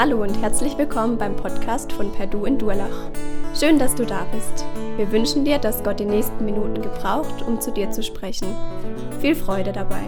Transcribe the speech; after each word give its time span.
Hallo 0.00 0.22
und 0.22 0.40
herzlich 0.40 0.78
willkommen 0.78 1.18
beim 1.18 1.34
Podcast 1.34 1.90
von 1.90 2.12
Perdu 2.12 2.44
in 2.44 2.56
Durlach. 2.56 3.10
Schön, 3.58 3.80
dass 3.80 3.96
du 3.96 4.06
da 4.06 4.26
bist. 4.26 4.64
Wir 4.96 5.10
wünschen 5.10 5.44
dir, 5.44 5.58
dass 5.58 5.82
Gott 5.82 5.98
die 5.98 6.04
nächsten 6.04 6.44
Minuten 6.44 6.80
gebraucht, 6.82 7.42
um 7.42 7.60
zu 7.60 7.72
dir 7.72 7.90
zu 7.90 8.04
sprechen. 8.04 8.46
Viel 9.20 9.34
Freude 9.34 9.72
dabei. 9.72 10.04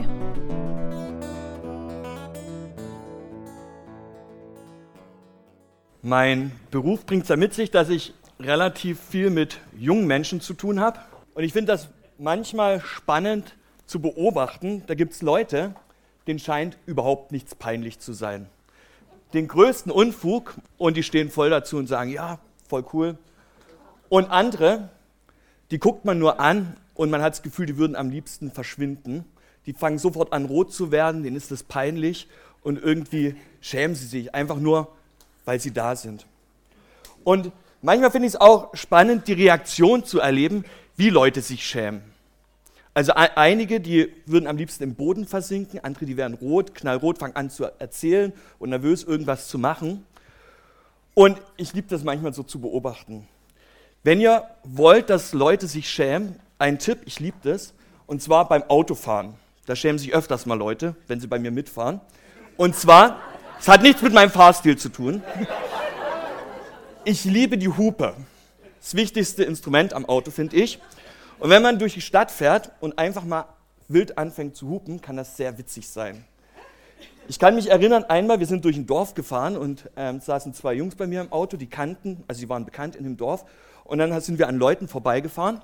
Mein 6.02 6.52
Beruf 6.70 7.04
bringt 7.04 7.24
es 7.24 7.28
ja 7.28 7.34
mit 7.34 7.52
sich, 7.52 7.72
dass 7.72 7.88
ich 7.88 8.14
relativ 8.38 9.00
viel 9.00 9.30
mit 9.30 9.58
jungen 9.76 10.06
Menschen 10.06 10.40
zu 10.40 10.54
tun 10.54 10.78
habe. 10.78 11.00
Und 11.34 11.42
ich 11.42 11.52
finde 11.52 11.72
das 11.72 11.88
manchmal 12.16 12.80
spannend 12.80 13.56
zu 13.86 14.00
beobachten. 14.00 14.84
Da 14.86 14.94
gibt 14.94 15.14
es 15.14 15.22
Leute, 15.22 15.74
denen 16.28 16.38
scheint 16.38 16.78
überhaupt 16.86 17.32
nichts 17.32 17.56
peinlich 17.56 17.98
zu 17.98 18.12
sein 18.12 18.46
den 19.32 19.48
größten 19.48 19.92
Unfug 19.92 20.54
und 20.78 20.96
die 20.96 21.02
stehen 21.02 21.30
voll 21.30 21.50
dazu 21.50 21.76
und 21.76 21.86
sagen, 21.86 22.10
ja, 22.10 22.38
voll 22.68 22.84
cool. 22.92 23.18
Und 24.08 24.30
andere, 24.30 24.88
die 25.70 25.78
guckt 25.78 26.04
man 26.04 26.18
nur 26.18 26.40
an 26.40 26.76
und 26.94 27.10
man 27.10 27.22
hat 27.22 27.34
das 27.34 27.42
Gefühl, 27.42 27.66
die 27.66 27.76
würden 27.76 27.96
am 27.96 28.10
liebsten 28.10 28.50
verschwinden. 28.50 29.24
Die 29.66 29.72
fangen 29.72 29.98
sofort 29.98 30.32
an, 30.32 30.46
rot 30.46 30.72
zu 30.72 30.90
werden, 30.90 31.22
denen 31.22 31.36
ist 31.36 31.50
das 31.50 31.62
peinlich 31.62 32.28
und 32.62 32.82
irgendwie 32.82 33.36
schämen 33.60 33.94
sie 33.94 34.06
sich 34.06 34.34
einfach 34.34 34.56
nur, 34.56 34.88
weil 35.44 35.60
sie 35.60 35.72
da 35.72 35.96
sind. 35.96 36.26
Und 37.24 37.52
manchmal 37.82 38.10
finde 38.10 38.26
ich 38.26 38.34
es 38.34 38.40
auch 38.40 38.74
spannend, 38.74 39.28
die 39.28 39.34
Reaktion 39.34 40.04
zu 40.04 40.18
erleben, 40.18 40.64
wie 40.96 41.10
Leute 41.10 41.40
sich 41.40 41.64
schämen. 41.64 42.02
Also 42.92 43.12
einige, 43.14 43.80
die 43.80 44.12
würden 44.26 44.46
am 44.48 44.56
liebsten 44.56 44.82
im 44.82 44.94
Boden 44.94 45.26
versinken, 45.26 45.78
andere, 45.84 46.06
die 46.06 46.16
wären 46.16 46.34
rot, 46.34 46.74
knallrot, 46.74 47.18
fangen 47.18 47.36
an 47.36 47.48
zu 47.48 47.64
erzählen 47.78 48.32
und 48.58 48.70
nervös 48.70 49.04
irgendwas 49.04 49.46
zu 49.48 49.58
machen. 49.58 50.04
Und 51.14 51.40
ich 51.56 51.72
liebe 51.72 51.88
das 51.88 52.02
manchmal 52.02 52.34
so 52.34 52.42
zu 52.42 52.60
beobachten. 52.60 53.28
Wenn 54.02 54.20
ihr 54.20 54.44
wollt, 54.64 55.08
dass 55.10 55.32
Leute 55.32 55.66
sich 55.66 55.88
schämen, 55.88 56.36
ein 56.58 56.78
Tipp, 56.78 57.00
ich 57.04 57.20
liebe 57.20 57.36
das, 57.42 57.74
und 58.06 58.22
zwar 58.22 58.48
beim 58.48 58.64
Autofahren. 58.64 59.34
Da 59.66 59.76
schämen 59.76 59.98
sich 59.98 60.12
öfters 60.12 60.46
mal 60.46 60.58
Leute, 60.58 60.96
wenn 61.06 61.20
sie 61.20 61.28
bei 61.28 61.38
mir 61.38 61.52
mitfahren. 61.52 62.00
Und 62.56 62.74
zwar, 62.74 63.20
es 63.60 63.68
hat 63.68 63.82
nichts 63.82 64.02
mit 64.02 64.12
meinem 64.12 64.30
Fahrstil 64.30 64.76
zu 64.76 64.88
tun. 64.88 65.22
Ich 67.04 67.24
liebe 67.24 67.56
die 67.56 67.68
Hupe. 67.68 68.14
Das 68.80 68.94
wichtigste 68.94 69.44
Instrument 69.44 69.92
am 69.92 70.06
Auto, 70.06 70.30
finde 70.30 70.56
ich. 70.56 70.80
Und 71.40 71.48
wenn 71.48 71.62
man 71.62 71.78
durch 71.78 71.94
die 71.94 72.02
Stadt 72.02 72.30
fährt 72.30 72.70
und 72.80 72.98
einfach 72.98 73.24
mal 73.24 73.46
wild 73.88 74.18
anfängt 74.18 74.56
zu 74.56 74.68
hupen, 74.68 75.00
kann 75.00 75.16
das 75.16 75.36
sehr 75.36 75.56
witzig 75.56 75.88
sein. 75.88 76.24
Ich 77.28 77.38
kann 77.38 77.54
mich 77.54 77.70
erinnern, 77.70 78.04
einmal, 78.04 78.40
wir 78.40 78.46
sind 78.46 78.64
durch 78.64 78.76
ein 78.76 78.86
Dorf 78.86 79.14
gefahren 79.14 79.56
und 79.56 79.88
ähm, 79.96 80.20
saßen 80.20 80.52
zwei 80.52 80.74
Jungs 80.74 80.96
bei 80.96 81.06
mir 81.06 81.22
im 81.22 81.32
Auto, 81.32 81.56
die 81.56 81.68
kannten, 81.68 82.22
also 82.28 82.40
sie 82.40 82.48
waren 82.48 82.64
bekannt 82.64 82.94
in 82.94 83.04
dem 83.04 83.16
Dorf. 83.16 83.44
Und 83.84 83.98
dann 83.98 84.20
sind 84.20 84.38
wir 84.38 84.48
an 84.48 84.56
Leuten 84.56 84.86
vorbeigefahren 84.86 85.62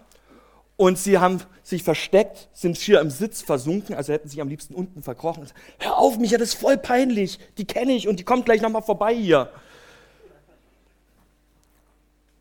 und 0.77 0.99
sie 0.99 1.19
haben 1.19 1.43
sich 1.63 1.83
versteckt, 1.83 2.49
sind 2.53 2.79
schier 2.79 3.01
im 3.01 3.11
Sitz 3.11 3.43
versunken, 3.43 3.95
also 3.95 4.13
hätten 4.13 4.29
sich 4.29 4.41
am 4.41 4.49
liebsten 4.49 4.75
unten 4.75 5.03
verkrochen. 5.03 5.47
Hör 5.79 5.99
auf, 5.99 6.19
Micha, 6.19 6.39
das 6.39 6.51
ist 6.51 6.61
voll 6.61 6.79
peinlich, 6.79 7.39
die 7.59 7.67
kenne 7.67 7.93
ich 7.93 8.09
und 8.09 8.19
die 8.19 8.25
kommt 8.25 8.47
gleich 8.47 8.63
nochmal 8.63 8.83
vorbei 8.83 9.15
hier. 9.15 9.51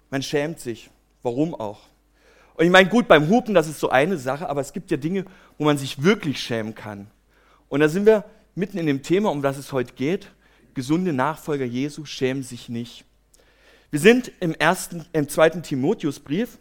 Man 0.09 0.21
schämt 0.21 0.59
sich. 0.61 0.89
Warum 1.21 1.53
auch? 1.53 1.79
Und 2.55 2.65
ich 2.65 2.71
meine, 2.71 2.89
gut, 2.89 3.07
beim 3.07 3.29
Hupen, 3.29 3.53
das 3.53 3.67
ist 3.67 3.79
so 3.79 3.89
eine 3.89 4.17
Sache, 4.17 4.49
aber 4.49 4.61
es 4.61 4.73
gibt 4.73 4.89
ja 4.89 4.97
Dinge, 4.97 5.25
wo 5.57 5.65
man 5.65 5.77
sich 5.77 6.03
wirklich 6.03 6.39
schämen 6.39 6.73
kann. 6.73 7.07
Und 7.67 7.81
da 7.81 7.89
sind 7.89 8.05
wir 8.05 8.23
mitten 8.55 8.77
in 8.77 8.85
dem 8.85 9.03
Thema, 9.03 9.29
um 9.31 9.41
das 9.41 9.57
es 9.57 9.73
heute 9.73 9.93
geht. 9.93 10.31
Gesunde 10.73 11.13
Nachfolger 11.13 11.65
Jesu 11.65 12.05
schämen 12.05 12.43
sich 12.43 12.69
nicht. 12.69 13.05
Wir 13.91 13.99
sind 13.99 14.31
im, 14.39 14.53
ersten, 14.53 15.05
im 15.13 15.29
zweiten 15.29 15.63
Timotheusbrief 15.63 16.57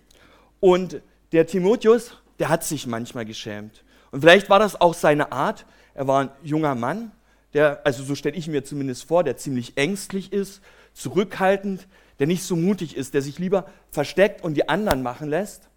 und 0.61 1.01
der 1.33 1.47
Timotheus, 1.47 2.17
der 2.39 2.49
hat 2.49 2.65
sich 2.65 2.87
manchmal 2.87 3.25
geschämt. 3.25 3.85
Und 4.11 4.21
vielleicht 4.21 4.51
war 4.51 4.59
das 4.59 4.81
auch 4.81 4.95
seine 4.95 5.33
Art. 5.33 5.67
Er 5.95 6.07
war 6.07 6.23
ein 6.23 6.31
junger 6.43 6.75
Mann, 6.75 7.13
der, 7.55 7.81
also 7.85 8.03
so 8.03 8.15
stelle 8.15 8.37
ich 8.37 8.49
mir 8.49 8.65
zumindest 8.65 9.05
vor, 9.05 9.25
der 9.25 9.37
ziemlich 9.37 9.77
ängstlich 9.77 10.33
ist, 10.33 10.61
zurückhaltend, 10.93 11.87
der 12.19 12.27
nicht 12.27 12.43
so 12.43 12.57
mutig 12.57 12.97
ist, 12.97 13.15
der 13.15 13.23
sich 13.23 13.39
lieber 13.39 13.69
versteckt 13.91 14.43
und 14.43 14.55
die 14.55 14.69
anderen 14.69 15.03
machen 15.03 15.29
lässt. 15.29 15.69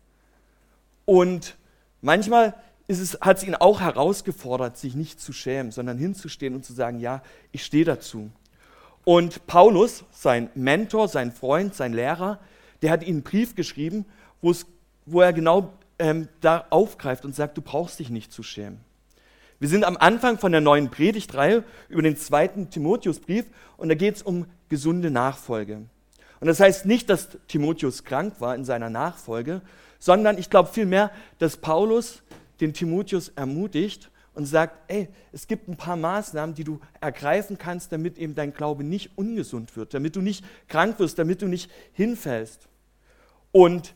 Und 1.07 1.55
manchmal 2.01 2.53
hat 3.21 3.37
es 3.37 3.43
ihn 3.45 3.55
auch 3.55 3.79
herausgefordert, 3.79 4.77
sich 4.77 4.93
nicht 4.93 5.21
zu 5.21 5.31
schämen, 5.31 5.71
sondern 5.71 5.97
hinzustehen 5.97 6.53
und 6.53 6.65
zu 6.65 6.73
sagen, 6.73 6.99
ja, 6.99 7.23
ich 7.53 7.63
stehe 7.63 7.85
dazu. 7.85 8.29
Und 9.05 9.47
Paulus, 9.47 10.03
sein 10.11 10.49
Mentor, 10.53 11.07
sein 11.07 11.31
Freund, 11.31 11.73
sein 11.73 11.93
Lehrer, 11.93 12.41
der 12.81 12.91
hat 12.91 13.03
ihm 13.03 13.15
einen 13.15 13.23
Brief 13.23 13.55
geschrieben, 13.55 14.03
wo 14.41 15.21
er 15.21 15.31
genau 15.31 15.71
ähm, 15.97 16.27
da 16.41 16.65
aufgreift 16.71 17.23
und 17.23 17.33
sagt, 17.33 17.57
du 17.57 17.61
brauchst 17.61 17.99
dich 17.99 18.09
nicht 18.09 18.33
zu 18.33 18.43
schämen. 18.43 18.81
Wir 19.59 19.69
sind 19.69 19.85
am 19.85 19.95
Anfang 19.95 20.37
von 20.37 20.51
der 20.51 20.59
neuen 20.59 20.91
Predigtreihe 20.91 21.63
über 21.87 22.01
den 22.01 22.17
zweiten 22.17 22.69
Timotheusbrief 22.69 23.45
und 23.77 23.87
da 23.87 23.95
geht 23.95 24.17
es 24.17 24.23
um 24.23 24.45
gesunde 24.67 25.09
Nachfolge. 25.09 25.83
Und 26.41 26.47
das 26.47 26.59
heißt 26.59 26.85
nicht, 26.85 27.09
dass 27.09 27.29
Timotheus 27.47 28.03
krank 28.03 28.35
war 28.39 28.55
in 28.55 28.65
seiner 28.65 28.89
Nachfolge, 28.89 29.61
sondern 29.99 30.37
ich 30.37 30.49
glaube 30.49 30.69
vielmehr, 30.69 31.11
dass 31.39 31.57
Paulus 31.57 32.23
den 32.59 32.73
Timotheus 32.73 33.29
ermutigt 33.29 34.09
und 34.33 34.45
sagt, 34.45 34.77
ey, 34.87 35.09
es 35.31 35.47
gibt 35.47 35.67
ein 35.67 35.77
paar 35.77 35.95
Maßnahmen, 35.95 36.53
die 36.53 36.63
du 36.63 36.79
ergreifen 37.01 37.57
kannst, 37.57 37.91
damit 37.91 38.19
eben 38.19 38.35
dein 38.35 38.53
Glaube 38.53 38.83
nicht 38.83 39.17
ungesund 39.17 39.75
wird, 39.75 39.93
damit 39.93 40.15
du 40.15 40.21
nicht 40.21 40.45
krank 40.67 40.99
wirst, 40.99 41.17
damit 41.17 41.41
du 41.41 41.47
nicht 41.47 41.71
hinfällst. 41.93 42.67
Und 43.51 43.95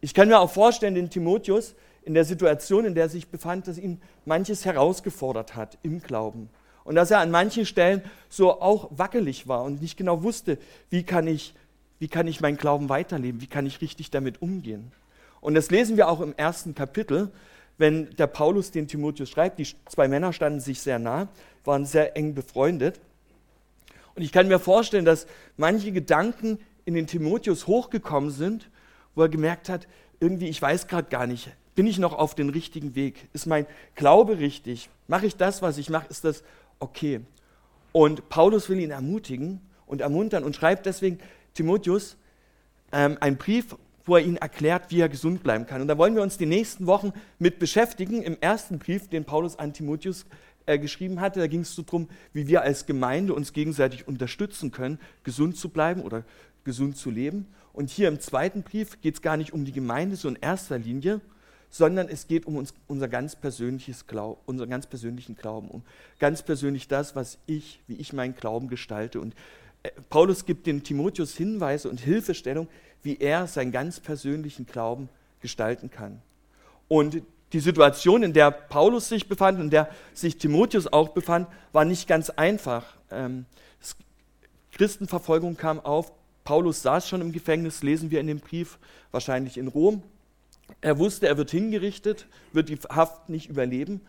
ich 0.00 0.14
kann 0.14 0.28
mir 0.28 0.38
auch 0.38 0.50
vorstellen, 0.50 0.94
den 0.94 1.10
Timotheus 1.10 1.74
in 2.04 2.14
der 2.14 2.24
Situation, 2.24 2.84
in 2.84 2.94
der 2.94 3.04
er 3.04 3.08
sich 3.08 3.28
befand, 3.28 3.66
dass 3.66 3.78
ihn 3.78 4.00
manches 4.24 4.64
herausgefordert 4.64 5.56
hat 5.56 5.78
im 5.82 6.00
Glauben. 6.00 6.48
Und 6.84 6.96
dass 6.96 7.10
er 7.10 7.18
an 7.18 7.30
manchen 7.30 7.66
Stellen 7.66 8.02
so 8.28 8.60
auch 8.60 8.88
wackelig 8.90 9.46
war 9.46 9.64
und 9.64 9.80
nicht 9.80 9.96
genau 9.96 10.22
wusste, 10.22 10.58
wie 10.90 11.04
kann 11.04 11.26
ich, 11.26 11.54
wie 11.98 12.08
kann 12.08 12.26
ich 12.26 12.40
meinen 12.40 12.56
Glauben 12.56 12.88
weiterleben, 12.88 13.40
wie 13.40 13.46
kann 13.46 13.66
ich 13.66 13.80
richtig 13.80 14.10
damit 14.10 14.42
umgehen. 14.42 14.92
Und 15.42 15.54
das 15.54 15.70
lesen 15.70 15.98
wir 15.98 16.08
auch 16.08 16.20
im 16.20 16.34
ersten 16.36 16.74
Kapitel, 16.74 17.30
wenn 17.76 18.08
der 18.16 18.28
Paulus 18.28 18.70
den 18.70 18.88
Timotheus 18.88 19.28
schreibt. 19.28 19.58
Die 19.58 19.66
zwei 19.88 20.08
Männer 20.08 20.32
standen 20.32 20.60
sich 20.60 20.80
sehr 20.80 20.98
nah, 20.98 21.28
waren 21.64 21.84
sehr 21.84 22.16
eng 22.16 22.34
befreundet. 22.34 23.00
Und 24.14 24.22
ich 24.22 24.30
kann 24.32 24.46
mir 24.46 24.60
vorstellen, 24.60 25.04
dass 25.04 25.26
manche 25.56 25.90
Gedanken 25.90 26.58
in 26.84 26.94
den 26.94 27.08
Timotheus 27.08 27.66
hochgekommen 27.66 28.30
sind, 28.30 28.70
wo 29.14 29.22
er 29.22 29.28
gemerkt 29.28 29.68
hat, 29.68 29.88
irgendwie, 30.20 30.48
ich 30.48 30.62
weiß 30.62 30.86
gerade 30.86 31.08
gar 31.08 31.26
nicht, 31.26 31.50
bin 31.74 31.88
ich 31.88 31.98
noch 31.98 32.12
auf 32.12 32.36
dem 32.36 32.48
richtigen 32.48 32.94
Weg? 32.94 33.28
Ist 33.32 33.46
mein 33.46 33.66
Glaube 33.96 34.38
richtig? 34.38 34.90
Mache 35.08 35.26
ich 35.26 35.36
das, 35.36 35.60
was 35.60 35.76
ich 35.76 35.90
mache? 35.90 36.06
Ist 36.08 36.24
das 36.24 36.44
okay? 36.78 37.20
Und 37.90 38.28
Paulus 38.28 38.68
will 38.68 38.78
ihn 38.78 38.92
ermutigen 38.92 39.60
und 39.86 40.02
ermuntern 40.02 40.44
und 40.44 40.54
schreibt 40.54 40.86
deswegen 40.86 41.18
Timotheus 41.54 42.16
ähm, 42.92 43.18
einen 43.20 43.38
Brief 43.38 43.74
wo 44.04 44.16
er 44.16 44.24
ihnen 44.24 44.36
erklärt, 44.36 44.90
wie 44.90 45.00
er 45.00 45.08
gesund 45.08 45.42
bleiben 45.42 45.66
kann. 45.66 45.80
Und 45.80 45.88
da 45.88 45.98
wollen 45.98 46.14
wir 46.14 46.22
uns 46.22 46.38
die 46.38 46.46
nächsten 46.46 46.86
Wochen 46.86 47.12
mit 47.38 47.58
beschäftigen. 47.58 48.22
Im 48.22 48.36
ersten 48.40 48.78
Brief, 48.78 49.08
den 49.08 49.24
Paulus 49.24 49.58
an 49.58 49.72
Timotheus 49.72 50.26
äh, 50.66 50.78
geschrieben 50.78 51.20
hatte, 51.20 51.40
da 51.40 51.46
ging 51.46 51.60
es 51.60 51.74
so 51.74 51.82
darum, 51.82 52.08
wie 52.32 52.46
wir 52.46 52.62
als 52.62 52.86
Gemeinde 52.86 53.34
uns 53.34 53.52
gegenseitig 53.52 54.06
unterstützen 54.06 54.70
können, 54.70 54.98
gesund 55.24 55.56
zu 55.56 55.68
bleiben 55.68 56.02
oder 56.02 56.24
gesund 56.64 56.96
zu 56.96 57.10
leben. 57.10 57.46
Und 57.72 57.90
hier 57.90 58.08
im 58.08 58.20
zweiten 58.20 58.62
Brief 58.62 59.00
geht 59.00 59.14
es 59.14 59.22
gar 59.22 59.36
nicht 59.36 59.52
um 59.52 59.64
die 59.64 59.72
Gemeinde 59.72 60.16
so 60.16 60.28
in 60.28 60.36
erster 60.36 60.78
Linie, 60.78 61.20
sondern 61.70 62.08
es 62.08 62.26
geht 62.26 62.46
um 62.46 62.56
uns, 62.56 62.74
unser 62.86 63.08
ganz 63.08 63.34
persönliches 63.34 64.06
Glaub, 64.06 64.42
unseren 64.46 64.68
ganz 64.68 64.86
persönlichen 64.86 65.36
Glauben, 65.36 65.68
um 65.68 65.82
ganz 66.18 66.42
persönlich 66.42 66.86
das, 66.86 67.16
was 67.16 67.38
ich, 67.46 67.80
wie 67.86 67.94
ich 67.94 68.12
meinen 68.12 68.34
Glauben 68.34 68.68
gestalte. 68.68 69.20
Und 69.20 69.34
Paulus 70.10 70.44
gibt 70.44 70.66
dem 70.66 70.82
Timotheus 70.82 71.36
Hinweise 71.36 71.88
und 71.88 72.00
Hilfestellung, 72.00 72.68
wie 73.02 73.18
er 73.18 73.46
seinen 73.46 73.72
ganz 73.72 74.00
persönlichen 74.00 74.66
Glauben 74.66 75.08
gestalten 75.40 75.90
kann. 75.90 76.22
Und 76.88 77.22
die 77.52 77.60
Situation, 77.60 78.22
in 78.22 78.32
der 78.32 78.50
Paulus 78.50 79.08
sich 79.08 79.28
befand 79.28 79.58
und 79.58 79.64
in 79.64 79.70
der 79.70 79.90
sich 80.14 80.38
Timotheus 80.38 80.86
auch 80.86 81.10
befand, 81.10 81.48
war 81.72 81.84
nicht 81.84 82.06
ganz 82.06 82.30
einfach. 82.30 82.96
Ähm, 83.10 83.44
Christenverfolgung 84.72 85.56
kam 85.56 85.80
auf. 85.80 86.12
Paulus 86.44 86.82
saß 86.82 87.08
schon 87.08 87.20
im 87.20 87.32
Gefängnis, 87.32 87.82
lesen 87.82 88.10
wir 88.10 88.20
in 88.20 88.26
dem 88.26 88.40
Brief, 88.40 88.78
wahrscheinlich 89.10 89.58
in 89.58 89.68
Rom. 89.68 90.02
Er 90.80 90.98
wusste, 90.98 91.28
er 91.28 91.36
wird 91.36 91.50
hingerichtet, 91.50 92.26
wird 92.52 92.68
die 92.68 92.78
Haft 92.88 93.28
nicht 93.28 93.50
überleben. 93.50 94.00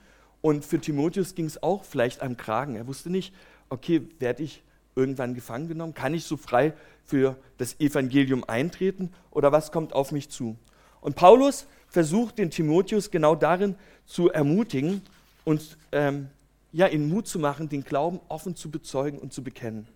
Und 0.41 0.65
für 0.65 0.79
Timotheus 0.79 1.35
ging 1.35 1.45
es 1.45 1.61
auch 1.61 1.83
vielleicht 1.83 2.21
am 2.21 2.37
Kragen. 2.37 2.75
Er 2.75 2.87
wusste 2.87 3.09
nicht, 3.09 3.33
okay, 3.69 4.07
werde 4.19 4.43
ich 4.43 4.63
irgendwann 4.95 5.33
gefangen 5.33 5.67
genommen? 5.67 5.93
Kann 5.93 6.13
ich 6.13 6.25
so 6.25 6.37
frei 6.37 6.73
für 7.05 7.37
das 7.57 7.79
Evangelium 7.79 8.43
eintreten 8.43 9.11
oder 9.31 9.51
was 9.51 9.71
kommt 9.71 9.93
auf 9.93 10.11
mich 10.11 10.29
zu? 10.29 10.57
Und 11.01 11.15
Paulus 11.15 11.67
versucht 11.87 12.37
den 12.37 12.49
Timotheus 12.49 13.11
genau 13.11 13.35
darin 13.35 13.75
zu 14.05 14.29
ermutigen 14.29 15.01
und 15.43 15.77
ähm, 15.91 16.29
ja, 16.71 16.87
ihn 16.87 17.07
Mut 17.07 17.27
zu 17.27 17.39
machen, 17.39 17.69
den 17.69 17.83
Glauben 17.83 18.19
offen 18.29 18.55
zu 18.55 18.71
bezeugen 18.71 19.19
und 19.19 19.31
zu 19.31 19.43
bekennen. 19.43 19.87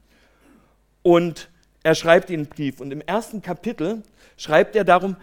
Und 1.01 1.49
er 1.83 1.95
schreibt 1.95 2.29
den 2.29 2.45
Brief. 2.45 2.81
Und 2.81 2.91
im 2.91 3.01
ersten 3.01 3.41
Kapitel 3.41 4.03
schreibt 4.35 4.75
er, 4.75 4.83
darum, 4.83 5.15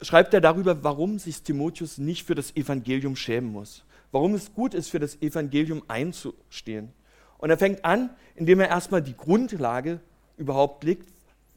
schreibt 0.00 0.34
er 0.34 0.40
darüber, 0.40 0.82
warum 0.82 1.18
sich 1.18 1.42
Timotheus 1.42 1.98
nicht 1.98 2.24
für 2.24 2.34
das 2.34 2.56
Evangelium 2.56 3.14
schämen 3.14 3.52
muss. 3.52 3.84
Warum 4.10 4.34
es 4.34 4.54
gut 4.54 4.74
ist, 4.74 4.88
für 4.88 4.98
das 4.98 5.20
Evangelium 5.20 5.82
einzustehen. 5.88 6.92
Und 7.38 7.50
er 7.50 7.58
fängt 7.58 7.84
an, 7.84 8.10
indem 8.34 8.60
er 8.60 8.68
erstmal 8.68 9.02
die 9.02 9.16
Grundlage 9.16 10.00
überhaupt 10.36 10.84
legt, 10.84 11.08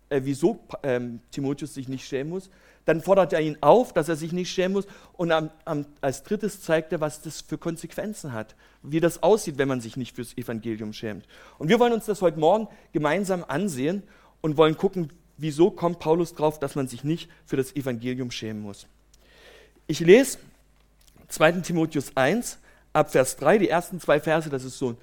äh, 0.10 0.22
wieso 0.24 0.60
ähm, 0.84 1.20
Timotheus 1.32 1.74
sich 1.74 1.88
nicht 1.88 2.08
schämen 2.08 2.30
muss. 2.30 2.50
Dann 2.86 3.02
fordert 3.02 3.34
er 3.34 3.42
ihn 3.42 3.58
auf, 3.60 3.92
dass 3.92 4.08
er 4.08 4.16
sich 4.16 4.32
nicht 4.32 4.50
schämen 4.50 4.74
muss. 4.74 4.88
Und 5.14 5.32
am, 5.32 5.50
am, 5.66 5.86
als 6.00 6.24
drittes 6.24 6.62
zeigt 6.62 6.94
er, 6.94 7.02
was 7.02 7.22
das 7.22 7.42
für 7.42 7.58
Konsequenzen 7.58 8.32
hat, 8.32 8.56
wie 8.82 9.02
das 9.02 9.24
aussieht, 9.24 9.58
wenn 9.58 9.68
man 9.68 9.82
sich 9.82 9.98
nicht 9.98 10.16
fürs 10.16 10.38
Evangelium 10.38 10.94
schämt. 10.94 11.26
Und 11.58 11.68
wir 11.68 11.80
wollen 11.80 11.94
uns 11.94 12.06
das 12.06 12.22
heute 12.22 12.40
Morgen 12.40 12.68
gemeinsam 12.94 13.44
ansehen 13.46 14.04
und 14.42 14.56
wollen 14.56 14.78
gucken, 14.78 15.12
wieso 15.38 15.70
kommt 15.70 16.00
Paulus 16.00 16.34
drauf, 16.34 16.60
dass 16.60 16.76
man 16.76 16.88
sich 16.88 17.04
nicht 17.04 17.30
für 17.46 17.58
das 17.58 17.76
Evangelium 17.76 18.32
schämen 18.32 18.62
muss. 18.62 18.88
Ich 19.88 20.00
lese 20.00 20.38
2. 21.28 21.52
Timotheus 21.64 22.16
1 22.16 22.58
ab 22.94 23.12
Vers 23.12 23.36
3, 23.38 23.58
die 23.58 23.70
ersten 23.70 24.00
zwei 24.00 24.20
Verse, 24.20 24.50
das 24.50 24.64
ist 24.64 24.78
so 24.78 24.92
ein 24.92 24.98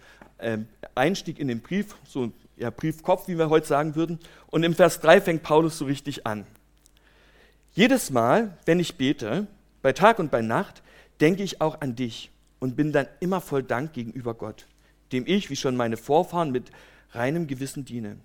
Einstieg 0.95 1.39
in 1.39 1.49
den 1.49 1.61
Brief, 1.61 1.95
so 2.07 2.33
ja, 2.57 2.71
Briefkopf, 2.71 3.29
wie 3.29 3.39
wir 3.39 3.51
heute 3.51 3.67
sagen 3.67 3.95
würden. 3.95 4.19
Und 4.49 4.63
im 4.63 4.75
Vers 4.75 5.01
3 5.01 5.21
fängt 5.21 5.43
Paulus 5.43 5.79
so 5.79 5.85
richtig 5.85 6.27
an. 6.27 6.47
Jedes 7.73 8.11
Mal, 8.11 8.57
wenn 8.67 8.79
ich 8.79 8.97
bete, 8.97 9.47
bei 9.83 9.93
Tag 9.93 10.19
und 10.19 10.31
bei 10.31 10.43
Nacht, 10.43 10.83
denke 11.21 11.43
ich 11.43 11.61
auch 11.61 11.81
an 11.81 11.97
dich 11.97 12.31
und 12.59 12.77
bin 12.77 12.93
dann 12.93 13.07
immer 13.21 13.41
voll 13.41 13.63
Dank 13.63 13.93
gegenüber 13.93 14.35
Gott, 14.35 14.67
dem 15.13 15.25
ich, 15.27 15.51
wie 15.51 15.57
schon 15.57 15.77
meine 15.77 15.97
Vorfahren, 15.97 16.53
mit 16.53 16.71
reinem 17.13 17.47
Gewissen 17.47 17.85
diene. 17.85 18.17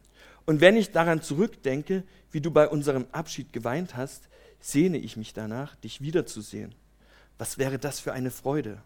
Und 0.45 0.61
wenn 0.61 0.77
ich 0.77 0.91
daran 0.91 1.21
zurückdenke, 1.21 2.03
wie 2.31 2.41
du 2.41 2.51
bei 2.51 2.67
unserem 2.67 3.05
Abschied 3.11 3.53
geweint 3.53 3.95
hast, 3.95 4.29
sehne 4.59 4.97
ich 4.97 5.17
mich 5.17 5.33
danach, 5.33 5.75
dich 5.75 6.01
wiederzusehen. 6.01 6.75
Was 7.37 7.57
wäre 7.57 7.79
das 7.79 7.99
für 7.99 8.13
eine 8.13 8.31
Freude? 8.31 8.81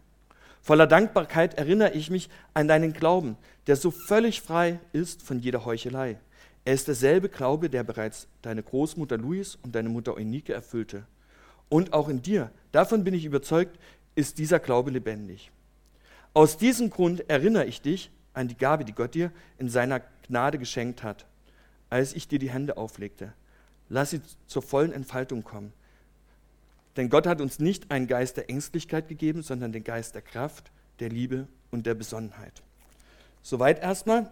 Voller 0.64 0.86
Dankbarkeit 0.86 1.58
erinnere 1.58 1.92
ich 1.92 2.08
mich 2.08 2.30
an 2.54 2.68
deinen 2.68 2.94
Glauben, 2.94 3.36
der 3.66 3.76
so 3.76 3.90
völlig 3.90 4.40
frei 4.40 4.80
ist 4.94 5.20
von 5.20 5.38
jeder 5.38 5.66
Heuchelei. 5.66 6.18
Er 6.64 6.72
ist 6.72 6.88
derselbe 6.88 7.28
Glaube, 7.28 7.68
der 7.68 7.84
bereits 7.84 8.28
deine 8.40 8.62
Großmutter 8.62 9.18
Louis 9.18 9.58
und 9.62 9.74
deine 9.74 9.90
Mutter 9.90 10.16
Eunike 10.16 10.54
erfüllte. 10.54 11.04
Und 11.68 11.92
auch 11.92 12.08
in 12.08 12.22
dir, 12.22 12.50
davon 12.72 13.04
bin 13.04 13.12
ich 13.12 13.26
überzeugt, 13.26 13.78
ist 14.14 14.38
dieser 14.38 14.58
Glaube 14.58 14.90
lebendig. 14.90 15.50
Aus 16.32 16.56
diesem 16.56 16.88
Grund 16.88 17.28
erinnere 17.28 17.66
ich 17.66 17.82
dich 17.82 18.10
an 18.32 18.48
die 18.48 18.56
Gabe, 18.56 18.86
die 18.86 18.94
Gott 18.94 19.14
dir 19.14 19.32
in 19.58 19.68
seiner 19.68 20.00
Gnade 20.26 20.58
geschenkt 20.58 21.02
hat, 21.02 21.26
als 21.90 22.14
ich 22.14 22.26
dir 22.26 22.38
die 22.38 22.50
Hände 22.50 22.78
auflegte. 22.78 23.34
Lass 23.90 24.12
sie 24.12 24.22
zur 24.46 24.62
vollen 24.62 24.92
Entfaltung 24.92 25.44
kommen. 25.44 25.74
Denn 26.96 27.08
Gott 27.08 27.26
hat 27.26 27.40
uns 27.40 27.58
nicht 27.58 27.90
einen 27.90 28.06
Geist 28.06 28.36
der 28.36 28.48
Ängstlichkeit 28.48 29.08
gegeben, 29.08 29.42
sondern 29.42 29.72
den 29.72 29.84
Geist 29.84 30.14
der 30.14 30.22
Kraft, 30.22 30.70
der 31.00 31.08
Liebe 31.08 31.48
und 31.70 31.86
der 31.86 31.94
Besonnenheit. 31.94 32.62
Soweit 33.42 33.82
erstmal. 33.82 34.30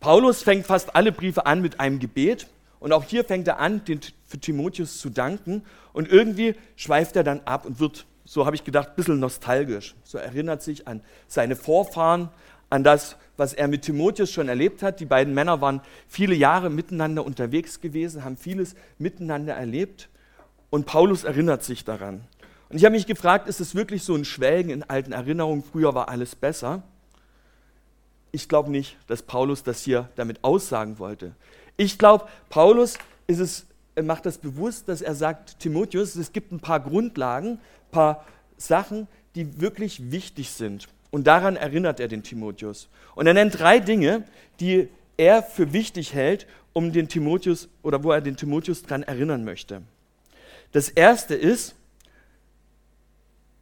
Paulus 0.00 0.42
fängt 0.42 0.66
fast 0.66 0.94
alle 0.94 1.10
Briefe 1.12 1.46
an 1.46 1.60
mit 1.60 1.80
einem 1.80 1.98
Gebet. 1.98 2.46
Und 2.78 2.92
auch 2.92 3.04
hier 3.04 3.24
fängt 3.24 3.48
er 3.48 3.58
an, 3.58 3.84
den, 3.84 4.00
für 4.26 4.38
Timotheus 4.38 4.98
zu 4.98 5.10
danken. 5.10 5.64
Und 5.92 6.08
irgendwie 6.08 6.54
schweift 6.76 7.16
er 7.16 7.24
dann 7.24 7.40
ab 7.40 7.66
und 7.66 7.80
wird, 7.80 8.06
so 8.24 8.46
habe 8.46 8.54
ich 8.54 8.64
gedacht, 8.64 8.90
ein 8.90 8.94
bisschen 8.94 9.18
nostalgisch. 9.18 9.96
So 10.04 10.18
erinnert 10.18 10.62
sich 10.62 10.86
an 10.86 11.02
seine 11.26 11.56
Vorfahren, 11.56 12.28
an 12.70 12.84
das, 12.84 13.16
was 13.36 13.54
er 13.54 13.66
mit 13.66 13.82
Timotheus 13.82 14.30
schon 14.30 14.48
erlebt 14.48 14.82
hat. 14.82 15.00
Die 15.00 15.06
beiden 15.06 15.34
Männer 15.34 15.60
waren 15.60 15.80
viele 16.06 16.34
Jahre 16.34 16.70
miteinander 16.70 17.24
unterwegs 17.24 17.80
gewesen, 17.80 18.24
haben 18.24 18.36
vieles 18.36 18.76
miteinander 18.98 19.54
erlebt. 19.54 20.08
Und 20.70 20.86
Paulus 20.86 21.24
erinnert 21.24 21.64
sich 21.64 21.84
daran. 21.84 22.24
Und 22.68 22.76
ich 22.76 22.84
habe 22.84 22.94
mich 22.94 23.06
gefragt, 23.06 23.48
ist 23.48 23.60
es 23.60 23.74
wirklich 23.74 24.02
so 24.02 24.14
ein 24.14 24.24
Schwelgen 24.24 24.70
in 24.70 24.82
alten 24.82 25.12
Erinnerungen, 25.12 25.62
früher 25.62 25.94
war 25.94 26.08
alles 26.08 26.36
besser? 26.36 26.82
Ich 28.30 28.48
glaube 28.48 28.70
nicht, 28.70 28.98
dass 29.06 29.22
Paulus 29.22 29.62
das 29.62 29.82
hier 29.82 30.10
damit 30.16 30.44
aussagen 30.44 30.98
wollte. 30.98 31.34
Ich 31.78 31.98
glaube, 31.98 32.26
Paulus 32.50 32.98
ist 33.26 33.38
es, 33.38 33.66
macht 34.02 34.26
das 34.26 34.36
bewusst, 34.36 34.88
dass 34.88 35.00
er 35.00 35.14
sagt, 35.14 35.60
Timotheus, 35.60 36.14
es 36.16 36.32
gibt 36.32 36.52
ein 36.52 36.60
paar 36.60 36.80
Grundlagen, 36.80 37.52
ein 37.52 37.90
paar 37.90 38.26
Sachen, 38.58 39.08
die 39.34 39.60
wirklich 39.60 40.10
wichtig 40.10 40.50
sind. 40.50 40.88
Und 41.10 41.26
daran 41.26 41.56
erinnert 41.56 42.00
er 42.00 42.08
den 42.08 42.22
Timotheus. 42.22 42.88
Und 43.14 43.26
er 43.26 43.34
nennt 43.34 43.58
drei 43.58 43.80
Dinge, 43.80 44.24
die 44.60 44.88
er 45.16 45.42
für 45.42 45.72
wichtig 45.72 46.12
hält, 46.12 46.46
um 46.74 46.92
den 46.92 47.08
Timotheus 47.08 47.68
oder 47.82 48.04
wo 48.04 48.12
er 48.12 48.20
den 48.20 48.36
Timotheus 48.36 48.82
daran 48.82 49.04
erinnern 49.04 49.42
möchte. 49.44 49.82
Das 50.72 50.88
erste 50.88 51.34
ist, 51.34 51.74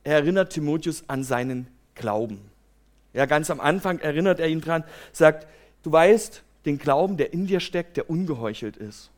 er 0.05 0.15
erinnert 0.15 0.53
Timotheus 0.53 1.05
an 1.09 1.25
seinen 1.25 1.69
Glauben. 1.95 2.41
Ja, 3.13 3.27
ganz 3.27 3.51
am 3.51 3.61
Anfang 3.61 3.99
erinnert 3.99 4.41
er 4.41 4.49
ihn 4.49 4.61
dran, 4.61 4.85
sagt, 5.13 5.47
du 5.83 5.91
weißt, 5.93 6.43
den 6.65 6.79
Glauben, 6.79 7.17
der 7.17 7.33
in 7.33 7.47
dir 7.47 7.61
steckt, 7.61 7.97
der 7.97 8.11
ungeheuchelt 8.11 8.77
ist. 8.77 9.11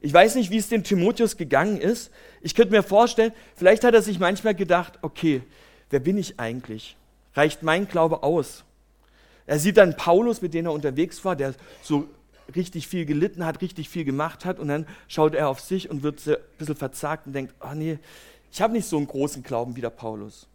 Ich 0.00 0.12
weiß 0.12 0.34
nicht, 0.34 0.50
wie 0.50 0.58
es 0.58 0.68
dem 0.68 0.82
Timotheus 0.82 1.36
gegangen 1.36 1.78
ist. 1.78 2.10
Ich 2.42 2.54
könnte 2.54 2.72
mir 2.72 2.82
vorstellen, 2.82 3.32
vielleicht 3.54 3.84
hat 3.84 3.94
er 3.94 4.02
sich 4.02 4.18
manchmal 4.18 4.54
gedacht, 4.54 4.98
okay, 5.02 5.42
wer 5.90 6.00
bin 6.00 6.18
ich 6.18 6.38
eigentlich? 6.38 6.96
Reicht 7.34 7.62
mein 7.62 7.88
Glaube 7.88 8.22
aus? 8.22 8.64
Er 9.46 9.58
sieht 9.58 9.76
dann 9.76 9.96
Paulus, 9.96 10.42
mit 10.42 10.54
dem 10.54 10.66
er 10.66 10.72
unterwegs 10.72 11.24
war, 11.24 11.36
der 11.36 11.54
so 11.82 12.08
richtig 12.54 12.88
viel 12.88 13.04
gelitten 13.04 13.44
hat, 13.44 13.60
richtig 13.60 13.88
viel 13.88 14.04
gemacht 14.04 14.44
hat 14.44 14.58
und 14.58 14.68
dann 14.68 14.86
schaut 15.08 15.34
er 15.34 15.48
auf 15.48 15.60
sich 15.60 15.90
und 15.90 16.02
wird 16.02 16.26
ein 16.26 16.36
bisschen 16.58 16.76
verzagt 16.76 17.26
und 17.26 17.32
denkt, 17.32 17.54
ach 17.60 17.74
nee, 17.74 17.98
ich 18.52 18.62
habe 18.62 18.72
nicht 18.72 18.86
so 18.86 18.96
einen 18.96 19.06
großen 19.06 19.42
Glauben 19.42 19.76
wie 19.76 19.80
der 19.80 19.90
Paulus. 19.90 20.46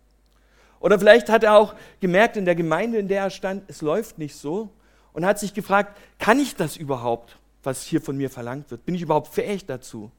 Oder 0.80 0.98
vielleicht 0.98 1.30
hat 1.30 1.44
er 1.44 1.58
auch 1.58 1.76
gemerkt 2.00 2.38
in 2.38 2.46
der 2.46 2.56
Gemeinde, 2.56 2.98
in 2.98 3.08
der 3.08 3.24
er 3.24 3.30
stand, 3.30 3.64
es 3.68 3.82
läuft 3.82 4.18
nicht 4.18 4.36
so 4.36 4.70
und 5.14 5.26
hat 5.26 5.40
sich 5.40 5.54
gefragt, 5.54 5.98
kann 6.18 6.40
ich 6.40 6.56
das 6.56 6.78
überhaupt, 6.78 7.38
was 7.64 7.84
hier 7.84 8.02
von 8.02 8.18
mir 8.18 8.30
verlangt 8.30 8.72
wird? 8.72 8.86
Bin 8.86 8.96
ich 8.96 9.04
überhaupt 9.04 9.28
fähig 9.28 9.66
dazu? 9.66 10.12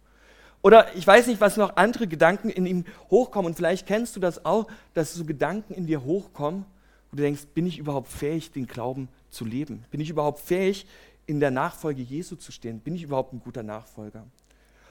Oder 0.62 0.94
ich 0.94 1.04
weiß 1.04 1.26
nicht, 1.26 1.40
was 1.40 1.56
noch 1.56 1.76
andere 1.76 2.06
Gedanken 2.06 2.48
in 2.48 2.66
ihm 2.66 2.84
hochkommen 3.10 3.50
und 3.50 3.56
vielleicht 3.56 3.86
kennst 3.86 4.14
du 4.14 4.20
das 4.20 4.44
auch, 4.44 4.68
dass 4.94 5.12
so 5.12 5.24
Gedanken 5.24 5.74
in 5.74 5.86
dir 5.86 6.04
hochkommen, 6.04 6.64
wo 7.10 7.16
du 7.16 7.22
denkst, 7.22 7.46
bin 7.52 7.66
ich 7.66 7.78
überhaupt 7.78 8.08
fähig, 8.08 8.52
den 8.52 8.68
Glauben 8.68 9.08
zu 9.28 9.44
leben? 9.44 9.84
Bin 9.90 10.00
ich 10.00 10.10
überhaupt 10.10 10.38
fähig, 10.38 10.86
in 11.32 11.40
der 11.40 11.50
Nachfolge 11.50 12.02
Jesu 12.02 12.36
zu 12.36 12.52
stehen? 12.52 12.80
Bin 12.80 12.94
ich 12.94 13.02
überhaupt 13.02 13.32
ein 13.32 13.40
guter 13.40 13.62
Nachfolger? 13.62 14.26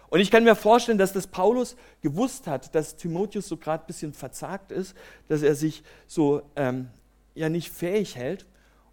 Und 0.09 0.19
ich 0.19 0.31
kann 0.31 0.43
mir 0.43 0.55
vorstellen, 0.55 0.97
dass 0.97 1.13
das 1.13 1.27
Paulus 1.27 1.77
gewusst 2.01 2.47
hat, 2.47 2.75
dass 2.75 2.97
Timotheus 2.97 3.47
so 3.47 3.55
gerade 3.55 3.83
ein 3.83 3.87
bisschen 3.87 4.13
verzagt 4.13 4.71
ist, 4.71 4.95
dass 5.29 5.41
er 5.41 5.55
sich 5.55 5.83
so 6.07 6.41
ähm, 6.55 6.89
ja 7.35 7.47
nicht 7.47 7.71
fähig 7.71 8.15
hält. 8.15 8.45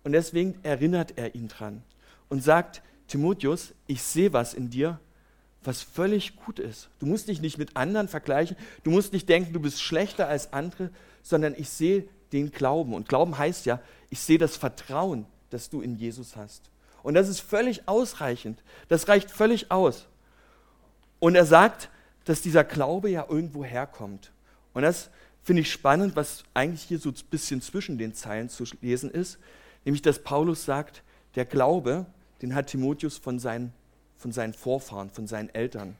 Und 0.05 0.13
deswegen 0.13 0.59
erinnert 0.63 1.15
er 1.17 1.35
ihn 1.35 1.49
dran 1.49 1.83
und 2.29 2.45
sagt, 2.45 2.83
Timotheus, 3.09 3.73
ich 3.87 4.03
sehe 4.03 4.33
was 4.33 4.55
in 4.55 4.71
dir, 4.71 5.01
was 5.65 5.83
völlig 5.83 6.37
gut 6.37 6.59
ist. 6.59 6.89
Du 6.99 7.07
musst 7.07 7.29
dich 7.29 7.41
nicht 7.41 7.59
mit 7.59 7.77
anderen 7.77 8.09
vergleichen, 8.09 8.57
du 8.85 8.91
musst 8.91 9.13
nicht 9.13 9.29
denken, 9.29 9.53
du 9.53 9.61
bist 9.61 9.81
schlechter 9.81 10.29
als 10.29 10.53
andere, 10.53 10.91
sondern 11.23 11.55
ich 11.57 11.71
sehe 11.71 12.09
den 12.33 12.53
Glauben. 12.53 12.95
Und 12.95 13.09
Glauben 13.09 13.39
heißt 13.39 13.67
ja, 13.67 13.81
ich 14.11 14.21
sehe 14.21 14.39
das 14.39 14.57
Vertrauen, 14.57 15.27
das 15.51 15.71
du 15.71 15.81
in 15.81 15.97
Jesus 15.97 16.37
hast. 16.37 16.71
Und 17.09 17.15
das 17.15 17.31
ist 17.31 17.41
völlig 17.41 17.89
ausreichend. 17.89 18.63
Das 18.89 19.09
reicht 19.09 19.31
völlig 19.31 19.71
aus. 19.71 20.05
Und 21.21 21.37
er 21.37 21.47
sagt, 21.47 21.89
dass 22.27 22.43
dieser 22.43 22.65
Glaube 22.65 23.09
ja 23.09 23.25
irgendwo 23.27 23.65
herkommt. 23.65 24.31
Und 24.75 24.83
das 24.83 25.09
finde 25.43 25.63
ich 25.63 25.73
spannend, 25.73 26.17
was 26.17 26.45
eigentlich 26.53 26.83
hier 26.83 26.99
so 26.99 27.09
ein 27.09 27.15
bisschen 27.31 27.63
zwischen 27.63 27.97
den 27.97 28.13
Zeilen 28.13 28.51
zu 28.51 28.65
lesen 28.83 29.11
ist, 29.11 29.39
nämlich 29.87 30.03
dass 30.03 30.19
Paulus 30.19 30.67
sagt, 30.67 31.03
der 31.35 31.47
Glaube, 31.47 32.05
den 32.43 32.55
hat 32.55 32.67
Timotheus 32.67 33.17
von 33.17 33.39
seinen, 33.39 33.73
von 34.19 34.31
seinen 34.31 34.53
Vorfahren, 34.53 35.09
von 35.09 35.27
seinen 35.27 35.49
Eltern. 35.55 35.97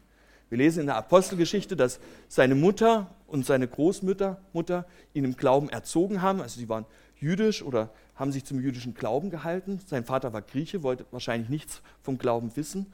Wir 0.51 0.59
lesen 0.59 0.81
in 0.81 0.87
der 0.89 0.97
Apostelgeschichte, 0.97 1.75
dass 1.75 2.01
seine 2.29 2.55
Mutter 2.55 3.15
und 3.27 3.47
seine 3.47 3.67
Großmutter 3.67 4.43
Mutter 4.53 4.85
ihn 5.15 5.25
im 5.25 5.39
Glauben 5.39 5.71
erzogen 5.71 6.21
haben. 6.21 6.43
Also 6.43 6.61
sie 6.61 6.69
waren 6.69 6.85
jüdisch 7.19 7.63
oder 7.63 7.89
haben 8.19 8.33
sich 8.33 8.45
zum 8.45 8.61
jüdischen 8.61 8.95
Glauben 8.95 9.31
gehalten. 9.31 9.81
Sein 9.87 10.05
Vater 10.05 10.33
war 10.33 10.43
Grieche, 10.43 10.83
wollte 10.83 11.07
wahrscheinlich 11.13 11.49
nichts 11.49 11.83
vom 12.03 12.19
Glauben 12.19 12.55
wissen. 12.57 12.87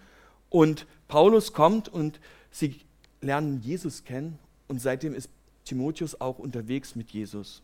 Und 0.50 0.86
Paulus 1.08 1.52
kommt 1.52 1.88
und 1.88 2.20
sie 2.50 2.80
lernen 3.20 3.60
Jesus 3.60 4.04
kennen 4.04 4.38
und 4.68 4.80
seitdem 4.80 5.14
ist 5.14 5.30
Timotheus 5.64 6.20
auch 6.20 6.38
unterwegs 6.38 6.94
mit 6.94 7.10
Jesus. 7.10 7.62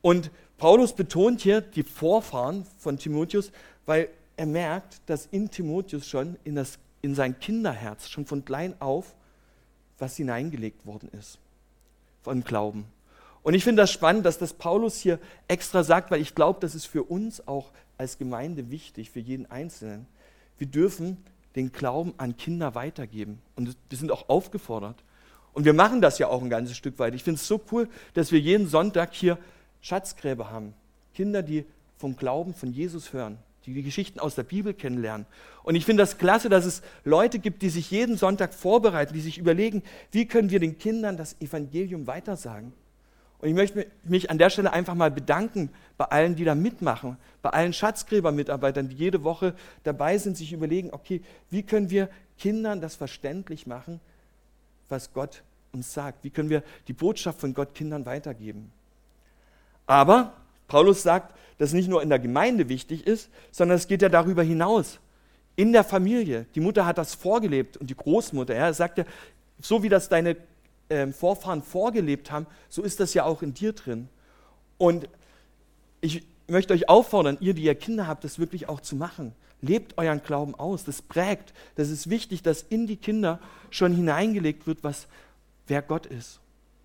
Und 0.00 0.30
Paulus 0.56 0.94
betont 0.94 1.42
hier 1.42 1.60
die 1.60 1.82
Vorfahren 1.82 2.64
von 2.78 2.98
Timotheus, 2.98 3.52
weil 3.84 4.08
er 4.36 4.46
merkt, 4.46 5.00
dass 5.06 5.26
in 5.26 5.50
Timotheus 5.50 6.06
schon 6.06 6.36
in, 6.44 6.54
das, 6.54 6.78
in 7.02 7.14
sein 7.14 7.38
Kinderherz, 7.38 8.08
schon 8.08 8.24
von 8.24 8.44
klein 8.44 8.74
auf, 8.80 9.14
was 9.98 10.16
hineingelegt 10.16 10.86
worden 10.86 11.10
ist 11.18 11.38
von 12.22 12.44
Glauben. 12.44 12.84
Und 13.48 13.54
ich 13.54 13.64
finde 13.64 13.80
das 13.80 13.90
spannend, 13.90 14.26
dass 14.26 14.36
das 14.36 14.52
Paulus 14.52 14.98
hier 14.98 15.18
extra 15.46 15.82
sagt, 15.82 16.10
weil 16.10 16.20
ich 16.20 16.34
glaube, 16.34 16.60
das 16.60 16.74
ist 16.74 16.84
für 16.84 17.02
uns 17.02 17.48
auch 17.48 17.70
als 17.96 18.18
Gemeinde 18.18 18.70
wichtig, 18.70 19.10
für 19.10 19.20
jeden 19.20 19.50
Einzelnen, 19.50 20.04
wir 20.58 20.66
dürfen 20.66 21.16
den 21.56 21.72
Glauben 21.72 22.12
an 22.18 22.36
Kinder 22.36 22.74
weitergeben. 22.74 23.40
Und 23.56 23.74
wir 23.88 23.96
sind 23.96 24.12
auch 24.12 24.28
aufgefordert. 24.28 25.02
Und 25.54 25.64
wir 25.64 25.72
machen 25.72 26.02
das 26.02 26.18
ja 26.18 26.28
auch 26.28 26.42
ein 26.42 26.50
ganzes 26.50 26.76
Stück 26.76 26.98
weit. 26.98 27.14
Ich 27.14 27.24
finde 27.24 27.40
es 27.40 27.48
so 27.48 27.58
cool, 27.72 27.88
dass 28.12 28.32
wir 28.32 28.38
jeden 28.38 28.68
Sonntag 28.68 29.14
hier 29.14 29.38
Schatzgräber 29.80 30.50
haben. 30.50 30.74
Kinder, 31.14 31.42
die 31.42 31.64
vom 31.96 32.16
Glauben 32.16 32.52
von 32.52 32.70
Jesus 32.70 33.14
hören, 33.14 33.38
die 33.64 33.72
die 33.72 33.82
Geschichten 33.82 34.20
aus 34.20 34.34
der 34.34 34.42
Bibel 34.42 34.74
kennenlernen. 34.74 35.24
Und 35.62 35.74
ich 35.74 35.86
finde 35.86 36.02
das 36.02 36.18
klasse, 36.18 36.50
dass 36.50 36.66
es 36.66 36.82
Leute 37.02 37.38
gibt, 37.38 37.62
die 37.62 37.70
sich 37.70 37.90
jeden 37.90 38.18
Sonntag 38.18 38.52
vorbereiten, 38.52 39.14
die 39.14 39.22
sich 39.22 39.38
überlegen, 39.38 39.82
wie 40.12 40.26
können 40.26 40.50
wir 40.50 40.60
den 40.60 40.76
Kindern 40.76 41.16
das 41.16 41.40
Evangelium 41.40 42.06
weitersagen. 42.06 42.74
Und 43.40 43.48
ich 43.48 43.54
möchte 43.54 43.86
mich 44.04 44.30
an 44.30 44.38
der 44.38 44.50
Stelle 44.50 44.72
einfach 44.72 44.94
mal 44.94 45.10
bedanken 45.10 45.70
bei 45.96 46.06
allen, 46.06 46.34
die 46.34 46.44
da 46.44 46.54
mitmachen, 46.54 47.16
bei 47.40 47.50
allen 47.50 47.72
Schatzgräbermitarbeitern, 47.72 48.88
die 48.88 48.96
jede 48.96 49.22
Woche 49.22 49.54
dabei 49.84 50.18
sind, 50.18 50.36
sich 50.36 50.52
überlegen, 50.52 50.90
okay, 50.92 51.22
wie 51.50 51.62
können 51.62 51.90
wir 51.90 52.08
Kindern 52.38 52.80
das 52.80 52.96
verständlich 52.96 53.66
machen, 53.66 54.00
was 54.88 55.12
Gott 55.12 55.42
uns 55.72 55.92
sagt? 55.92 56.24
Wie 56.24 56.30
können 56.30 56.50
wir 56.50 56.62
die 56.88 56.92
Botschaft 56.92 57.40
von 57.40 57.54
Gott 57.54 57.74
Kindern 57.74 58.06
weitergeben? 58.06 58.72
Aber 59.86 60.32
Paulus 60.66 61.02
sagt, 61.02 61.34
dass 61.58 61.72
nicht 61.72 61.88
nur 61.88 62.02
in 62.02 62.08
der 62.08 62.18
Gemeinde 62.18 62.68
wichtig 62.68 63.06
ist, 63.06 63.30
sondern 63.50 63.76
es 63.76 63.86
geht 63.86 64.02
ja 64.02 64.08
darüber 64.08 64.42
hinaus. 64.42 64.98
In 65.56 65.72
der 65.72 65.82
Familie. 65.82 66.46
Die 66.54 66.60
Mutter 66.60 66.86
hat 66.86 66.98
das 66.98 67.14
vorgelebt 67.14 67.76
und 67.76 67.90
die 67.90 67.96
Großmutter. 67.96 68.54
Ja, 68.54 68.66
er 68.66 68.74
sagte, 68.74 69.06
so 69.60 69.82
wie 69.82 69.88
das 69.88 70.08
deine 70.08 70.36
äh, 70.88 71.06
Vorfahren 71.08 71.62
vorgelebt 71.62 72.30
haben, 72.30 72.46
so 72.68 72.82
ist 72.82 73.00
das 73.00 73.14
ja 73.14 73.24
auch 73.24 73.42
in 73.42 73.54
dir 73.54 73.72
drin. 73.72 74.08
Und 74.76 75.08
ich 76.00 76.24
möchte 76.46 76.72
euch 76.72 76.88
auffordern, 76.88 77.36
ihr, 77.40 77.54
die 77.54 77.62
ihr 77.62 77.74
Kinder 77.74 78.06
habt, 78.06 78.24
das 78.24 78.38
wirklich 78.38 78.68
auch 78.68 78.80
zu 78.80 78.96
machen. 78.96 79.32
Lebt 79.60 79.98
euren 79.98 80.22
Glauben 80.22 80.54
aus, 80.54 80.84
das 80.84 81.02
prägt. 81.02 81.52
Das 81.74 81.90
ist 81.90 82.08
wichtig, 82.08 82.42
dass 82.42 82.62
in 82.62 82.86
die 82.86 82.96
Kinder 82.96 83.40
schon 83.70 83.92
hineingelegt 83.92 84.66
wird, 84.66 84.84
was, 84.84 85.08
wer 85.66 85.82
Gott 85.82 86.06
ist, 86.06 86.40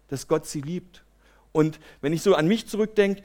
dass 0.10 0.28
Gott 0.28 0.48
sie 0.48 0.62
liebt. 0.62 1.04
Und 1.52 1.80
wenn 2.02 2.14
ich 2.14 2.24
so 2.24 2.34
an 2.34 2.48
mich 2.48 2.68
zurückdenke, 2.68 3.22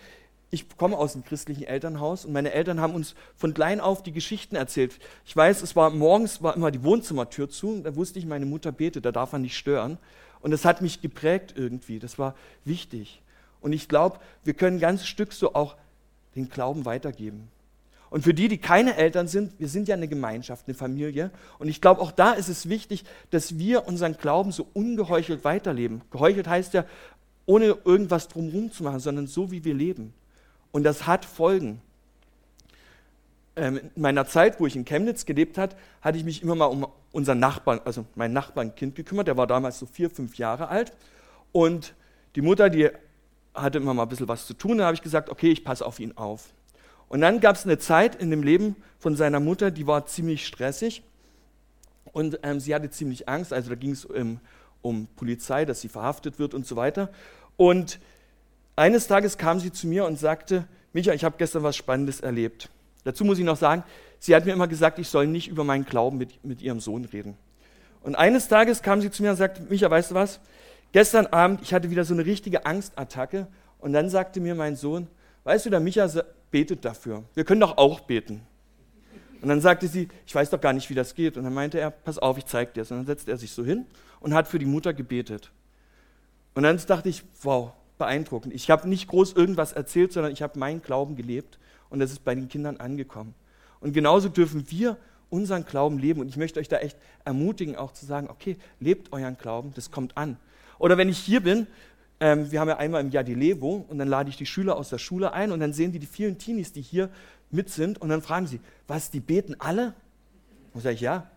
ich 0.50 0.76
komme 0.76 0.97
aus 0.97 1.14
einem 1.14 1.25
christlichen 1.25 1.64
Elternhaus 1.64 2.25
und 2.25 2.32
meine 2.32 2.52
Eltern 2.52 2.80
haben 2.80 2.94
uns 2.94 3.14
von 3.37 3.52
klein 3.52 3.80
auf 3.80 4.02
die 4.02 4.12
Geschichten 4.12 4.56
erzählt. 4.56 4.99
Ich 5.26 5.37
weiß, 5.37 5.62
es 5.62 5.76
war 5.76 5.90
morgens 5.90 6.42
war 6.42 6.56
immer 6.56 6.70
die 6.70 6.82
Wohnzimmertür 6.82 7.50
zu, 7.50 7.80
da 7.80 7.94
wusste 7.97 8.18
ich, 8.18 8.26
meine 8.26 8.47
Mutter 8.47 8.73
betet, 8.73 9.04
da 9.04 9.12
darf 9.12 9.32
man 9.32 9.42
nicht 9.42 9.56
stören. 9.56 9.99
Und 10.40 10.50
das 10.50 10.64
hat 10.64 10.83
mich 10.83 11.00
geprägt 11.00 11.54
irgendwie, 11.57 11.99
das 11.99 12.18
war 12.18 12.35
wichtig. 12.64 13.23
Und 13.61 13.73
ich 13.73 13.88
glaube, 13.88 14.18
wir 14.45 14.54
können 14.54 14.76
ein 14.76 14.80
ganzes 14.80 15.09
Stück 15.09 15.33
so 15.33 15.54
auch 15.54 15.76
den 16.37 16.49
Glauben 16.49 16.85
weitergeben. 16.85 17.49
Und 18.11 18.23
für 18.23 18.33
die, 18.33 18.49
die 18.49 18.59
keine 18.59 18.97
Eltern 18.97 19.28
sind, 19.28 19.52
wir 19.59 19.68
sind 19.68 19.88
ja 19.88 19.95
eine 19.95 20.09
Gemeinschaft, 20.09 20.66
eine 20.66 20.75
Familie. 20.75 21.30
Und 21.59 21.68
ich 21.68 21.80
glaube, 21.80 22.00
auch 22.00 22.12
da 22.12 22.33
ist 22.33 22.49
es 22.49 22.68
wichtig, 22.68 23.04
dass 23.30 23.59
wir 23.59 23.87
unseren 23.87 24.16
Glauben 24.16 24.50
so 24.50 24.66
ungeheuchelt 24.73 25.45
weiterleben. 25.45 26.00
Geheuchelt 26.11 26.49
heißt 26.49 26.75
ja, 26.75 26.85
ohne 27.45 27.76
irgendwas 27.85 28.28
drumherum 28.28 28.73
zu 28.73 28.83
machen, 28.83 29.00
sondern 29.00 29.26
so, 29.26 29.50
wie 29.50 29.64
wir 29.64 29.75
leben. 29.75 30.14
Und 30.73 30.85
das 30.85 31.07
hat 31.07 31.25
Folgen. 31.25 31.80
Ähm, 33.59 33.79
in 33.95 34.03
meiner 34.03 34.27
Zeit, 34.27 34.61
wo 34.61 34.67
ich 34.67 34.77
in 34.77 34.85
Chemnitz 34.85 35.27
gelebt 35.27 35.59
habe, 35.59 35.75
hatte 36.00 36.19
ich 36.19 36.25
mich 36.25 36.43
immer 36.43 36.55
mal 36.55 36.67
um 36.67 36.87
unseren 37.12 37.38
Nachbarn, 37.38 37.81
also 37.85 38.07
mein 38.15 38.33
Nachbarnkind 38.33 38.95
gekümmert. 38.95 39.27
Der 39.27 39.37
war 39.37 39.47
damals 39.47 39.79
so 39.79 39.87
vier, 39.87 40.11
fünf 40.11 40.37
Jahre 40.38 40.69
alt. 40.69 40.93
Und 41.53 41.95
die 42.35 42.43
Mutter, 42.43 42.71
die 42.71 42.91
hatte 43.55 43.79
immer 43.79 43.95
mal 43.95 44.05
ein 44.05 44.09
bisschen 44.09 44.29
was 44.29 44.47
zu 44.47 44.55
tun. 44.55 44.79
Da 44.79 44.87
habe 44.87 44.95
ich 44.95 45.03
gesagt, 45.03 45.29
okay, 45.29 45.50
ich 45.50 45.65
passe 45.65 45.85
auf 45.85 45.99
ihn 46.00 46.17
auf. 46.17 46.50
Und 47.09 47.21
dann 47.21 47.41
gab 47.41 47.57
es 47.57 47.65
eine 47.65 47.79
Zeit 47.79 48.15
in 48.15 48.31
dem 48.31 48.43
Leben 48.43 48.77
von 48.99 49.17
seiner 49.17 49.41
Mutter, 49.41 49.71
die 49.71 49.87
war 49.87 50.07
ziemlich 50.07 50.47
stressig 50.47 51.03
und 52.12 52.38
ähm, 52.43 52.61
sie 52.61 52.75
hatte 52.75 52.91
ziemlich 52.91 53.29
Angst. 53.29 53.53
Also 53.53 53.71
da 53.71 53.77
ging 53.77 53.93
es 53.93 54.05
um, 54.05 54.41
um 54.83 55.07
Polizei, 55.17 55.65
dass 55.65 55.81
sie 55.81 55.88
verhaftet 55.88 56.38
wird 56.38 56.55
und 56.55 56.67
so 56.67 56.77
weiter. 56.77 57.11
Und 57.57 57.99
eines 58.77 59.07
Tages 59.07 59.38
kam 59.38 59.59
sie 59.59 59.73
zu 59.73 59.87
mir 59.87 60.05
und 60.05 60.19
sagte, 60.19 60.67
Micha, 60.93 61.12
ich 61.12 61.25
habe 61.25 61.37
gestern 61.38 61.62
was 61.62 61.77
Spannendes 61.77 62.21
erlebt. 62.21 62.69
Dazu 63.09 63.25
muss 63.25 63.38
ich 63.38 63.45
noch 63.47 63.57
sagen, 63.57 63.85
sie 64.19 64.37
hat 64.37 64.45
mir 64.45 64.53
immer 64.53 64.69
gesagt, 64.69 64.99
ich 64.99 65.09
soll 65.09 65.27
nicht 65.27 65.49
über 65.49 65.65
meinen 65.65 65.87
Glauben 65.87 66.19
mit, 66.19 66.45
mit 66.45 66.61
ihrem 66.61 66.79
Sohn 66.79 67.07
reden. 67.07 67.38
Und 68.03 68.17
eines 68.17 68.49
Tages 68.49 68.83
kam 68.83 69.00
sie 69.00 69.11
zu 69.11 69.23
mir 69.23 69.31
und 69.31 69.37
sagte, 69.37 69.62
Micha, 69.62 69.91
weißt 69.91 70.11
du 70.11 70.15
was? 70.15 70.41
Gestern 70.93 71.25
Abend, 71.29 71.62
ich 71.62 71.73
hatte 71.73 71.91
wieder 71.91 72.05
so 72.05 72.12
eine 72.12 72.27
richtige 72.27 72.67
Angstattacke. 72.67 73.47
Und 73.79 73.95
dann 73.95 74.11
sagte 74.11 74.41
mir 74.41 74.55
mein 74.55 74.77
Sohn, 74.77 75.07
weißt 75.45 75.65
du, 75.65 75.71
der 75.71 75.81
Micha 75.81 76.07
betet 76.50 76.85
dafür. 76.85 77.25
Wir 77.33 77.45
können 77.45 77.62
doch 77.62 77.79
auch 77.79 78.00
beten. 78.00 78.43
Und 79.41 79.49
dann 79.49 79.62
sagte 79.62 79.88
sie, 79.88 80.09
ich 80.27 80.35
weiß 80.35 80.50
doch 80.50 80.61
gar 80.61 80.75
nicht, 80.75 80.91
wie 80.91 80.95
das 80.95 81.15
geht. 81.15 81.38
Und 81.38 81.45
dann 81.45 81.55
meinte 81.55 81.81
er, 81.81 81.91
pass 81.91 82.19
auf, 82.19 82.37
ich 82.37 82.45
zeige 82.45 82.73
dir 82.73 82.83
es. 82.83 82.91
Und 82.91 82.99
dann 82.99 83.07
setzte 83.07 83.31
er 83.31 83.38
sich 83.38 83.53
so 83.53 83.65
hin 83.65 83.87
und 84.21 84.35
hat 84.35 84.49
für 84.49 84.59
die 84.59 84.67
Mutter 84.67 84.93
gebetet. 84.93 85.50
Und 86.55 86.65
dann 86.65 86.79
dachte 86.87 87.09
ich, 87.09 87.25
wow, 87.43 87.73
beeindruckend. 87.97 88.53
Ich 88.53 88.69
habe 88.69 88.87
nicht 88.87 89.09
groß 89.09 89.33
irgendwas 89.33 89.73
erzählt, 89.73 90.12
sondern 90.12 90.31
ich 90.31 90.43
habe 90.43 90.59
meinen 90.59 90.83
Glauben 90.83 91.17
gelebt 91.17 91.59
und 91.90 91.99
das 91.99 92.11
ist 92.11 92.25
bei 92.25 92.35
den 92.35 92.49
Kindern 92.49 92.76
angekommen. 92.78 93.35
Und 93.80 93.92
genauso 93.92 94.28
dürfen 94.28 94.71
wir 94.71 94.97
unseren 95.30 95.64
Glauben 95.64 95.99
leben. 95.99 96.21
Und 96.21 96.28
ich 96.28 96.37
möchte 96.37 96.59
euch 96.59 96.68
da 96.68 96.78
echt 96.78 96.97
ermutigen, 97.25 97.76
auch 97.76 97.92
zu 97.92 98.07
sagen, 98.07 98.28
okay, 98.30 98.57
lebt 98.80 99.12
euren 99.12 99.37
Glauben, 99.37 99.73
das 99.75 99.90
kommt 99.90 100.16
an. 100.16 100.37
Oder 100.78 100.97
wenn 100.97 101.09
ich 101.09 101.18
hier 101.18 101.40
bin 101.40 101.66
ähm, 102.21 102.50
wir 102.50 102.61
haben 102.61 102.68
ja 102.68 102.78
einmal 102.78 103.00
im 103.00 103.11
Jahr 103.11 103.23
die 103.23 103.35
Levo 103.35 103.85
und 103.88 103.99
dann 103.99 104.09
lade 104.09 104.28
ich 104.28 104.37
die 104.37 104.47
Schüler 104.47 104.76
aus 104.76 104.88
der 104.88 104.99
Schule 104.99 105.33
ein 105.33 105.52
und 105.52 105.61
dann 105.61 105.73
sehen 105.73 105.92
die 105.92 105.99
die 105.99 106.07
vielen 106.07 106.38
Teenies, 106.38 106.73
die 106.73 106.83
hier 106.83 107.11
mit 107.50 107.71
sind 107.71 108.00
und 108.00 108.09
dann 108.09 108.23
fragen 108.23 108.47
sie, 108.47 108.61
was, 108.88 109.11
die 109.11 109.21
beten 109.21 109.54
alle? 109.59 109.95
Und 110.75 110.83
sage 110.83 110.97
ich, 110.97 111.00
ja. 111.00 111.30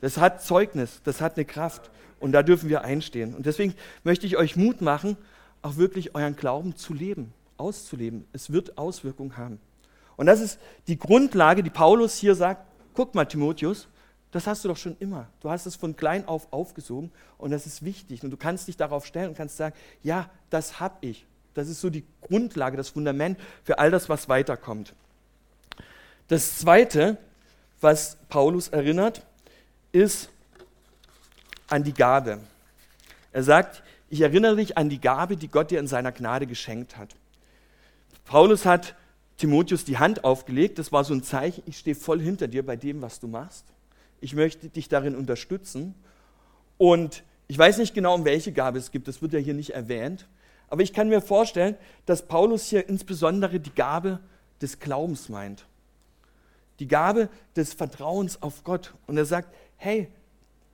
Das 0.00 0.18
hat 0.18 0.42
Zeugnis, 0.42 1.00
das 1.04 1.20
hat 1.20 1.36
eine 1.36 1.44
Kraft 1.44 1.90
und 2.20 2.32
da 2.32 2.42
dürfen 2.42 2.68
wir 2.68 2.82
einstehen. 2.82 3.34
Und 3.34 3.46
deswegen 3.46 3.74
möchte 4.04 4.26
ich 4.26 4.36
euch 4.36 4.54
Mut 4.54 4.80
machen, 4.80 5.16
auch 5.62 5.76
wirklich 5.76 6.14
euren 6.14 6.36
Glauben 6.36 6.76
zu 6.76 6.94
leben, 6.94 7.32
auszuleben. 7.56 8.24
Es 8.32 8.52
wird 8.52 8.78
Auswirkungen 8.78 9.36
haben. 9.36 9.58
Und 10.16 10.26
das 10.26 10.40
ist 10.40 10.58
die 10.86 10.98
Grundlage, 10.98 11.62
die 11.62 11.70
Paulus 11.70 12.16
hier 12.16 12.34
sagt, 12.34 12.64
guck 12.94 13.14
mal 13.14 13.26
Timotheus, 13.26 13.88
das 14.32 14.46
hast 14.46 14.64
du 14.64 14.68
doch 14.68 14.76
schon 14.76 14.96
immer. 14.98 15.28
Du 15.40 15.50
hast 15.50 15.66
es 15.66 15.76
von 15.76 15.96
klein 15.96 16.26
auf 16.26 16.52
aufgesogen 16.52 17.10
und 17.38 17.50
das 17.50 17.66
ist 17.66 17.84
wichtig. 17.84 18.22
Und 18.22 18.30
du 18.30 18.36
kannst 18.36 18.68
dich 18.68 18.76
darauf 18.76 19.06
stellen 19.06 19.28
und 19.28 19.36
kannst 19.36 19.56
sagen, 19.56 19.74
ja, 20.02 20.28
das 20.50 20.80
habe 20.80 20.96
ich. 21.00 21.26
Das 21.54 21.68
ist 21.68 21.80
so 21.80 21.88
die 21.88 22.04
Grundlage, 22.20 22.76
das 22.76 22.90
Fundament 22.90 23.38
für 23.64 23.78
all 23.78 23.90
das, 23.90 24.08
was 24.08 24.28
weiterkommt. 24.28 24.94
Das 26.28 26.58
Zweite, 26.58 27.16
was 27.80 28.18
Paulus 28.28 28.68
erinnert, 28.68 29.24
ist 29.92 30.28
an 31.68 31.84
die 31.84 31.94
Gabe. 31.94 32.40
Er 33.32 33.42
sagt, 33.42 33.82
ich 34.08 34.20
erinnere 34.20 34.56
dich 34.56 34.76
an 34.76 34.88
die 34.88 35.00
Gabe, 35.00 35.36
die 35.36 35.48
Gott 35.48 35.70
dir 35.70 35.80
in 35.80 35.86
seiner 35.86 36.12
Gnade 36.12 36.46
geschenkt 36.46 36.96
hat. 36.96 37.14
Paulus 38.24 38.66
hat 38.66 38.94
Timotheus 39.36 39.84
die 39.84 39.98
Hand 39.98 40.24
aufgelegt, 40.24 40.78
das 40.78 40.92
war 40.92 41.04
so 41.04 41.14
ein 41.14 41.22
Zeichen, 41.22 41.62
ich 41.66 41.78
stehe 41.78 41.94
voll 41.94 42.20
hinter 42.20 42.48
dir 42.48 42.64
bei 42.64 42.76
dem, 42.76 43.02
was 43.02 43.20
du 43.20 43.28
machst 43.28 43.66
ich 44.20 44.34
möchte 44.34 44.68
dich 44.68 44.88
darin 44.88 45.14
unterstützen. 45.14 45.94
Und 46.78 47.22
ich 47.48 47.58
weiß 47.58 47.78
nicht 47.78 47.94
genau, 47.94 48.14
um 48.14 48.24
welche 48.24 48.52
Gabe 48.52 48.78
es 48.78 48.90
gibt, 48.90 49.08
das 49.08 49.22
wird 49.22 49.32
ja 49.32 49.38
hier 49.38 49.54
nicht 49.54 49.70
erwähnt, 49.70 50.26
aber 50.68 50.82
ich 50.82 50.92
kann 50.92 51.08
mir 51.08 51.20
vorstellen, 51.20 51.76
dass 52.06 52.26
Paulus 52.26 52.66
hier 52.66 52.88
insbesondere 52.88 53.60
die 53.60 53.74
Gabe 53.74 54.18
des 54.60 54.80
Glaubens 54.80 55.28
meint. 55.28 55.64
Die 56.80 56.88
Gabe 56.88 57.28
des 57.54 57.72
Vertrauens 57.72 58.42
auf 58.42 58.64
Gott. 58.64 58.94
Und 59.06 59.16
er 59.16 59.24
sagt, 59.24 59.54
hey, 59.76 60.08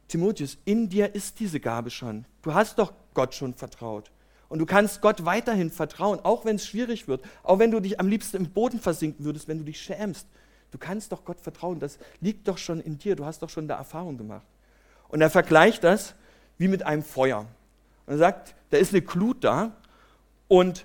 Timotheus, 0.09 0.57
in 0.65 0.89
dir 0.89 1.15
ist 1.15 1.39
diese 1.41 1.61
Gabe 1.61 1.91
schon. 1.91 2.25
Du 2.41 2.55
hast 2.55 2.79
doch 2.79 2.95
Gott 3.13 3.35
schon 3.35 3.53
vertraut. 3.53 4.11
Und 4.53 4.59
du 4.59 4.67
kannst 4.67 5.01
Gott 5.01 5.25
weiterhin 5.25 5.71
vertrauen, 5.71 6.21
auch 6.25 6.45
wenn 6.45 6.57
es 6.57 6.67
schwierig 6.67 7.09
wird, 7.09 7.25
auch 7.43 7.59
wenn 7.59 7.71
du 7.71 7.81
dich 7.81 7.99
am 7.99 8.07
liebsten 8.07 8.37
im 8.37 8.51
Boden 8.51 8.81
versinken 8.81 9.25
würdest, 9.25 9.49
wenn 9.49 9.57
du 9.57 9.65
dich 9.65 9.81
schämst. 9.81 10.27
Du 10.73 10.77
kannst 10.77 11.11
doch 11.11 11.25
Gott 11.25 11.41
vertrauen, 11.41 11.81
das 11.81 11.97
liegt 12.21 12.47
doch 12.47 12.59
schon 12.59 12.79
in 12.79 12.99
dir, 12.99 13.17
du 13.17 13.25
hast 13.25 13.41
doch 13.41 13.49
schon 13.49 13.67
da 13.67 13.79
Erfahrung 13.79 14.19
gemacht. 14.19 14.45
Und 15.09 15.23
er 15.23 15.31
vergleicht 15.31 15.85
das 15.85 16.15
wie 16.59 16.69
mit 16.69 16.83
einem 16.83 17.03
Feuer. 17.03 17.47
Und 18.05 18.13
er 18.13 18.19
sagt, 18.19 18.55
da 18.69 18.77
ist 18.77 18.93
eine 18.93 19.01
Glut 19.01 19.43
da 19.43 19.73
und 20.49 20.85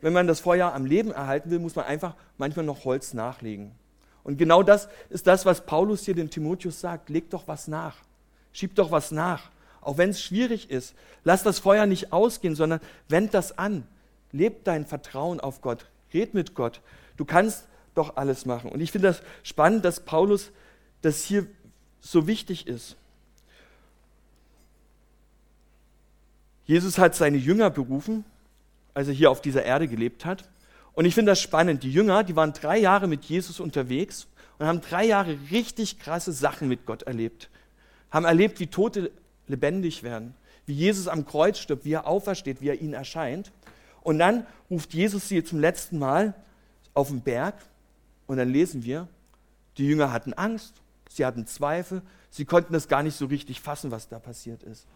wenn 0.00 0.12
man 0.12 0.26
das 0.26 0.40
Feuer 0.40 0.74
am 0.74 0.84
Leben 0.84 1.12
erhalten 1.12 1.52
will, 1.52 1.60
muss 1.60 1.76
man 1.76 1.84
einfach 1.84 2.16
manchmal 2.36 2.64
noch 2.64 2.84
Holz 2.84 3.14
nachlegen. 3.14 3.70
Und 4.24 4.38
genau 4.38 4.64
das 4.64 4.88
ist 5.08 5.28
das, 5.28 5.46
was 5.46 5.64
Paulus 5.64 6.04
hier 6.04 6.16
dem 6.16 6.30
Timotheus 6.30 6.80
sagt. 6.80 7.10
Leg 7.10 7.30
doch 7.30 7.46
was 7.46 7.68
nach. 7.68 7.94
Schieb 8.52 8.74
doch 8.74 8.90
was 8.90 9.12
nach. 9.12 9.52
Auch 9.84 9.98
wenn 9.98 10.10
es 10.10 10.20
schwierig 10.20 10.70
ist. 10.70 10.94
Lass 11.24 11.42
das 11.42 11.58
Feuer 11.58 11.86
nicht 11.86 12.12
ausgehen, 12.12 12.54
sondern 12.54 12.80
wend 13.08 13.34
das 13.34 13.58
an. 13.58 13.86
Leb 14.32 14.64
dein 14.64 14.86
Vertrauen 14.86 15.40
auf 15.40 15.60
Gott. 15.60 15.86
Red 16.12 16.34
mit 16.34 16.54
Gott. 16.54 16.80
Du 17.16 17.24
kannst 17.24 17.66
doch 17.94 18.16
alles 18.16 18.46
machen. 18.46 18.70
Und 18.70 18.80
ich 18.80 18.92
finde 18.92 19.08
das 19.08 19.22
spannend, 19.42 19.84
dass 19.84 20.00
Paulus 20.00 20.50
das 21.02 21.22
hier 21.22 21.46
so 22.00 22.26
wichtig 22.26 22.66
ist. 22.66 22.96
Jesus 26.66 26.98
hat 26.98 27.14
seine 27.14 27.36
Jünger 27.36 27.70
berufen, 27.70 28.24
als 28.94 29.08
er 29.08 29.14
hier 29.14 29.30
auf 29.30 29.42
dieser 29.42 29.64
Erde 29.64 29.86
gelebt 29.86 30.24
hat. 30.24 30.48
Und 30.94 31.04
ich 31.04 31.14
finde 31.14 31.32
das 31.32 31.40
spannend. 31.40 31.82
Die 31.82 31.92
Jünger, 31.92 32.24
die 32.24 32.36
waren 32.36 32.52
drei 32.52 32.78
Jahre 32.78 33.06
mit 33.06 33.24
Jesus 33.24 33.60
unterwegs 33.60 34.26
und 34.58 34.66
haben 34.66 34.80
drei 34.80 35.04
Jahre 35.04 35.36
richtig 35.50 35.98
krasse 35.98 36.32
Sachen 36.32 36.68
mit 36.68 36.86
Gott 36.86 37.02
erlebt. 37.02 37.50
Haben 38.10 38.24
erlebt, 38.24 38.60
wie 38.60 38.68
Tote 38.68 39.10
lebendig 39.46 40.02
werden, 40.02 40.34
wie 40.66 40.74
Jesus 40.74 41.08
am 41.08 41.26
Kreuz 41.26 41.58
stirbt, 41.58 41.84
wie 41.84 41.92
er 41.92 42.06
aufersteht, 42.06 42.60
wie 42.60 42.68
er 42.68 42.80
ihnen 42.80 42.94
erscheint. 42.94 43.52
Und 44.02 44.18
dann 44.18 44.46
ruft 44.70 44.94
Jesus 44.94 45.28
sie 45.28 45.42
zum 45.44 45.60
letzten 45.60 45.98
Mal 45.98 46.34
auf 46.94 47.08
den 47.08 47.20
Berg 47.20 47.54
und 48.26 48.36
dann 48.36 48.50
lesen 48.50 48.84
wir, 48.84 49.08
die 49.76 49.86
Jünger 49.86 50.12
hatten 50.12 50.32
Angst, 50.32 50.74
sie 51.08 51.26
hatten 51.26 51.46
Zweifel, 51.46 52.02
sie 52.30 52.44
konnten 52.44 52.72
das 52.72 52.88
gar 52.88 53.02
nicht 53.02 53.16
so 53.16 53.26
richtig 53.26 53.60
fassen, 53.60 53.90
was 53.90 54.08
da 54.08 54.18
passiert 54.18 54.62
ist. 54.62 54.86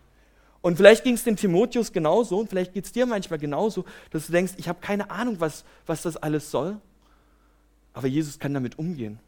Und 0.60 0.76
vielleicht 0.76 1.04
ging 1.04 1.14
es 1.14 1.24
dem 1.24 1.36
Timotheus 1.36 1.92
genauso 1.92 2.38
und 2.38 2.48
vielleicht 2.48 2.72
geht 2.74 2.84
es 2.84 2.92
dir 2.92 3.06
manchmal 3.06 3.38
genauso, 3.38 3.84
dass 4.10 4.26
du 4.26 4.32
denkst, 4.32 4.54
ich 4.56 4.68
habe 4.68 4.80
keine 4.80 5.10
Ahnung, 5.10 5.36
was, 5.38 5.64
was 5.86 6.02
das 6.02 6.16
alles 6.16 6.50
soll. 6.50 6.80
Aber 7.92 8.08
Jesus 8.08 8.38
kann 8.38 8.54
damit 8.54 8.78
umgehen. 8.78 9.20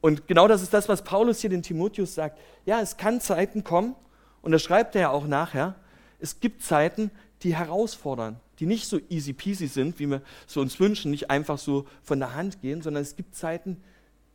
Und 0.00 0.26
genau 0.26 0.48
das 0.48 0.62
ist 0.62 0.72
das, 0.72 0.88
was 0.88 1.02
Paulus 1.02 1.40
hier 1.40 1.50
den 1.50 1.62
Timotheus 1.62 2.14
sagt. 2.14 2.38
Ja, 2.64 2.80
es 2.80 2.96
kann 2.96 3.20
Zeiten 3.20 3.64
kommen, 3.64 3.94
und 4.42 4.52
das 4.52 4.62
schreibt 4.62 4.94
er 4.94 5.02
ja 5.02 5.10
auch 5.10 5.26
nachher, 5.26 5.74
es 6.18 6.40
gibt 6.40 6.62
Zeiten, 6.62 7.10
die 7.42 7.56
herausfordern, 7.56 8.38
die 8.58 8.66
nicht 8.66 8.86
so 8.86 9.00
easy 9.08 9.32
peasy 9.32 9.66
sind, 9.66 9.98
wie 9.98 10.06
wir 10.06 10.22
so 10.46 10.60
uns 10.60 10.78
wünschen, 10.78 11.10
nicht 11.10 11.30
einfach 11.30 11.58
so 11.58 11.86
von 12.02 12.18
der 12.18 12.34
Hand 12.34 12.60
gehen, 12.60 12.82
sondern 12.82 13.02
es 13.02 13.16
gibt 13.16 13.34
Zeiten, 13.34 13.82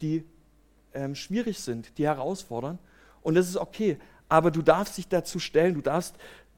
die 0.02 0.24
ähm, 0.94 1.16
schwierig 1.16 1.60
sind, 1.60 1.98
die 1.98 2.06
herausfordern. 2.06 2.80
Und 3.22 3.36
das 3.36 3.48
ist 3.48 3.58
okay. 3.58 3.98
Aber 4.28 4.50
du 4.50 4.62
darfst 4.62 4.98
dich 4.98 5.08
dazu 5.08 5.40
stellen, 5.40 5.76
du 5.76 5.82
darfst 5.82 6.16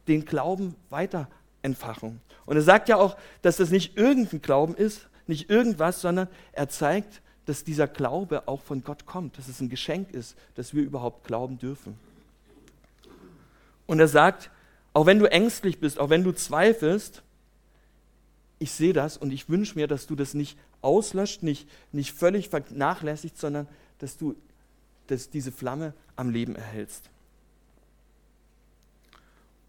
den 0.08 0.24
Glauben 0.24 0.76
weiter 0.90 1.28
entfachen. 1.62 2.22
Und 2.46 2.56
er 2.56 2.62
sagt 2.62 2.88
ja 2.88 2.96
auch, 2.96 3.18
dass 3.42 3.58
das 3.58 3.72
nicht 3.72 3.98
irgendein 3.98 4.42
Glauben 4.42 4.76
ist, 4.76 5.10
nicht 5.28 5.50
irgendwas, 5.50 6.00
sondern 6.00 6.30
er 6.54 6.70
zeigt, 6.70 7.22
dass 7.46 7.66
dieser 7.66 7.88
Glaube 7.88 8.48
auch 8.48 8.62
von 8.62 8.84
Gott 8.84 9.06
kommt, 9.06 9.38
dass 9.38 9.50
es 9.50 9.60
ein 9.60 9.70
Geschenk 9.70 10.12
ist, 10.12 10.38
dass 10.56 10.74
wir 10.74 10.84
überhaupt 10.84 11.26
glauben 11.26 11.58
dürfen. 11.58 11.98
Und 13.88 14.00
er 14.00 14.08
sagt, 14.08 14.52
auch 14.94 15.06
wenn 15.06 15.20
du 15.20 15.26
ängstlich 15.26 15.80
bist, 15.80 16.00
auch 16.00 16.10
wenn 16.10 16.24
du 16.24 16.32
zweifelst, 16.32 17.24
ich 18.60 18.72
sehe 18.72 18.94
das 18.94 19.18
und 19.18 19.32
ich 19.32 19.50
wünsche 19.50 19.76
mir, 19.76 19.88
dass 19.88 20.08
du 20.08 20.16
das 20.16 20.34
nicht 20.34 20.58
auslöscht, 20.82 21.44
nicht, 21.44 21.68
nicht 21.92 22.12
völlig 22.12 22.50
vernachlässigt, 22.50 23.38
sondern 23.38 23.68
dass 24.00 24.18
du 24.18 24.36
dass 25.08 25.30
diese 25.30 25.52
Flamme 25.52 25.94
am 26.16 26.30
Leben 26.30 26.56
erhältst. 26.56 27.10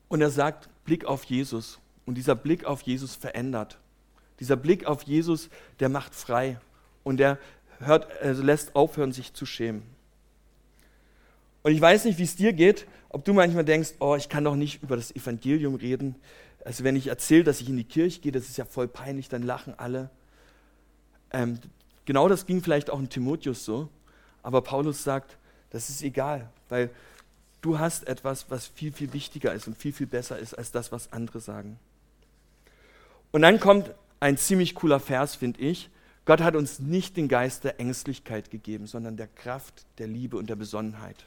Und 0.08 0.20
er 0.20 0.30
sagt, 0.30 0.68
Blick 0.84 1.04
auf 1.04 1.24
Jesus. 1.24 1.78
Und 2.06 2.14
dieser 2.14 2.34
Blick 2.34 2.64
auf 2.64 2.82
Jesus 2.82 3.14
verändert. 3.14 3.78
Dieser 4.40 4.56
Blick 4.56 4.86
auf 4.86 5.02
Jesus, 5.02 5.50
der 5.80 5.88
macht 5.88 6.14
frei. 6.14 6.58
Und 7.04 7.18
der 7.18 7.38
hört, 7.78 8.08
also 8.22 8.42
lässt 8.42 8.74
aufhören, 8.74 9.12
sich 9.12 9.34
zu 9.34 9.46
schämen. 9.46 9.82
Und 11.62 11.72
ich 11.72 11.80
weiß 11.80 12.04
nicht, 12.04 12.18
wie 12.18 12.24
es 12.24 12.36
dir 12.36 12.52
geht, 12.52 12.86
ob 13.10 13.24
du 13.24 13.32
manchmal 13.32 13.64
denkst, 13.64 13.94
oh, 14.00 14.16
ich 14.16 14.28
kann 14.28 14.44
doch 14.44 14.56
nicht 14.56 14.82
über 14.82 14.96
das 14.96 15.14
Evangelium 15.14 15.74
reden. 15.74 16.16
Also 16.64 16.84
wenn 16.84 16.96
ich 16.96 17.06
erzähle, 17.06 17.44
dass 17.44 17.60
ich 17.60 17.68
in 17.68 17.76
die 17.76 17.84
Kirche 17.84 18.20
gehe, 18.20 18.32
das 18.32 18.48
ist 18.48 18.58
ja 18.58 18.64
voll 18.64 18.88
peinlich, 18.88 19.28
dann 19.28 19.42
lachen 19.42 19.74
alle. 19.78 20.10
Ähm, 21.30 21.58
genau 22.04 22.28
das 22.28 22.46
ging 22.46 22.62
vielleicht 22.62 22.90
auch 22.90 22.98
in 22.98 23.08
Timotheus 23.08 23.64
so. 23.64 23.88
Aber 24.42 24.62
Paulus 24.62 25.04
sagt, 25.04 25.36
das 25.70 25.88
ist 25.88 26.02
egal, 26.02 26.50
weil 26.68 26.90
du 27.60 27.78
hast 27.78 28.06
etwas, 28.06 28.50
was 28.50 28.66
viel, 28.66 28.92
viel 28.92 29.12
wichtiger 29.12 29.52
ist 29.52 29.66
und 29.66 29.76
viel, 29.76 29.92
viel 29.92 30.06
besser 30.06 30.38
ist 30.38 30.54
als 30.54 30.72
das, 30.72 30.92
was 30.92 31.12
andere 31.12 31.40
sagen. 31.40 31.78
Und 33.30 33.42
dann 33.42 33.60
kommt 33.60 33.90
ein 34.20 34.36
ziemlich 34.36 34.74
cooler 34.74 35.00
Vers, 35.00 35.34
finde 35.34 35.60
ich. 35.60 35.90
Gott 36.24 36.40
hat 36.40 36.56
uns 36.56 36.78
nicht 36.78 37.16
den 37.16 37.28
Geist 37.28 37.64
der 37.64 37.80
Ängstlichkeit 37.80 38.50
gegeben, 38.50 38.86
sondern 38.86 39.16
der 39.16 39.28
Kraft, 39.28 39.86
der 39.98 40.06
Liebe 40.06 40.36
und 40.36 40.50
der 40.50 40.56
Besonnenheit. 40.56 41.26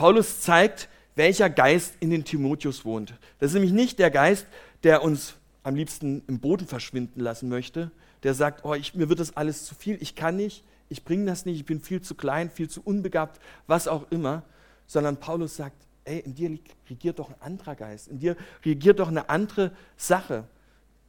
Paulus 0.00 0.40
zeigt, 0.40 0.88
welcher 1.14 1.50
Geist 1.50 1.92
in 2.00 2.08
den 2.08 2.24
Timotheus 2.24 2.86
wohnt. 2.86 3.12
Das 3.38 3.50
ist 3.50 3.52
nämlich 3.52 3.74
nicht 3.74 3.98
der 3.98 4.10
Geist, 4.10 4.46
der 4.82 5.02
uns 5.02 5.34
am 5.62 5.74
liebsten 5.74 6.22
im 6.26 6.40
Boden 6.40 6.66
verschwinden 6.66 7.20
lassen 7.20 7.50
möchte, 7.50 7.90
der 8.22 8.32
sagt, 8.32 8.64
oh, 8.64 8.72
ich, 8.72 8.94
mir 8.94 9.10
wird 9.10 9.20
das 9.20 9.36
alles 9.36 9.66
zu 9.66 9.74
viel, 9.74 9.98
ich 10.00 10.14
kann 10.14 10.36
nicht, 10.36 10.64
ich 10.88 11.04
bringe 11.04 11.26
das 11.26 11.44
nicht, 11.44 11.56
ich 11.56 11.66
bin 11.66 11.82
viel 11.82 12.00
zu 12.00 12.14
klein, 12.14 12.48
viel 12.48 12.70
zu 12.70 12.80
unbegabt, 12.82 13.42
was 13.66 13.88
auch 13.88 14.10
immer, 14.10 14.42
sondern 14.86 15.18
Paulus 15.18 15.56
sagt, 15.56 15.76
ey, 16.06 16.20
in 16.20 16.34
dir 16.34 16.58
regiert 16.88 17.18
doch 17.18 17.28
ein 17.28 17.36
anderer 17.40 17.74
Geist, 17.74 18.08
in 18.08 18.20
dir 18.20 18.38
regiert 18.64 19.00
doch 19.00 19.08
eine 19.08 19.28
andere 19.28 19.70
Sache. 19.98 20.44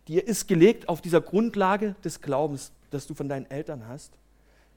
Dir 0.09 0.27
ist 0.27 0.49
gelegt 0.49 0.89
auf 0.89 0.99
dieser 0.99 1.21
Grundlage 1.21 1.95
des 2.03 2.19
Glaubens, 2.19 2.73
das 2.89 3.07
du 3.07 3.13
von 3.13 3.29
deinen 3.29 3.49
Eltern 3.49 3.87
hast. 3.87 4.11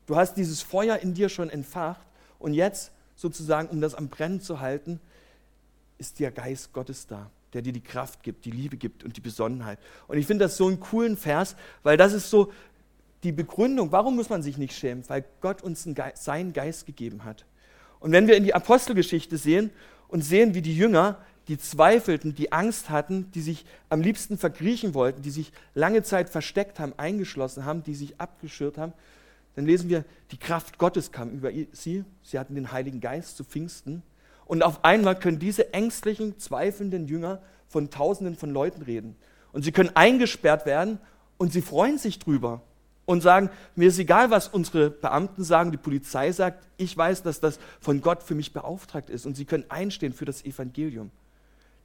Du 0.06 0.14
hast 0.14 0.36
dieses 0.36 0.62
Feuer 0.62 0.98
in 0.98 1.14
dir 1.14 1.28
schon 1.28 1.50
entfacht 1.50 2.06
und 2.38 2.54
jetzt 2.54 2.92
sozusagen, 3.16 3.68
um 3.68 3.80
das 3.80 3.94
am 3.94 4.08
Brennen 4.08 4.40
zu 4.40 4.60
halten, 4.60 5.00
ist 5.98 6.20
der 6.20 6.30
Geist 6.30 6.72
Gottes 6.72 7.06
da, 7.06 7.30
der 7.52 7.62
dir 7.62 7.72
die 7.72 7.82
Kraft 7.82 8.22
gibt, 8.22 8.44
die 8.44 8.50
Liebe 8.50 8.76
gibt 8.76 9.04
und 9.04 9.16
die 9.16 9.20
Besonnenheit. 9.20 9.78
Und 10.08 10.18
ich 10.18 10.26
finde 10.26 10.44
das 10.44 10.56
so 10.56 10.66
einen 10.66 10.80
coolen 10.80 11.16
Vers, 11.16 11.56
weil 11.82 11.96
das 11.96 12.12
ist 12.12 12.30
so 12.30 12.52
die 13.22 13.32
Begründung, 13.32 13.90
warum 13.90 14.16
muss 14.16 14.28
man 14.28 14.42
sich 14.42 14.58
nicht 14.58 14.76
schämen? 14.76 15.02
Weil 15.08 15.24
Gott 15.40 15.62
uns 15.62 15.88
Geist, 15.94 16.24
seinen 16.24 16.52
Geist 16.52 16.86
gegeben 16.86 17.24
hat. 17.24 17.46
Und 18.00 18.12
wenn 18.12 18.26
wir 18.26 18.36
in 18.36 18.44
die 18.44 18.54
Apostelgeschichte 18.54 19.38
sehen 19.38 19.70
und 20.08 20.22
sehen, 20.22 20.54
wie 20.54 20.62
die 20.62 20.76
Jünger, 20.76 21.18
die 21.48 21.58
zweifelten, 21.58 22.34
die 22.34 22.52
Angst 22.52 22.90
hatten, 22.90 23.30
die 23.32 23.40
sich 23.40 23.64
am 23.88 24.00
liebsten 24.00 24.38
verkriechen 24.38 24.94
wollten, 24.94 25.22
die 25.22 25.30
sich 25.30 25.52
lange 25.74 26.02
Zeit 26.02 26.28
versteckt 26.28 26.78
haben, 26.78 26.92
eingeschlossen 26.96 27.64
haben, 27.64 27.82
die 27.82 27.94
sich 27.94 28.20
abgeschirrt 28.20 28.78
haben, 28.78 28.92
dann 29.56 29.66
lesen 29.66 29.88
wir, 29.88 30.04
die 30.30 30.36
Kraft 30.36 30.78
Gottes 30.78 31.12
kam 31.12 31.30
über 31.30 31.50
sie. 31.72 32.04
Sie 32.22 32.38
hatten 32.38 32.54
den 32.54 32.72
Heiligen 32.72 33.00
Geist 33.00 33.36
zu 33.36 33.44
Pfingsten. 33.44 34.02
Und 34.46 34.62
auf 34.62 34.84
einmal 34.84 35.18
können 35.18 35.38
diese 35.38 35.72
ängstlichen, 35.72 36.38
zweifelnden 36.38 37.06
Jünger 37.06 37.40
von 37.68 37.90
Tausenden 37.90 38.36
von 38.36 38.50
Leuten 38.50 38.82
reden. 38.82 39.16
Und 39.52 39.62
sie 39.62 39.72
können 39.72 39.90
eingesperrt 39.94 40.66
werden 40.66 40.98
und 41.38 41.52
sie 41.52 41.62
freuen 41.62 41.98
sich 41.98 42.18
drüber 42.18 42.62
und 43.06 43.22
sagen, 43.22 43.50
mir 43.76 43.88
ist 43.88 43.98
egal, 43.98 44.30
was 44.30 44.48
unsere 44.48 44.90
Beamten 44.90 45.44
sagen, 45.44 45.70
die 45.70 45.76
Polizei 45.76 46.32
sagt, 46.32 46.66
ich 46.76 46.96
weiß, 46.96 47.22
dass 47.22 47.40
das 47.40 47.58
von 47.80 48.00
Gott 48.00 48.22
für 48.22 48.34
mich 48.34 48.52
beauftragt 48.52 49.10
ist 49.10 49.26
und 49.26 49.36
sie 49.36 49.44
können 49.44 49.64
einstehen 49.68 50.12
für 50.12 50.24
das 50.24 50.44
Evangelium. 50.44 51.10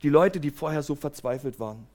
Die 0.02 0.10
Leute, 0.10 0.40
die 0.40 0.50
vorher 0.50 0.82
so 0.82 0.96
verzweifelt 0.96 1.60
waren. 1.60 1.86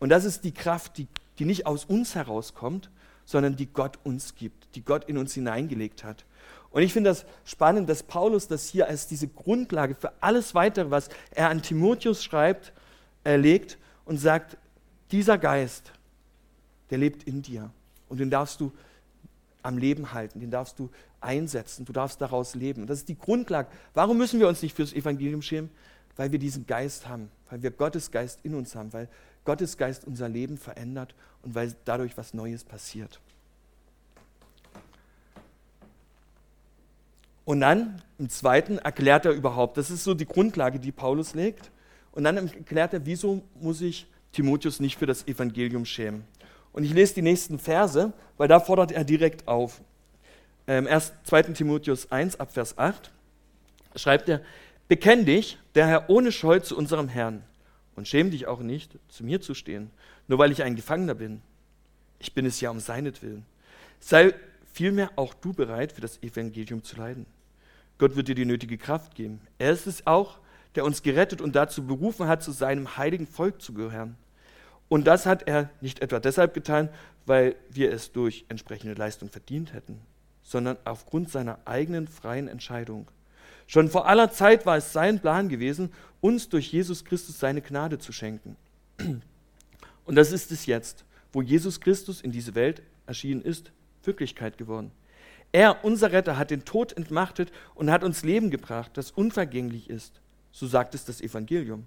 Und 0.00 0.08
das 0.08 0.24
ist 0.24 0.42
die 0.44 0.52
Kraft, 0.52 0.98
die, 0.98 1.06
die 1.38 1.44
nicht 1.44 1.66
aus 1.66 1.84
uns 1.84 2.14
herauskommt, 2.14 2.90
sondern 3.24 3.56
die 3.56 3.66
Gott 3.66 3.98
uns 4.04 4.34
gibt, 4.34 4.74
die 4.74 4.84
Gott 4.84 5.04
in 5.04 5.18
uns 5.18 5.34
hineingelegt 5.34 6.04
hat. 6.04 6.24
Und 6.70 6.82
ich 6.82 6.92
finde 6.92 7.10
das 7.10 7.26
spannend, 7.44 7.88
dass 7.88 8.02
Paulus 8.02 8.48
das 8.48 8.66
hier 8.66 8.88
als 8.88 9.06
diese 9.06 9.28
Grundlage 9.28 9.94
für 9.94 10.12
alles 10.20 10.54
Weitere, 10.54 10.90
was 10.90 11.10
er 11.30 11.50
an 11.50 11.62
Timotheus 11.62 12.24
schreibt, 12.24 12.72
erlegt 13.24 13.78
und 14.04 14.18
sagt, 14.18 14.56
dieser 15.10 15.36
Geist, 15.36 15.92
der 16.90 16.98
lebt 16.98 17.24
in 17.24 17.42
dir. 17.42 17.70
Und 18.08 18.20
den 18.20 18.30
darfst 18.30 18.60
du 18.60 18.72
am 19.62 19.78
Leben 19.78 20.12
halten, 20.12 20.40
den 20.40 20.50
darfst 20.50 20.78
du 20.78 20.90
einsetzen, 21.20 21.84
du 21.84 21.92
darfst 21.92 22.20
daraus 22.20 22.54
leben. 22.54 22.86
Das 22.86 22.98
ist 22.98 23.08
die 23.08 23.18
Grundlage. 23.18 23.68
Warum 23.94 24.18
müssen 24.18 24.40
wir 24.40 24.48
uns 24.48 24.62
nicht 24.62 24.74
fürs 24.74 24.92
Evangelium 24.92 25.42
schämen? 25.42 25.70
Weil 26.16 26.32
wir 26.32 26.38
diesen 26.38 26.66
Geist 26.66 27.08
haben, 27.08 27.30
weil 27.48 27.62
wir 27.62 27.70
Gottes 27.70 28.10
Geist 28.10 28.40
in 28.42 28.54
uns 28.54 28.74
haben, 28.74 28.92
weil 28.92 29.08
Gottes 29.44 29.76
Geist 29.76 30.06
unser 30.06 30.28
Leben 30.28 30.56
verändert 30.56 31.14
und 31.42 31.54
weil 31.54 31.74
dadurch 31.84 32.16
was 32.16 32.34
Neues 32.34 32.64
passiert. 32.64 33.20
Und 37.44 37.60
dann 37.60 38.00
im 38.18 38.28
zweiten 38.28 38.78
erklärt 38.78 39.24
er 39.26 39.32
überhaupt, 39.32 39.76
das 39.76 39.90
ist 39.90 40.04
so 40.04 40.14
die 40.14 40.26
Grundlage, 40.26 40.78
die 40.78 40.92
Paulus 40.92 41.34
legt. 41.34 41.70
Und 42.12 42.24
dann 42.24 42.36
erklärt 42.36 42.92
er, 42.92 43.04
wieso 43.04 43.42
muss 43.60 43.80
ich 43.80 44.06
Timotheus 44.32 44.80
nicht 44.80 44.98
für 44.98 45.06
das 45.06 45.26
Evangelium 45.26 45.84
schämen. 45.84 46.24
Und 46.72 46.84
ich 46.84 46.92
lese 46.92 47.14
die 47.14 47.22
nächsten 47.22 47.58
Verse, 47.58 48.12
weil 48.36 48.48
da 48.48 48.60
fordert 48.60 48.92
er 48.92 49.04
direkt 49.04 49.48
auf. 49.48 49.80
Ähm, 50.66 50.86
erst 50.86 51.14
2. 51.24 51.42
Timotheus 51.54 52.10
1 52.10 52.38
ab 52.38 52.52
Vers 52.52 52.78
8 52.78 53.10
schreibt 53.96 54.28
er, 54.28 54.40
Bekenn 54.88 55.24
dich, 55.24 55.58
der 55.74 55.86
Herr, 55.86 56.10
ohne 56.10 56.32
Scheu 56.32 56.60
zu 56.60 56.76
unserem 56.76 57.08
Herrn 57.08 57.42
und 57.96 58.08
schäm 58.08 58.30
dich 58.30 58.46
auch 58.46 58.60
nicht, 58.60 58.98
zu 59.08 59.24
mir 59.24 59.40
zu 59.40 59.54
stehen, 59.54 59.90
nur 60.28 60.38
weil 60.38 60.52
ich 60.52 60.62
ein 60.62 60.76
Gefangener 60.76 61.14
bin. 61.14 61.42
Ich 62.18 62.34
bin 62.34 62.46
es 62.46 62.60
ja 62.60 62.70
um 62.70 62.80
seinetwillen. 62.80 63.44
Sei 64.00 64.34
vielmehr 64.72 65.10
auch 65.16 65.34
du 65.34 65.52
bereit, 65.52 65.92
für 65.92 66.00
das 66.00 66.22
Evangelium 66.22 66.82
zu 66.82 66.96
leiden. 66.96 67.26
Gott 67.98 68.16
wird 68.16 68.28
dir 68.28 68.34
die 68.34 68.44
nötige 68.44 68.78
Kraft 68.78 69.14
geben. 69.14 69.40
Er 69.58 69.72
ist 69.72 69.86
es 69.86 70.06
auch, 70.06 70.38
der 70.74 70.84
uns 70.84 71.02
gerettet 71.02 71.40
und 71.40 71.54
dazu 71.54 71.86
berufen 71.86 72.26
hat, 72.26 72.42
zu 72.42 72.50
seinem 72.50 72.96
heiligen 72.96 73.26
Volk 73.26 73.60
zu 73.60 73.74
gehören. 73.74 74.16
Und 74.88 75.06
das 75.06 75.26
hat 75.26 75.46
er 75.46 75.70
nicht 75.80 76.00
etwa 76.00 76.20
deshalb 76.20 76.54
getan, 76.54 76.88
weil 77.26 77.56
wir 77.70 77.92
es 77.92 78.12
durch 78.12 78.44
entsprechende 78.48 78.94
Leistung 78.94 79.28
verdient 79.28 79.72
hätten, 79.72 80.00
sondern 80.42 80.76
aufgrund 80.84 81.30
seiner 81.30 81.58
eigenen 81.64 82.08
freien 82.08 82.48
Entscheidung. 82.48 83.08
Schon 83.72 83.88
vor 83.88 84.06
aller 84.06 84.30
Zeit 84.30 84.66
war 84.66 84.76
es 84.76 84.92
sein 84.92 85.18
Plan 85.18 85.48
gewesen, 85.48 85.94
uns 86.20 86.50
durch 86.50 86.70
Jesus 86.70 87.06
Christus 87.06 87.40
seine 87.40 87.62
Gnade 87.62 87.98
zu 87.98 88.12
schenken. 88.12 88.58
Und 90.04 90.14
das 90.14 90.30
ist 90.30 90.52
es 90.52 90.66
jetzt, 90.66 91.06
wo 91.32 91.40
Jesus 91.40 91.80
Christus 91.80 92.20
in 92.20 92.32
diese 92.32 92.54
Welt 92.54 92.82
erschienen 93.06 93.40
ist, 93.40 93.72
Wirklichkeit 94.04 94.58
geworden. 94.58 94.92
Er, 95.52 95.86
unser 95.86 96.12
Retter, 96.12 96.36
hat 96.36 96.50
den 96.50 96.66
Tod 96.66 96.94
entmachtet 96.94 97.50
und 97.74 97.90
hat 97.90 98.04
uns 98.04 98.24
Leben 98.24 98.50
gebracht, 98.50 98.90
das 98.92 99.10
unvergänglich 99.10 99.88
ist. 99.88 100.20
So 100.50 100.66
sagt 100.66 100.94
es 100.94 101.06
das 101.06 101.22
Evangelium. 101.22 101.86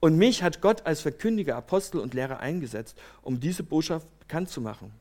Und 0.00 0.18
mich 0.18 0.42
hat 0.42 0.60
Gott 0.60 0.84
als 0.84 1.00
Verkündiger, 1.00 1.56
Apostel 1.56 2.02
und 2.02 2.12
Lehrer 2.12 2.40
eingesetzt, 2.40 3.00
um 3.22 3.40
diese 3.40 3.62
Botschaft 3.62 4.06
bekannt 4.18 4.50
zu 4.50 4.60
machen. 4.60 4.92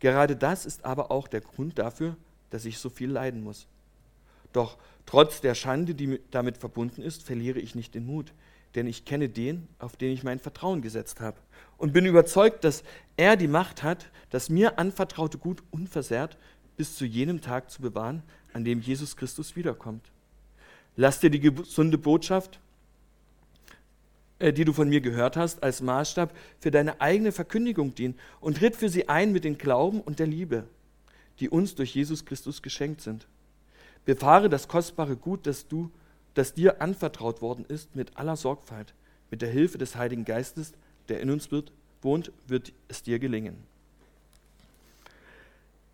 Gerade 0.00 0.36
das 0.36 0.66
ist 0.66 0.84
aber 0.84 1.10
auch 1.10 1.28
der 1.28 1.40
Grund 1.40 1.78
dafür, 1.78 2.14
dass 2.50 2.66
ich 2.66 2.78
so 2.78 2.90
viel 2.90 3.10
leiden 3.10 3.42
muss. 3.42 3.66
Doch 4.52 4.78
trotz 5.06 5.40
der 5.40 5.54
Schande, 5.54 5.94
die 5.94 6.20
damit 6.30 6.58
verbunden 6.58 7.02
ist, 7.02 7.22
verliere 7.22 7.60
ich 7.60 7.74
nicht 7.74 7.94
den 7.94 8.06
Mut, 8.06 8.32
denn 8.74 8.86
ich 8.86 9.04
kenne 9.04 9.28
den, 9.28 9.66
auf 9.78 9.96
den 9.96 10.12
ich 10.12 10.22
mein 10.22 10.38
Vertrauen 10.38 10.82
gesetzt 10.82 11.20
habe 11.20 11.38
und 11.78 11.92
bin 11.92 12.04
überzeugt, 12.04 12.64
dass 12.64 12.82
er 13.16 13.36
die 13.36 13.48
Macht 13.48 13.82
hat, 13.82 14.10
das 14.30 14.50
mir 14.50 14.78
anvertraute 14.78 15.38
Gut 15.38 15.62
unversehrt 15.70 16.36
bis 16.76 16.96
zu 16.96 17.06
jenem 17.06 17.40
Tag 17.40 17.70
zu 17.70 17.80
bewahren, 17.80 18.22
an 18.52 18.64
dem 18.64 18.80
Jesus 18.80 19.16
Christus 19.16 19.56
wiederkommt. 19.56 20.10
Lass 20.96 21.20
dir 21.20 21.30
die 21.30 21.40
gesunde 21.40 21.98
Botschaft, 21.98 22.58
äh, 24.38 24.52
die 24.52 24.64
du 24.64 24.72
von 24.72 24.88
mir 24.88 25.00
gehört 25.00 25.36
hast, 25.36 25.62
als 25.62 25.80
Maßstab 25.80 26.34
für 26.60 26.70
deine 26.70 27.00
eigene 27.00 27.32
Verkündigung 27.32 27.94
dienen 27.94 28.18
und 28.40 28.58
tritt 28.58 28.76
für 28.76 28.88
sie 28.88 29.08
ein 29.08 29.32
mit 29.32 29.44
dem 29.44 29.58
Glauben 29.58 30.00
und 30.00 30.18
der 30.18 30.26
Liebe, 30.26 30.64
die 31.40 31.48
uns 31.48 31.74
durch 31.74 31.94
Jesus 31.94 32.24
Christus 32.24 32.62
geschenkt 32.62 33.00
sind. 33.00 33.26
Befahre 34.06 34.48
das 34.48 34.68
kostbare 34.68 35.16
Gut, 35.16 35.46
das, 35.46 35.68
du, 35.68 35.90
das 36.32 36.54
dir 36.54 36.80
anvertraut 36.80 37.42
worden 37.42 37.66
ist, 37.68 37.94
mit 37.94 38.16
aller 38.16 38.36
Sorgfalt. 38.36 38.94
Mit 39.30 39.42
der 39.42 39.50
Hilfe 39.50 39.76
des 39.76 39.96
Heiligen 39.96 40.24
Geistes, 40.24 40.72
der 41.08 41.20
in 41.20 41.30
uns 41.30 41.50
wird, 41.50 41.72
wohnt, 42.00 42.32
wird 42.46 42.72
es 42.88 43.02
dir 43.02 43.18
gelingen. 43.18 43.56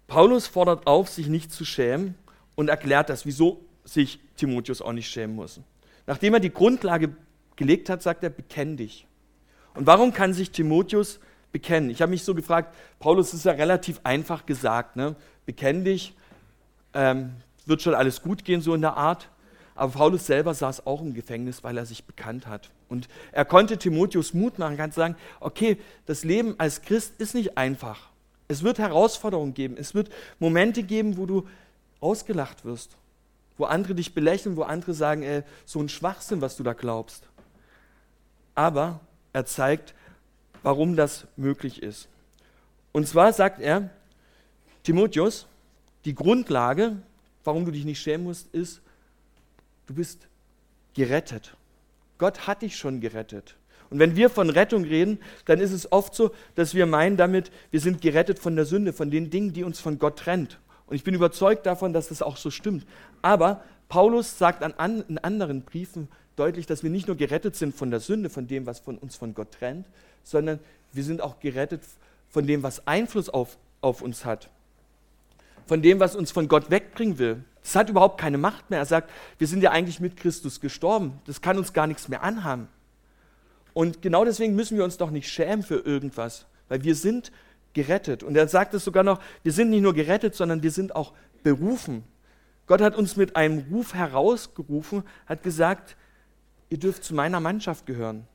Paulus 0.07 0.46
fordert 0.46 0.87
auf, 0.87 1.09
sich 1.09 1.29
nicht 1.29 1.51
zu 1.51 1.64
schämen 1.64 2.14
und 2.55 2.68
erklärt 2.68 3.09
das, 3.09 3.25
wieso 3.25 3.64
sich 3.85 4.20
Timotheus 4.37 4.83
auch 4.83 4.92
nicht 4.92 5.09
schämen 5.09 5.35
muss. 5.35 5.61
Nachdem 6.07 6.35
er 6.35 6.40
die 6.40 6.53
Grundlage 6.53 7.16
gelegt 7.57 7.88
hat, 7.88 8.03
sagt 8.03 8.22
er, 8.22 8.31
bekenn 8.31 8.77
dich. 8.77 9.07
Und 9.75 9.87
warum 9.87 10.12
kann 10.12 10.35
sich 10.35 10.51
Timotheus 10.51 11.18
bekennen? 11.51 11.88
Ich 11.88 12.03
habe 12.03 12.11
mich 12.11 12.25
so 12.25 12.35
gefragt, 12.35 12.75
Paulus 12.98 13.33
ist 13.33 13.46
ja 13.46 13.53
relativ 13.53 14.01
einfach 14.05 14.44
gesagt, 14.44 14.96
ne? 14.96 15.16
bekenn 15.46 15.85
dich, 15.85 16.14
ähm, 16.92 17.37
wird 17.68 17.83
schon 17.83 17.94
alles 17.94 18.22
gut 18.22 18.44
gehen, 18.44 18.61
so 18.61 18.75
in 18.75 18.81
der 18.81 18.96
Art. 18.96 19.29
Aber 19.75 19.92
Paulus 19.92 20.27
selber 20.27 20.53
saß 20.53 20.87
auch 20.87 21.01
im 21.01 21.14
Gefängnis, 21.14 21.64
weil 21.64 21.79
er 21.79 21.87
sich 21.87 22.05
bekannt 22.05 22.46
hat. 22.46 22.70
Und 22.88 23.09
er 23.33 23.44
konnte 23.44 23.79
Timotheus 23.79 24.35
Mut 24.35 24.59
machen, 24.59 24.77
kann 24.77 24.92
sagen, 24.92 25.16
okay, 25.40 25.79
das 26.07 26.25
Leben 26.25 26.55
als 26.59 26.83
Christ 26.83 27.14
ist 27.18 27.35
nicht 27.35 27.57
einfach. 27.57 28.11
Es 28.48 28.62
wird 28.62 28.79
Herausforderungen 28.79 29.55
geben. 29.55 29.77
Es 29.79 29.94
wird 29.94 30.11
Momente 30.38 30.83
geben, 30.83 31.16
wo 31.16 31.25
du 31.25 31.48
ausgelacht 32.01 32.64
wirst, 32.64 32.96
wo 33.57 33.64
andere 33.64 33.94
dich 33.94 34.12
belächeln, 34.12 34.57
wo 34.57 34.62
andere 34.62 34.92
sagen, 34.92 35.22
ey, 35.22 35.42
so 35.64 35.81
ein 35.81 35.88
Schwachsinn, 35.88 36.42
was 36.42 36.57
du 36.57 36.62
da 36.62 36.75
glaubst. 36.75 37.25
Aber 38.55 39.01
er 39.33 39.46
zeigt, 39.46 39.94
warum 40.62 40.96
das 40.96 41.27
möglich 41.37 41.83
ist. 41.83 42.09
Und 42.92 43.09
zwar 43.09 43.33
sagt 43.33 43.61
er, 43.61 43.88
Timotheus, 44.83 45.46
die 46.05 46.14
Grundlage, 46.14 46.96
warum 47.45 47.65
du 47.65 47.71
dich 47.71 47.85
nicht 47.85 48.01
schämen 48.01 48.25
musst, 48.25 48.53
ist, 48.55 48.81
du 49.87 49.95
bist 49.95 50.27
gerettet. 50.95 51.57
Gott 52.19 52.47
hat 52.47 52.63
dich 52.63 52.77
schon 52.77 53.01
gerettet. 53.01 53.57
Und 53.91 53.99
wenn 53.99 54.17
wir 54.17 54.31
von 54.31 54.49
Rettung 54.49 54.85
reden, 54.85 55.19
dann 55.45 55.61
ist 55.61 55.73
es 55.73 55.93
oft 55.93 56.15
so, 56.15 56.31
dass 56.55 56.75
wir 56.75 56.87
meinen 56.87 57.17
damit, 57.17 57.51
wir 57.71 57.81
sind 57.81 58.01
gerettet 58.01 58.39
von 58.39 58.57
der 58.57 58.65
Sünde, 58.65 58.93
von 58.93 59.11
den 59.11 59.29
Dingen, 59.29 59.53
die 59.53 59.65
uns 59.65 59.81
von 59.81 59.99
Gott 59.99 60.21
trennt. 60.21 60.59
Und 60.87 60.97
ich 60.97 61.05
bin 61.05 61.15
überzeugt 61.15 61.67
davon, 61.67 61.93
dass 61.93 62.09
das 62.09 62.23
auch 62.23 62.37
so 62.37 62.51
stimmt. 62.51 62.87
Aber 63.21 63.63
Paulus 63.89 64.39
sagt 64.39 64.63
an, 64.63 65.05
in 65.09 65.19
anderen 65.19 65.63
Briefen 65.63 66.09
deutlich, 66.37 66.65
dass 66.65 66.83
wir 66.83 66.91
nicht 66.91 67.07
nur 67.07 67.17
gerettet 67.17 67.57
sind 67.57 67.75
von 67.75 67.91
der 67.91 68.01
Sünde, 68.01 68.31
von 68.31 68.47
dem, 68.47 68.65
was 68.65 68.81
von 68.81 68.97
uns 68.97 69.17
von 69.17 69.35
Gott 69.35 69.53
trennt, 69.53 69.87
sondern 70.23 70.59
wir 70.93 71.05
sind 71.05 71.21
auch 71.21 71.41
gerettet 71.41 71.83
von 72.31 72.47
dem, 72.47 72.63
was 72.63 72.87
Einfluss 72.87 73.29
auf, 73.29 73.59
auf 73.83 74.01
uns 74.01 74.25
hat. 74.25 74.49
Von 75.66 75.83
dem, 75.83 76.01
was 76.01 76.16
uns 76.16 76.31
von 76.31 76.48
Gott 76.48 76.70
wegbringen 76.70 77.18
will. 77.18 77.44
Das 77.62 77.77
hat 77.77 77.88
überhaupt 77.88 78.20
keine 78.20 78.38
Macht 78.38 78.70
mehr. 78.70 78.81
Er 78.81 78.87
sagt, 78.87 79.11
wir 79.38 79.46
sind 79.46 79.62
ja 79.62 79.70
eigentlich 79.70 80.01
mit 80.01 80.16
Christus 80.16 80.61
gestorben. 80.61 81.20
Das 81.27 81.40
kann 81.40 81.59
uns 81.59 81.72
gar 81.72 81.87
nichts 81.87 82.09
mehr 82.09 82.22
anhaben. 82.22 82.68
Und 83.72 84.03
genau 84.03 84.25
deswegen 84.25 84.55
müssen 84.55 84.77
wir 84.77 84.85
uns 84.85 84.98
doch 84.98 85.11
nicht 85.11 85.29
schämen 85.29 85.62
für 85.62 85.77
irgendwas, 85.77 86.46
weil 86.68 86.85
wir 86.85 86.94
sind 86.94 87.33
gerettet. 87.72 88.22
Und 88.22 88.37
er 88.37 88.48
sagt 88.48 88.75
es 88.75 88.85
sogar 88.85 89.05
noch, 89.05 89.20
wir 89.42 89.53
sind 89.53 89.70
nicht 89.70 89.83
nur 89.83 89.94
gerettet, 89.94 90.35
sondern 90.35 90.62
wir 90.62 90.70
sind 90.70 90.94
auch 90.94 91.12
berufen. 91.42 92.05
Gott 92.66 92.81
hat 92.81 92.96
uns 92.96 93.16
mit 93.16 93.37
einem 93.37 93.64
Ruf 93.70 93.94
herausgerufen, 93.94 95.05
hat 95.27 95.42
gesagt, 95.42 95.96
ihr 96.68 96.79
dürft 96.79 97.05
zu 97.05 97.14
meiner 97.14 97.40
Mannschaft 97.40 97.87
gehören. 97.87 98.27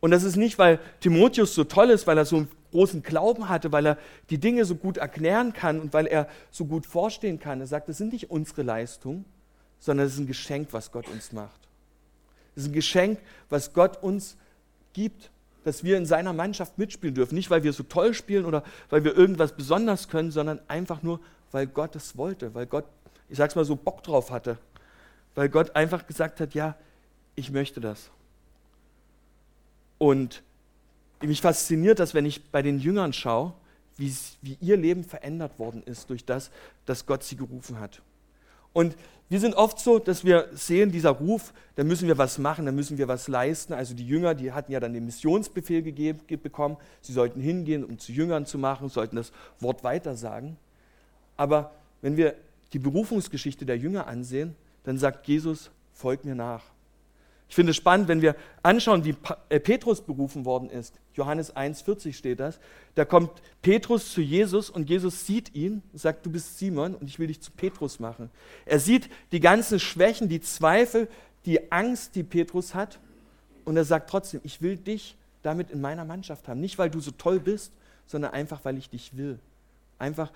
Und 0.00 0.10
das 0.10 0.22
ist 0.22 0.36
nicht, 0.36 0.58
weil 0.58 0.78
Timotheus 1.00 1.54
so 1.54 1.64
toll 1.64 1.90
ist, 1.90 2.06
weil 2.06 2.18
er 2.18 2.24
so 2.24 2.36
einen 2.36 2.48
großen 2.76 3.02
Glauben 3.02 3.48
hatte, 3.48 3.72
weil 3.72 3.86
er 3.86 3.98
die 4.28 4.36
Dinge 4.36 4.66
so 4.66 4.74
gut 4.74 4.98
erklären 4.98 5.54
kann 5.54 5.80
und 5.80 5.94
weil 5.94 6.06
er 6.06 6.28
so 6.50 6.66
gut 6.66 6.84
vorstehen 6.84 7.40
kann. 7.40 7.60
Er 7.60 7.66
sagt, 7.66 7.88
das 7.88 7.96
sind 7.96 8.12
nicht 8.12 8.30
unsere 8.30 8.62
Leistungen, 8.62 9.24
sondern 9.78 10.06
es 10.06 10.12
ist 10.12 10.18
ein 10.18 10.26
Geschenk, 10.26 10.68
was 10.72 10.92
Gott 10.92 11.08
uns 11.08 11.32
macht. 11.32 11.58
Es 12.54 12.64
ist 12.64 12.68
ein 12.68 12.74
Geschenk, 12.74 13.18
was 13.48 13.72
Gott 13.72 14.02
uns 14.02 14.36
gibt, 14.92 15.30
dass 15.64 15.84
wir 15.84 15.96
in 15.96 16.04
seiner 16.04 16.34
Mannschaft 16.34 16.76
mitspielen 16.76 17.14
dürfen. 17.14 17.34
Nicht, 17.34 17.48
weil 17.48 17.62
wir 17.62 17.72
so 17.72 17.82
toll 17.82 18.12
spielen 18.12 18.44
oder 18.44 18.62
weil 18.90 19.04
wir 19.04 19.16
irgendwas 19.16 19.52
besonders 19.52 20.08
können, 20.08 20.30
sondern 20.30 20.60
einfach 20.68 21.02
nur, 21.02 21.20
weil 21.52 21.66
Gott 21.66 21.96
es 21.96 22.18
wollte, 22.18 22.54
weil 22.54 22.66
Gott, 22.66 22.84
ich 23.30 23.38
sag's 23.38 23.54
mal 23.54 23.64
so, 23.64 23.74
Bock 23.74 24.02
drauf 24.02 24.30
hatte. 24.30 24.58
Weil 25.34 25.48
Gott 25.48 25.74
einfach 25.74 26.06
gesagt 26.06 26.40
hat, 26.40 26.52
ja, 26.52 26.76
ich 27.36 27.50
möchte 27.50 27.80
das. 27.80 28.10
Und 29.96 30.42
mich 31.22 31.40
fasziniert 31.40 31.98
das, 31.98 32.14
wenn 32.14 32.26
ich 32.26 32.50
bei 32.50 32.62
den 32.62 32.78
Jüngern 32.78 33.12
schaue, 33.12 33.52
wie, 33.96 34.14
wie 34.42 34.58
ihr 34.60 34.76
Leben 34.76 35.04
verändert 35.04 35.58
worden 35.58 35.82
ist 35.84 36.10
durch 36.10 36.24
das, 36.24 36.50
dass 36.84 37.06
Gott 37.06 37.22
sie 37.22 37.36
gerufen 37.36 37.80
hat. 37.80 38.02
Und 38.72 38.94
wir 39.28 39.40
sind 39.40 39.54
oft 39.54 39.80
so, 39.80 39.98
dass 39.98 40.24
wir 40.24 40.48
sehen, 40.52 40.92
dieser 40.92 41.10
Ruf, 41.10 41.52
da 41.74 41.82
müssen 41.82 42.06
wir 42.06 42.18
was 42.18 42.38
machen, 42.38 42.66
da 42.66 42.72
müssen 42.72 42.98
wir 42.98 43.08
was 43.08 43.26
leisten. 43.26 43.72
Also 43.72 43.94
die 43.94 44.06
Jünger, 44.06 44.34
die 44.34 44.52
hatten 44.52 44.70
ja 44.70 44.78
dann 44.78 44.92
den 44.92 45.06
Missionsbefehl 45.06 45.82
gegeben, 45.82 46.20
bekommen, 46.42 46.76
sie 47.00 47.12
sollten 47.12 47.40
hingehen, 47.40 47.84
um 47.84 47.98
zu 47.98 48.12
Jüngern 48.12 48.46
zu 48.46 48.58
machen, 48.58 48.88
sollten 48.88 49.16
das 49.16 49.32
Wort 49.58 49.82
weitersagen. 49.82 50.56
Aber 51.36 51.72
wenn 52.02 52.16
wir 52.16 52.34
die 52.72 52.78
Berufungsgeschichte 52.78 53.66
der 53.66 53.78
Jünger 53.78 54.06
ansehen, 54.06 54.54
dann 54.84 54.98
sagt 54.98 55.26
Jesus, 55.26 55.70
folg 55.92 56.24
mir 56.24 56.34
nach. 56.34 56.62
Ich 57.48 57.54
finde 57.54 57.70
es 57.70 57.76
spannend, 57.76 58.08
wenn 58.08 58.22
wir 58.22 58.36
anschauen, 58.62 59.04
wie 59.04 59.16
äh, 59.48 59.58
Petrus 59.58 60.00
berufen 60.00 60.44
worden 60.44 60.70
ist. 60.70 60.94
Johannes 61.16 61.54
1,40 61.56 62.12
steht 62.12 62.40
das. 62.40 62.58
Da 62.94 63.04
kommt 63.04 63.30
Petrus 63.62 64.12
zu 64.12 64.20
Jesus 64.20 64.70
und 64.70 64.88
Jesus 64.88 65.26
sieht 65.26 65.54
ihn 65.54 65.82
sagt, 65.94 66.24
du 66.26 66.30
bist 66.30 66.58
Simon 66.58 66.94
und 66.94 67.08
ich 67.08 67.18
will 67.18 67.26
dich 67.26 67.40
zu 67.40 67.50
Petrus 67.50 67.98
machen. 67.98 68.30
Er 68.64 68.78
sieht 68.78 69.08
die 69.32 69.40
ganzen 69.40 69.80
Schwächen, 69.80 70.28
die 70.28 70.40
Zweifel, 70.40 71.08
die 71.44 71.72
Angst, 71.72 72.14
die 72.14 72.22
Petrus 72.22 72.74
hat 72.74 72.98
und 73.64 73.76
er 73.76 73.84
sagt 73.84 74.10
trotzdem, 74.10 74.40
ich 74.44 74.62
will 74.62 74.76
dich 74.76 75.16
damit 75.42 75.70
in 75.70 75.80
meiner 75.80 76.04
Mannschaft 76.04 76.48
haben. 76.48 76.60
Nicht, 76.60 76.78
weil 76.78 76.90
du 76.90 77.00
so 77.00 77.10
toll 77.12 77.40
bist, 77.40 77.72
sondern 78.06 78.32
einfach, 78.32 78.64
weil 78.64 78.76
ich 78.78 78.90
dich 78.90 79.16
will. 79.16 79.38
Einfach, 79.98 80.30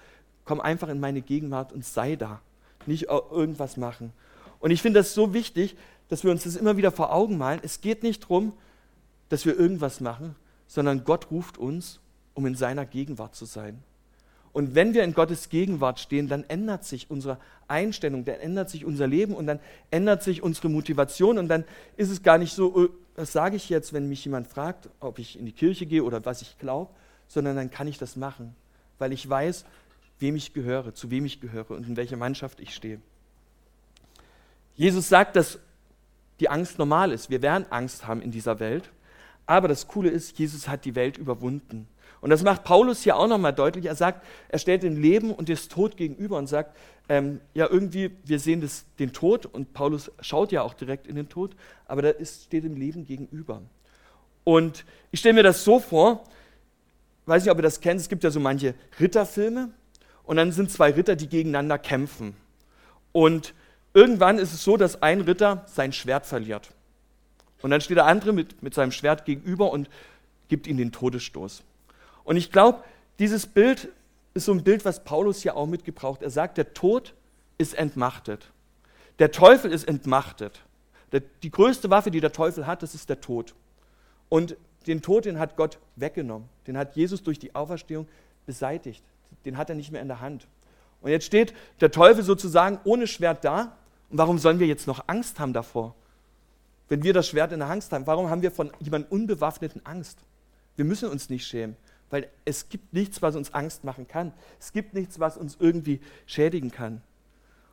komm 0.45 0.61
einfach 0.61 0.89
in 0.89 1.01
meine 1.01 1.21
Gegenwart 1.21 1.73
und 1.73 1.85
sei 1.85 2.17
da. 2.17 2.41
Nicht 2.87 3.09
irgendwas 3.09 3.77
machen. 3.77 4.13
Und 4.61 4.71
ich 4.71 4.83
finde 4.83 5.01
das 5.01 5.15
so 5.15 5.35
wichtig, 5.35 5.77
dass 6.09 6.25
wir 6.25 6.31
uns 6.31 6.45
das 6.45 6.57
immer 6.57 6.77
wieder 6.77 6.93
vor 6.93 7.13
Augen 7.13 7.39
malen. 7.39 7.61
Es 7.63 7.81
geht 7.81 8.03
nicht 8.03 8.25
darum, 8.25 8.53
dass 9.29 9.47
wir 9.47 9.59
irgendwas 9.59 10.01
machen, 10.01 10.35
sondern 10.71 11.03
Gott 11.03 11.33
ruft 11.33 11.59
uns, 11.59 11.99
um 12.33 12.47
in 12.47 12.55
seiner 12.55 12.87
Gegenwart 12.87 13.35
zu 13.35 13.45
sein. 13.45 13.83
Und 14.53 14.77
wenn 14.77 14.95
wir 14.95 15.03
in 15.03 15.15
Gottes 15.15 15.49
Gegenwart 15.49 15.99
stehen, 15.99 16.29
dann 16.29 16.45
ändert 16.45 16.85
sich 16.85 17.11
unsere 17.11 17.39
Einstellung, 17.67 18.25
dann 18.25 18.37
ändert 18.37 18.71
sich 18.71 18.85
unser 18.85 19.09
Leben 19.09 19.35
und 19.35 19.49
dann 19.49 19.59
ändert 19.91 20.23
sich 20.23 20.45
unsere 20.45 20.69
Motivation 20.69 21.39
und 21.39 21.49
dann 21.49 21.65
ist 21.97 22.09
es 22.09 22.23
gar 22.23 22.39
nicht 22.39 22.55
so, 22.55 22.73
oh, 22.73 22.89
was 23.17 23.33
sage 23.33 23.57
ich 23.57 23.69
jetzt, 23.69 23.93
wenn 23.93 24.09
mich 24.09 24.25
jemand 24.25 24.47
fragt, 24.47 24.89
ob 25.01 25.19
ich 25.19 25.37
in 25.37 25.45
die 25.45 25.53
Kirche 25.53 25.87
gehe 25.87 26.05
oder 26.05 26.25
was 26.25 26.41
ich 26.41 26.57
glaube, 26.57 26.93
sondern 27.27 27.57
dann 27.57 27.73
kann 27.73 27.89
ich 27.89 27.99
das 27.99 28.15
machen, 28.15 28.55
weil 29.01 29.13
ich 29.13 29.29
weiß, 29.29 29.65
wem 30.21 30.37
ich 30.37 30.53
gehöre, 30.53 30.95
zu 30.95 31.11
wem 31.11 31.25
ich 31.25 31.41
gehöre 31.41 31.73
und 31.73 31.89
in 31.89 31.97
welcher 31.97 32.17
Mannschaft 32.17 32.61
ich 32.61 32.77
stehe. 32.77 33.01
Jesus 34.77 35.09
sagt, 35.09 35.35
dass 35.35 35.59
die 36.39 36.49
Angst 36.49 36.79
normal 36.79 37.11
ist. 37.11 37.29
Wir 37.29 37.43
werden 37.43 37.67
Angst 37.71 38.07
haben 38.07 38.23
in 38.23 38.31
dieser 38.31 38.61
Welt. 38.61 38.89
Aber 39.47 39.69
das 39.69 39.89
Coole 39.89 40.11
ist, 40.11 40.39
Jesus 40.39 40.69
hat 40.69 40.85
die 40.85 40.95
Welt 40.95 41.19
überwunden. 41.19 41.89
Und 42.21 42.31
das 42.31 42.43
macht 42.43 42.65
Paulus 42.65 43.03
hier 43.03 43.17
auch 43.17 43.27
nochmal 43.27 43.53
deutlich. 43.53 43.87
Er 43.87 43.95
sagt, 43.95 44.25
er 44.49 44.59
stellt 44.59 44.83
den 44.83 45.01
Leben 45.01 45.33
und 45.33 45.49
das 45.49 45.69
Tod 45.69 45.97
gegenüber 45.97 46.37
und 46.37 46.47
sagt, 46.49 46.77
ähm, 47.09 47.41
ja, 47.55 47.69
irgendwie, 47.69 48.11
wir 48.25 48.39
sehen 48.39 48.61
das, 48.61 48.85
den 48.99 49.13
Tod 49.13 49.47
und 49.47 49.73
Paulus 49.73 50.13
schaut 50.21 50.53
ja 50.53 50.63
auch 50.63 50.75
direkt 50.75 51.07
in 51.07 51.17
den 51.17 51.29
Tod, 51.29 51.57
aber 51.87 52.03
da 52.03 52.11
ist, 52.11 52.45
steht 52.45 52.65
dem 52.65 52.77
Leben 52.77 53.05
gegenüber. 53.05 53.63
Und 54.45 54.85
ich 55.11 55.21
stelle 55.21 55.35
mir 55.35 55.43
das 55.43 55.65
so 55.65 55.81
vor, 55.81 56.25
weiß 57.27 57.43
nicht, 57.43 57.51
ob 57.51 57.59
ihr 57.59 57.63
das 57.63 57.81
kennt, 57.81 58.01
es 58.01 58.09
gibt 58.09 58.23
ja 58.23 58.31
so 58.31 58.39
manche 58.39 58.75
Ritterfilme 59.01 59.71
und 60.25 60.37
dann 60.37 60.53
sind 60.53 60.71
zwei 60.71 60.93
Ritter, 60.93 61.17
die 61.17 61.29
gegeneinander 61.29 61.79
kämpfen. 61.79 62.37
Und 63.13 63.55
irgendwann 63.93 64.39
ist 64.39 64.53
es 64.53 64.63
so, 64.63 64.77
dass 64.77 65.03
ein 65.03 65.23
Ritter 65.23 65.65
sein 65.67 65.93
Schwert 65.93 66.27
verliert. 66.27 66.71
Und 67.63 67.71
dann 67.71 67.81
steht 67.81 67.97
der 67.97 68.07
andere 68.07 68.33
mit, 68.33 68.63
mit 68.63 68.75
seinem 68.75 68.93
Schwert 68.93 69.25
gegenüber 69.25 69.71
und 69.71 69.89
gibt 70.49 70.67
ihm 70.67 70.77
den 70.77 70.93
Todesstoß. 70.93 71.63
Und 72.25 72.37
ich 72.37 72.53
glaube, 72.53 72.83
dieses 73.19 73.47
Bild 73.47 73.89
ist 74.35 74.47
so 74.47 74.53
ein 74.53 74.63
Bild, 74.63 74.85
was 74.85 75.05
Paulus 75.05 75.43
hier 75.43 75.57
auch 75.57 75.67
mitgebraucht. 75.67 76.23
Er 76.23 76.31
sagt, 76.31 76.59
der 76.59 76.75
Tod 76.75 77.15
ist 77.59 77.75
entmachtet. 77.75 78.51
Der 79.19 79.33
Teufel 79.33 79.73
ist 79.73 79.87
entmachtet. 79.87 80.63
Der, 81.13 81.21
die 81.43 81.51
größte 81.51 81.91
Waffe, 81.91 82.11
die 82.11 82.21
der 82.21 82.33
Teufel 82.33 82.67
hat, 82.67 82.83
das 82.83 82.95
ist 82.95 83.09
der 83.09 83.21
Tod. 83.21 83.55
Und 84.29 84.57
den 84.87 85.03
Tod, 85.03 85.25
den 85.25 85.39
hat 85.39 85.57
Gott 85.57 85.79
weggenommen. 85.97 86.49
Den 86.67 86.79
hat 86.79 86.97
Jesus 86.97 87.23
durch 87.23 87.39
die 87.39 87.55
Auferstehung 87.55 88.09
beseitigt. 88.47 89.03
Den 89.45 89.57
hat 89.57 89.69
er 89.69 89.77
nicht 89.77 89.91
mehr 89.91 90.01
in 90.01 90.09
der 90.09 90.21
Hand. 90.21 90.47
Und 91.03 91.11
jetzt 91.11 91.27
steht 91.27 91.55
der 91.81 91.91
Teufel 91.91 92.23
sozusagen 92.23 92.79
ohne 92.85 93.07
Schwert 93.07 93.45
da. 93.45 93.77
Und 94.09 94.19
warum 94.19 94.39
sollen 94.39 94.59
wir 94.59 94.67
jetzt 94.67 94.87
noch 94.87 95.05
Angst 95.07 95.39
haben 95.39 95.53
davor? 95.53 95.95
Wenn 96.91 97.05
wir 97.05 97.13
das 97.13 97.29
Schwert 97.29 97.53
in 97.53 97.61
der 97.61 97.69
Hand 97.69 97.87
haben, 97.93 98.07
warum 98.09 98.29
haben 98.29 98.43
wir 98.43 98.51
von 98.51 98.73
jemandem 98.81 99.11
Unbewaffneten 99.13 99.87
Angst? 99.87 100.19
Wir 100.75 100.85
müssen 100.85 101.09
uns 101.09 101.31
nicht 101.31 101.47
schämen, 101.47 101.77
weil 102.11 102.29
es 102.45 102.69
gibt 102.69 102.93
nichts, 102.93 103.23
was 103.23 103.37
uns 103.37 103.55
Angst 103.55 103.85
machen 103.85 104.09
kann. 104.09 104.33
Es 104.59 104.73
gibt 104.73 104.93
nichts, 104.93 105.21
was 105.21 105.37
uns 105.37 105.57
irgendwie 105.61 106.01
schädigen 106.27 106.73
kann. 106.73 107.01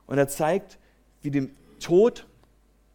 Und 0.06 0.20
er 0.20 0.28
zeigt, 0.28 0.78
wie 1.24 1.32
dem 1.32 1.50
Tod, 1.80 2.28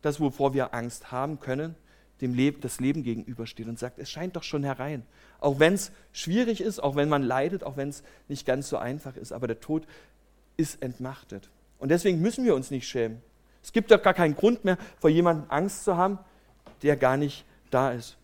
das 0.01 0.21
wovor 0.21 0.55
wir 0.55 0.75
Angst 0.75 1.11
haben 1.11 1.41
können, 1.41 1.75
dem 2.21 2.35
Leben, 2.35 2.61
das 2.61 2.79
Leben 2.79 3.03
gegenübersteht 3.03 3.67
und 3.67 3.81
sagt, 3.81 3.99
es 3.99 4.09
scheint 4.09 4.37
doch 4.37 4.45
schon 4.45 4.63
herein. 4.63 5.05
Auch 5.41 5.59
wenn 5.59 5.75
es 5.75 5.91
schwierig 6.13 6.61
ist, 6.61 6.79
auch 6.79 6.95
wenn 6.95 7.09
man 7.09 7.25
leidet, 7.25 7.65
auch 7.65 7.77
wenn 7.77 7.89
es 7.89 8.05
nicht 8.29 8.47
ganz 8.47 8.69
so 8.69 8.77
einfach 8.77 9.17
ist, 9.17 9.33
aber 9.33 9.49
der 9.49 9.59
Tod 9.59 9.89
ist 10.57 10.83
entmachtet. 10.83 11.51
Und 11.81 11.89
deswegen 11.89 12.21
müssen 12.21 12.45
wir 12.45 12.55
uns 12.55 12.71
nicht 12.71 12.87
schämen. 12.87 13.21
Es 13.63 13.73
gibt 13.73 13.91
doch 13.91 14.03
gar 14.03 14.15
keinen 14.15 14.35
Grund 14.35 14.65
mehr, 14.65 14.77
vor 14.99 15.11
jemandem 15.11 15.51
Angst 15.51 15.85
zu 15.85 15.97
haben, 15.97 16.19
der 16.83 16.97
gar 16.97 17.17
nicht 17.17 17.45
da 17.71 17.93
ist. 17.93 18.17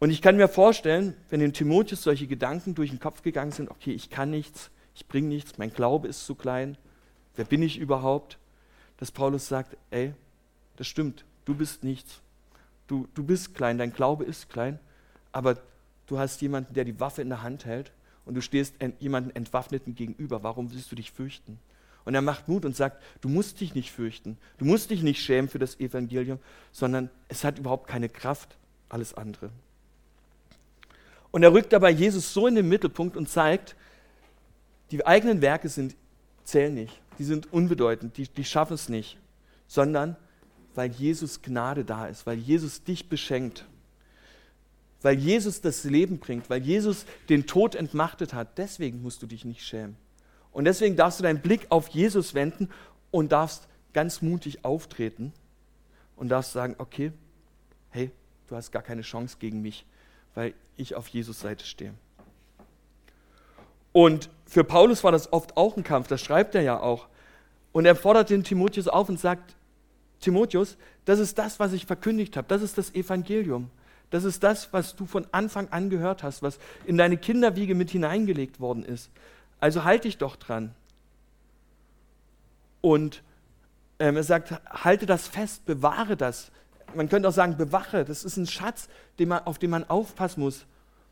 Und 0.00 0.10
ich 0.10 0.22
kann 0.22 0.36
mir 0.36 0.48
vorstellen, 0.48 1.14
wenn 1.28 1.40
dem 1.40 1.52
Timotheus 1.52 2.02
solche 2.02 2.26
Gedanken 2.26 2.74
durch 2.74 2.90
den 2.90 3.00
Kopf 3.00 3.22
gegangen 3.22 3.52
sind, 3.52 3.70
okay, 3.70 3.92
ich 3.92 4.10
kann 4.10 4.30
nichts, 4.30 4.70
ich 4.94 5.06
bringe 5.06 5.28
nichts, 5.28 5.58
mein 5.58 5.72
Glaube 5.72 6.06
ist 6.06 6.24
zu 6.24 6.34
klein, 6.34 6.76
wer 7.34 7.44
bin 7.44 7.62
ich 7.62 7.78
überhaupt, 7.78 8.38
dass 8.98 9.10
Paulus 9.10 9.48
sagt, 9.48 9.76
ey, 9.90 10.12
das 10.76 10.86
stimmt, 10.86 11.24
du 11.44 11.54
bist 11.54 11.82
nichts. 11.82 12.20
Du, 12.86 13.08
du 13.14 13.22
bist 13.24 13.54
klein, 13.54 13.78
dein 13.78 13.92
Glaube 13.92 14.24
ist 14.24 14.48
klein, 14.48 14.78
aber 15.32 15.58
du 16.06 16.18
hast 16.18 16.40
jemanden, 16.40 16.74
der 16.74 16.84
die 16.84 17.00
Waffe 17.00 17.22
in 17.22 17.28
der 17.28 17.42
Hand 17.42 17.64
hält 17.64 17.92
und 18.24 18.34
du 18.34 18.40
stehst 18.40 18.76
jemandem 18.98 19.34
Entwaffneten 19.34 19.94
gegenüber. 19.94 20.42
Warum 20.42 20.72
willst 20.72 20.90
du 20.92 20.96
dich 20.96 21.10
fürchten? 21.10 21.58
Und 22.08 22.14
er 22.14 22.22
macht 22.22 22.48
Mut 22.48 22.64
und 22.64 22.74
sagt, 22.74 23.02
du 23.20 23.28
musst 23.28 23.60
dich 23.60 23.74
nicht 23.74 23.92
fürchten, 23.92 24.38
du 24.56 24.64
musst 24.64 24.88
dich 24.88 25.02
nicht 25.02 25.20
schämen 25.20 25.50
für 25.50 25.58
das 25.58 25.78
Evangelium, 25.78 26.38
sondern 26.72 27.10
es 27.28 27.44
hat 27.44 27.58
überhaupt 27.58 27.86
keine 27.86 28.08
Kraft, 28.08 28.56
alles 28.88 29.12
andere. 29.12 29.50
Und 31.32 31.42
er 31.42 31.52
rückt 31.52 31.70
dabei 31.70 31.90
Jesus 31.90 32.32
so 32.32 32.46
in 32.46 32.54
den 32.54 32.66
Mittelpunkt 32.66 33.14
und 33.18 33.28
zeigt, 33.28 33.76
die 34.90 35.06
eigenen 35.06 35.42
Werke 35.42 35.68
sind, 35.68 35.96
zählen 36.44 36.72
nicht, 36.72 36.98
die 37.18 37.24
sind 37.24 37.52
unbedeutend, 37.52 38.16
die, 38.16 38.26
die 38.26 38.44
schaffen 38.46 38.72
es 38.72 38.88
nicht, 38.88 39.18
sondern 39.66 40.16
weil 40.74 40.90
Jesus 40.90 41.42
Gnade 41.42 41.84
da 41.84 42.06
ist, 42.06 42.24
weil 42.24 42.38
Jesus 42.38 42.84
dich 42.84 43.10
beschenkt, 43.10 43.66
weil 45.02 45.18
Jesus 45.18 45.60
das 45.60 45.84
Leben 45.84 46.20
bringt, 46.20 46.48
weil 46.48 46.62
Jesus 46.62 47.04
den 47.28 47.46
Tod 47.46 47.74
entmachtet 47.74 48.32
hat. 48.32 48.56
Deswegen 48.56 49.02
musst 49.02 49.20
du 49.20 49.26
dich 49.26 49.44
nicht 49.44 49.62
schämen. 49.62 50.07
Und 50.52 50.64
deswegen 50.64 50.96
darfst 50.96 51.18
du 51.18 51.22
deinen 51.22 51.40
Blick 51.40 51.66
auf 51.70 51.88
Jesus 51.88 52.34
wenden 52.34 52.68
und 53.10 53.32
darfst 53.32 53.68
ganz 53.92 54.22
mutig 54.22 54.64
auftreten 54.64 55.32
und 56.16 56.28
darfst 56.28 56.52
sagen, 56.52 56.74
okay, 56.78 57.12
hey, 57.90 58.10
du 58.48 58.56
hast 58.56 58.72
gar 58.72 58.82
keine 58.82 59.02
Chance 59.02 59.36
gegen 59.38 59.62
mich, 59.62 59.86
weil 60.34 60.54
ich 60.76 60.94
auf 60.94 61.08
Jesus 61.08 61.40
Seite 61.40 61.64
stehe. 61.64 61.94
Und 63.92 64.30
für 64.46 64.64
Paulus 64.64 65.02
war 65.04 65.12
das 65.12 65.32
oft 65.32 65.56
auch 65.56 65.76
ein 65.76 65.84
Kampf, 65.84 66.08
das 66.08 66.20
schreibt 66.20 66.54
er 66.54 66.62
ja 66.62 66.80
auch. 66.80 67.08
Und 67.72 67.84
er 67.84 67.96
fordert 67.96 68.30
den 68.30 68.44
Timotheus 68.44 68.88
auf 68.88 69.08
und 69.08 69.20
sagt, 69.20 69.56
Timotheus, 70.20 70.76
das 71.04 71.18
ist 71.18 71.38
das, 71.38 71.60
was 71.60 71.72
ich 71.72 71.86
verkündigt 71.86 72.36
habe, 72.36 72.48
das 72.48 72.62
ist 72.62 72.78
das 72.78 72.94
Evangelium. 72.94 73.70
Das 74.10 74.24
ist 74.24 74.42
das, 74.42 74.72
was 74.72 74.96
du 74.96 75.04
von 75.04 75.26
Anfang 75.32 75.68
an 75.68 75.90
gehört 75.90 76.22
hast, 76.22 76.42
was 76.42 76.58
in 76.86 76.96
deine 76.96 77.18
Kinderwiege 77.18 77.74
mit 77.74 77.90
hineingelegt 77.90 78.58
worden 78.58 78.82
ist. 78.84 79.10
Also 79.60 79.84
halte 79.84 80.08
dich 80.08 80.18
doch 80.18 80.36
dran. 80.36 80.74
Und 82.80 83.22
ähm, 83.98 84.16
er 84.16 84.22
sagt, 84.22 84.52
halte 84.70 85.06
das 85.06 85.26
fest, 85.26 85.66
bewahre 85.66 86.16
das, 86.16 86.52
man 86.94 87.08
könnte 87.08 87.28
auch 87.28 87.32
sagen, 87.32 87.56
bewache. 87.56 88.04
Das 88.04 88.24
ist 88.24 88.36
ein 88.36 88.46
Schatz, 88.46 88.88
den 89.18 89.28
man, 89.28 89.44
auf 89.44 89.58
den 89.58 89.70
man 89.70 89.84
aufpassen 89.84 90.40
muss, 90.40 90.66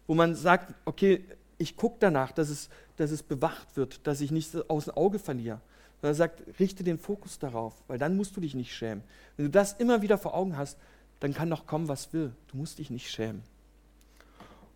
wo 0.07 0.15
man 0.15 0.35
sagt, 0.35 0.75
okay, 0.85 1.25
ich 1.59 1.77
gucke 1.77 1.97
danach, 2.01 2.33
dass 2.33 2.49
es, 2.49 2.69
dass 2.97 3.11
es 3.11 3.23
bewacht 3.23 3.77
wird, 3.77 4.07
dass 4.07 4.21
ich 4.21 4.31
nichts 4.31 4.57
aus 4.69 4.87
dem 4.87 4.97
Auge 4.97 5.19
verliere. 5.19 5.61
Und 6.03 6.09
er 6.09 6.15
sagt, 6.15 6.43
richte 6.61 6.85
den 6.85 6.99
Fokus 6.99 7.39
darauf, 7.39 7.75
weil 7.89 7.99
dann 7.99 8.17
musst 8.17 8.37
du 8.37 8.41
dich 8.41 8.55
nicht 8.55 8.75
schämen. 8.75 9.03
Wenn 9.37 9.47
du 9.47 9.51
das 9.51 9.73
immer 9.75 10.03
wieder 10.03 10.19
vor 10.19 10.35
Augen 10.35 10.57
hast, 10.57 10.79
dann 11.21 11.33
kann 11.33 11.49
doch 11.49 11.67
kommen, 11.67 11.89
was 11.89 12.13
will. 12.13 12.33
Du 12.49 12.59
musst 12.59 12.79
dich 12.79 12.91
nicht 12.91 13.11
schämen. 13.11 13.43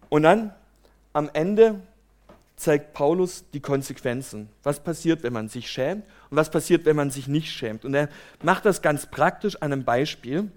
Und 0.08 0.22
dann 0.22 0.54
am 1.12 1.30
Ende 1.32 1.80
zeigt 2.60 2.92
Paulus 2.92 3.44
die 3.52 3.60
Konsequenzen. 3.60 4.48
Was 4.62 4.80
passiert, 4.80 5.22
wenn 5.22 5.32
man 5.32 5.48
sich 5.48 5.70
schämt 5.70 6.04
und 6.30 6.36
was 6.36 6.50
passiert, 6.50 6.84
wenn 6.84 6.96
man 6.96 7.10
sich 7.10 7.26
nicht 7.26 7.50
schämt. 7.50 7.84
Und 7.84 7.94
er 7.94 8.08
macht 8.42 8.64
das 8.66 8.82
ganz 8.82 9.06
praktisch 9.06 9.56
an 9.56 9.72
einem 9.72 9.84
Beispiel 9.84 10.50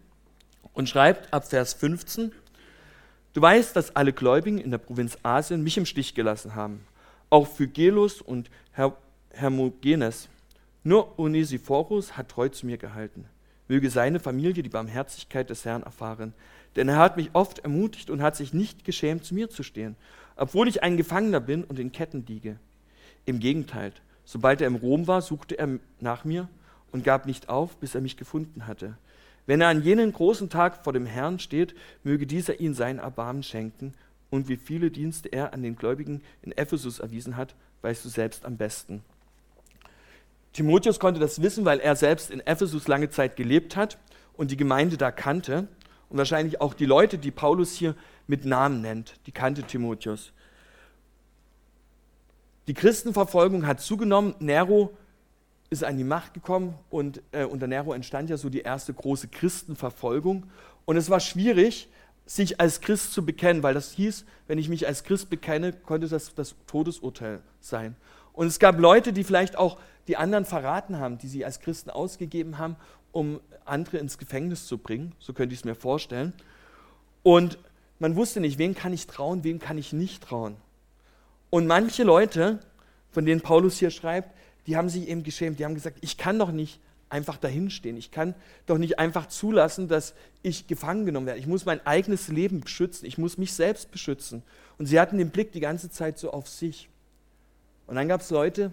und 0.73 0.89
schreibt 0.89 1.33
ab 1.33 1.47
Vers 1.47 1.73
15, 1.73 2.31
Du 3.33 3.41
weißt, 3.41 3.75
dass 3.75 3.95
alle 3.95 4.13
Gläubigen 4.13 4.59
in 4.59 4.69
der 4.69 4.77
Provinz 4.77 5.17
Asien 5.23 5.63
mich 5.63 5.77
im 5.77 5.87
Stich 5.87 6.13
gelassen 6.13 6.53
haben, 6.53 6.85
auch 7.31 7.47
Phygelus 7.47 8.21
und 8.21 8.51
Her 8.73 8.95
Hermogenes. 9.31 10.29
Nur 10.83 11.17
Onesiphorus 11.17 12.15
hat 12.15 12.29
treu 12.29 12.49
zu 12.49 12.67
mir 12.67 12.77
gehalten. 12.77 13.25
Möge 13.73 13.89
seine 13.89 14.19
Familie 14.19 14.61
die 14.61 14.69
Barmherzigkeit 14.69 15.49
des 15.49 15.65
Herrn 15.65 15.81
erfahren, 15.81 16.35
denn 16.75 16.89
er 16.89 16.97
hat 16.97 17.17
mich 17.17 17.31
oft 17.33 17.57
ermutigt 17.57 18.11
und 18.11 18.21
hat 18.21 18.35
sich 18.35 18.53
nicht 18.53 18.85
geschämt, 18.85 19.25
zu 19.25 19.33
mir 19.33 19.49
zu 19.49 19.63
stehen, 19.63 19.95
obwohl 20.35 20.67
ich 20.67 20.83
ein 20.83 20.95
Gefangener 20.95 21.39
bin 21.39 21.63
und 21.63 21.79
in 21.79 21.91
Ketten 21.91 22.23
liege. 22.27 22.57
Im 23.25 23.39
Gegenteil, 23.39 23.91
sobald 24.25 24.61
er 24.61 24.67
im 24.67 24.75
Rom 24.75 25.07
war, 25.07 25.23
suchte 25.23 25.57
er 25.57 25.79
nach 25.99 26.23
mir 26.23 26.49
und 26.91 27.03
gab 27.03 27.25
nicht 27.25 27.49
auf, 27.49 27.75
bis 27.77 27.95
er 27.95 28.01
mich 28.01 28.15
gefunden 28.15 28.67
hatte. 28.67 28.95
Wenn 29.47 29.59
er 29.59 29.69
an 29.69 29.81
jenen 29.81 30.13
großen 30.13 30.51
Tag 30.51 30.83
vor 30.83 30.93
dem 30.93 31.07
Herrn 31.07 31.39
steht, 31.39 31.73
möge 32.03 32.27
dieser 32.27 32.59
ihn 32.59 32.75
sein 32.75 32.99
Erbarmen 32.99 33.41
schenken. 33.41 33.95
Und 34.29 34.49
wie 34.49 34.57
viele 34.57 34.91
Dienste 34.91 35.29
er 35.29 35.51
an 35.51 35.63
den 35.63 35.75
Gläubigen 35.75 36.21
in 36.43 36.51
Ephesus 36.51 36.99
erwiesen 36.99 37.37
hat, 37.37 37.55
weißt 37.81 38.05
du 38.05 38.09
selbst 38.09 38.45
am 38.45 38.55
besten. 38.55 39.01
Timotheus 40.53 40.99
konnte 40.99 41.19
das 41.19 41.41
wissen, 41.41 41.65
weil 41.65 41.79
er 41.79 41.95
selbst 41.95 42.29
in 42.29 42.39
Ephesus 42.39 42.87
lange 42.87 43.09
Zeit 43.09 43.35
gelebt 43.35 43.75
hat 43.75 43.97
und 44.33 44.51
die 44.51 44.57
Gemeinde 44.57 44.97
da 44.97 45.11
kannte. 45.11 45.67
Und 46.09 46.17
wahrscheinlich 46.17 46.61
auch 46.61 46.75
die 46.75 46.85
Leute, 46.85 47.17
die 47.17 47.31
Paulus 47.31 47.73
hier 47.73 47.95
mit 48.27 48.45
Namen 48.45 48.81
nennt, 48.81 49.15
die 49.25 49.31
kannte 49.31 49.63
Timotheus. 49.63 50.31
Die 52.67 52.75
Christenverfolgung 52.75 53.65
hat 53.65 53.81
zugenommen. 53.81 54.35
Nero 54.39 54.95
ist 55.71 55.83
an 55.83 55.97
die 55.97 56.03
Macht 56.03 56.35
gekommen 56.35 56.75
und 56.91 57.21
äh, 57.31 57.45
unter 57.45 57.65
Nero 57.65 57.93
entstand 57.93 58.29
ja 58.29 58.37
so 58.37 58.49
die 58.49 58.61
erste 58.61 58.93
große 58.93 59.27
Christenverfolgung. 59.27 60.45
Und 60.85 60.97
es 60.97 61.09
war 61.09 61.19
schwierig, 61.19 61.89
sich 62.25 62.61
als 62.61 62.79
Christ 62.79 63.11
zu 63.11 63.25
bekennen, 63.25 63.63
weil 63.63 63.73
das 63.73 63.91
hieß, 63.91 64.25
wenn 64.47 64.59
ich 64.59 64.69
mich 64.69 64.87
als 64.87 65.03
Christ 65.03 65.29
bekenne, 65.29 65.73
konnte 65.73 66.07
das 66.07 66.33
das 66.35 66.55
Todesurteil 66.67 67.41
sein. 67.59 67.95
Und 68.33 68.47
es 68.47 68.59
gab 68.59 68.79
Leute, 68.79 69.13
die 69.13 69.23
vielleicht 69.23 69.57
auch 69.57 69.77
die 70.07 70.17
anderen 70.17 70.45
verraten 70.45 70.99
haben, 70.99 71.17
die 71.17 71.27
sie 71.27 71.45
als 71.45 71.59
Christen 71.59 71.89
ausgegeben 71.89 72.57
haben, 72.57 72.75
um 73.11 73.39
andere 73.65 73.97
ins 73.97 74.17
Gefängnis 74.17 74.67
zu 74.67 74.77
bringen. 74.77 75.13
So 75.19 75.33
könnte 75.33 75.53
ich 75.53 75.61
es 75.61 75.65
mir 75.65 75.75
vorstellen. 75.75 76.33
Und 77.21 77.57
man 77.99 78.15
wusste 78.15 78.41
nicht, 78.41 78.57
wen 78.57 78.75
kann 78.75 78.91
ich 78.91 79.07
trauen, 79.07 79.43
wem 79.43 79.59
kann 79.59 79.77
ich 79.77 79.93
nicht 79.93 80.23
trauen. 80.23 80.57
Und 81.49 81.67
manche 81.67 82.03
Leute, 82.03 82.59
von 83.11 83.25
denen 83.25 83.41
Paulus 83.41 83.77
hier 83.77 83.91
schreibt, 83.91 84.35
die 84.65 84.75
haben 84.75 84.89
sich 84.89 85.07
eben 85.07 85.23
geschämt, 85.23 85.59
die 85.59 85.65
haben 85.65 85.75
gesagt, 85.75 85.99
ich 86.01 86.17
kann 86.17 86.39
doch 86.39 86.51
nicht 86.51 86.79
einfach 87.09 87.37
dahinstehen, 87.37 87.95
ich 87.95 88.09
kann 88.09 88.33
doch 88.65 88.79
nicht 88.79 88.97
einfach 88.97 89.27
zulassen, 89.27 89.87
dass 89.87 90.15
ich 90.41 90.65
gefangen 90.65 91.05
genommen 91.05 91.27
werde. 91.27 91.39
Ich 91.39 91.47
muss 91.47 91.65
mein 91.65 91.85
eigenes 91.85 92.27
Leben 92.27 92.61
beschützen, 92.61 93.05
ich 93.05 93.19
muss 93.19 93.37
mich 93.37 93.53
selbst 93.53 93.91
beschützen. 93.91 94.41
Und 94.79 94.87
sie 94.87 94.99
hatten 94.99 95.19
den 95.19 95.29
Blick 95.29 95.51
die 95.51 95.59
ganze 95.59 95.91
Zeit 95.91 96.17
so 96.17 96.31
auf 96.31 96.49
sich. 96.49 96.89
Und 97.87 97.95
dann 97.95 98.07
gab 98.07 98.21
es 98.21 98.29
Leute, 98.29 98.71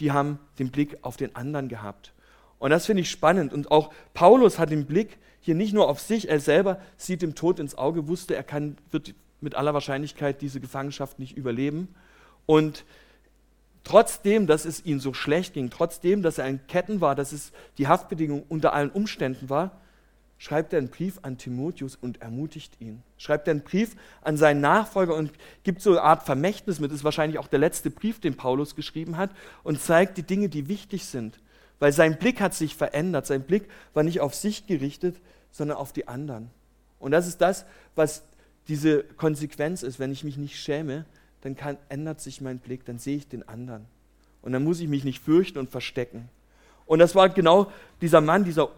die 0.00 0.12
haben 0.12 0.38
den 0.58 0.70
Blick 0.70 0.98
auf 1.02 1.16
den 1.16 1.34
anderen 1.36 1.68
gehabt. 1.68 2.12
Und 2.58 2.70
das 2.70 2.86
finde 2.86 3.02
ich 3.02 3.10
spannend. 3.10 3.52
Und 3.52 3.70
auch 3.70 3.92
Paulus 4.14 4.58
hat 4.58 4.70
den 4.70 4.86
Blick 4.86 5.18
hier 5.40 5.54
nicht 5.54 5.72
nur 5.72 5.88
auf 5.88 6.00
sich, 6.00 6.28
er 6.28 6.40
selber 6.40 6.80
sieht 6.96 7.22
dem 7.22 7.34
Tod 7.34 7.58
ins 7.60 7.76
Auge, 7.76 8.08
wusste, 8.08 8.34
er 8.34 8.42
kann, 8.42 8.76
wird 8.90 9.14
mit 9.40 9.54
aller 9.54 9.74
Wahrscheinlichkeit 9.74 10.42
diese 10.42 10.60
Gefangenschaft 10.60 11.18
nicht 11.18 11.36
überleben. 11.36 11.94
Und 12.46 12.84
Trotzdem, 13.88 14.46
dass 14.46 14.66
es 14.66 14.84
ihm 14.84 15.00
so 15.00 15.14
schlecht 15.14 15.54
ging, 15.54 15.70
trotzdem, 15.70 16.22
dass 16.22 16.36
er 16.36 16.46
in 16.46 16.66
Ketten 16.66 17.00
war, 17.00 17.14
dass 17.14 17.32
es 17.32 17.52
die 17.78 17.88
Haftbedingung 17.88 18.44
unter 18.46 18.74
allen 18.74 18.90
Umständen 18.90 19.48
war, 19.48 19.80
schreibt 20.38 20.72
er 20.72 20.78
einen 20.78 20.88
Brief 20.88 21.18
an 21.22 21.36
Timotheus 21.36 21.96
und 21.96 22.22
ermutigt 22.22 22.80
ihn. 22.80 23.02
Schreibt 23.16 23.48
er 23.48 23.52
einen 23.52 23.62
Brief 23.62 23.96
an 24.22 24.36
seinen 24.36 24.60
Nachfolger 24.60 25.14
und 25.14 25.32
gibt 25.64 25.82
so 25.82 25.90
eine 25.90 26.02
Art 26.02 26.22
Vermächtnis 26.22 26.78
mit. 26.78 26.90
Das 26.90 26.98
ist 26.98 27.04
wahrscheinlich 27.04 27.38
auch 27.38 27.48
der 27.48 27.58
letzte 27.58 27.90
Brief, 27.90 28.20
den 28.20 28.36
Paulus 28.36 28.76
geschrieben 28.76 29.16
hat 29.16 29.30
und 29.64 29.80
zeigt 29.80 30.16
die 30.16 30.22
Dinge, 30.22 30.48
die 30.48 30.68
wichtig 30.68 31.04
sind. 31.06 31.40
Weil 31.80 31.92
sein 31.92 32.18
Blick 32.18 32.40
hat 32.40 32.54
sich 32.54 32.76
verändert. 32.76 33.26
Sein 33.26 33.42
Blick 33.42 33.68
war 33.94 34.04
nicht 34.04 34.20
auf 34.20 34.34
sich 34.34 34.66
gerichtet, 34.66 35.16
sondern 35.50 35.76
auf 35.76 35.92
die 35.92 36.08
anderen. 36.08 36.50
Und 36.98 37.10
das 37.10 37.26
ist 37.26 37.40
das, 37.40 37.66
was 37.94 38.22
diese 38.68 39.02
Konsequenz 39.02 39.82
ist. 39.82 39.98
Wenn 39.98 40.12
ich 40.12 40.24
mich 40.24 40.36
nicht 40.36 40.58
schäme, 40.58 41.04
dann 41.40 41.56
kann, 41.56 41.78
ändert 41.88 42.20
sich 42.20 42.40
mein 42.40 42.58
Blick, 42.58 42.84
dann 42.84 42.98
sehe 42.98 43.16
ich 43.16 43.28
den 43.28 43.48
anderen. 43.48 43.86
Und 44.42 44.52
dann 44.52 44.64
muss 44.64 44.80
ich 44.80 44.88
mich 44.88 45.04
nicht 45.04 45.22
fürchten 45.22 45.58
und 45.58 45.70
verstecken. 45.70 46.28
Und 46.86 47.00
das 47.00 47.14
war 47.14 47.28
genau 47.28 47.70
dieser 48.00 48.20
Mann, 48.20 48.44
dieser 48.44 48.70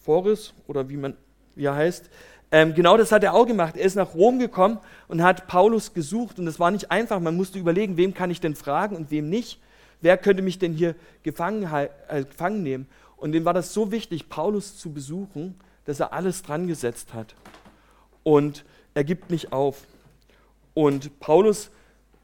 Onephoris, 0.00 0.54
oder 0.66 0.88
wie, 0.88 0.96
man, 0.96 1.14
wie 1.54 1.64
er 1.64 1.74
heißt, 1.74 2.10
ähm, 2.52 2.74
genau 2.74 2.96
das 2.96 3.12
hat 3.12 3.22
er 3.22 3.34
auch 3.34 3.46
gemacht. 3.46 3.76
Er 3.76 3.84
ist 3.84 3.94
nach 3.94 4.14
Rom 4.14 4.38
gekommen 4.38 4.78
und 5.06 5.22
hat 5.22 5.46
Paulus 5.46 5.94
gesucht. 5.94 6.38
Und 6.38 6.46
das 6.46 6.58
war 6.58 6.70
nicht 6.70 6.90
einfach. 6.90 7.20
Man 7.20 7.36
musste 7.36 7.58
überlegen, 7.58 7.96
wem 7.96 8.12
kann 8.12 8.30
ich 8.30 8.40
denn 8.40 8.56
fragen 8.56 8.96
und 8.96 9.10
wem 9.10 9.28
nicht. 9.28 9.60
Wer 10.00 10.16
könnte 10.16 10.42
mich 10.42 10.58
denn 10.58 10.72
hier 10.72 10.96
gefangen, 11.22 11.62
äh, 12.08 12.24
gefangen 12.24 12.62
nehmen? 12.62 12.88
Und 13.16 13.32
dem 13.32 13.44
war 13.44 13.54
das 13.54 13.72
so 13.72 13.92
wichtig, 13.92 14.28
Paulus 14.28 14.78
zu 14.78 14.92
besuchen, 14.92 15.60
dass 15.84 16.00
er 16.00 16.12
alles 16.12 16.42
dran 16.42 16.66
gesetzt 16.66 17.14
hat. 17.14 17.34
Und 18.24 18.64
er 18.94 19.04
gibt 19.04 19.30
nicht 19.30 19.52
auf. 19.52 19.84
Und 20.74 21.20
Paulus 21.20 21.70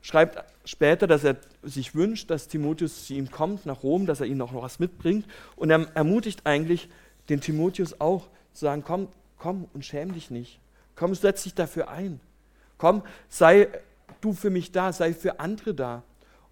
schreibt 0.01 0.43
später, 0.65 1.07
dass 1.07 1.23
er 1.23 1.37
sich 1.63 1.95
wünscht, 1.95 2.31
dass 2.31 2.49
Timotheus 2.49 3.07
zu 3.07 3.15
ihm 3.15 3.31
kommt 3.31 3.67
nach 3.67 3.83
Rom, 3.83 4.07
dass 4.07 4.21
er 4.21 4.27
ihm 4.27 4.39
noch 4.39 4.55
was 4.55 4.79
mitbringt. 4.79 5.27
Und 5.55 5.71
er 5.71 5.87
ermutigt 5.95 6.47
eigentlich 6.47 6.89
den 7.29 7.41
Timotheus 7.41 8.01
auch 8.01 8.29
zu 8.53 8.65
sagen, 8.67 8.83
komm, 8.85 9.09
komm 9.39 9.69
und 9.75 9.85
schäm 9.85 10.13
dich 10.13 10.31
nicht. 10.31 10.61
Komm, 10.95 11.15
setz 11.15 11.43
dich 11.43 11.55
dafür 11.55 11.89
ein. 11.89 12.21
Komm, 12.79 13.03
sei 13.29 13.69
du 14.21 14.33
für 14.33 14.51
mich 14.51 14.73
da, 14.73 14.93
sei 14.93 15.13
für 15.13 15.41
andere 15.41 15.75
da. 15.75 16.03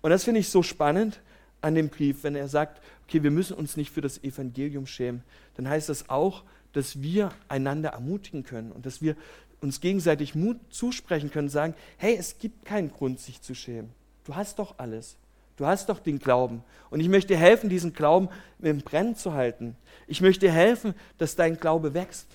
Und 0.03 0.11
das 0.11 0.25
finde 0.25 0.41
ich 0.41 0.49
so 0.49 0.63
spannend 0.63 1.21
an 1.61 1.75
dem 1.75 1.89
Brief, 1.89 2.25
wenn 2.25 2.37
er 2.37 2.49
sagt, 2.49 2.81
okay, 3.07 3.23
wir 3.23 3.31
müssen 3.31 3.57
uns 3.57 3.77
nicht 3.77 3.91
für 3.91 4.03
das 4.03 4.23
Evangelium 4.23 4.87
schämen. 4.87 5.23
Dann 5.57 5.69
heißt 5.69 5.89
das 5.89 6.11
auch, 6.11 6.45
dass 6.73 7.01
wir 7.01 7.31
einander 7.49 7.91
ermutigen 7.91 8.43
können 8.43 8.73
und 8.73 8.85
dass 8.85 9.01
wir 9.01 9.17
uns 9.61 9.81
gegenseitig 9.81 10.35
Mut 10.35 10.59
zusprechen 10.69 11.31
können, 11.31 11.49
sagen, 11.49 11.75
hey, 11.97 12.17
es 12.19 12.39
gibt 12.39 12.67
keinen 12.67 12.91
Grund, 12.91 13.19
sich 13.19 13.41
zu 13.41 13.55
schämen. 13.55 13.91
Du 14.25 14.35
hast 14.35 14.59
doch 14.59 14.79
alles. 14.79 15.17
Du 15.57 15.67
hast 15.67 15.89
doch 15.89 16.01
den 16.01 16.19
Glauben. 16.19 16.63
Und 16.91 17.01
ich 17.01 17.09
möchte 17.09 17.37
helfen, 17.37 17.69
diesen 17.69 17.93
Glauben 17.93 18.29
im 18.61 18.79
Brennen 18.79 19.17
zu 19.17 19.35
halten. 19.35 19.77
Ich 20.07 20.21
möchte 20.21 20.51
helfen, 20.51 20.95
dass 21.19 21.37
dein 21.37 21.59
Glaube 21.59 21.95
wächst. 21.95 22.29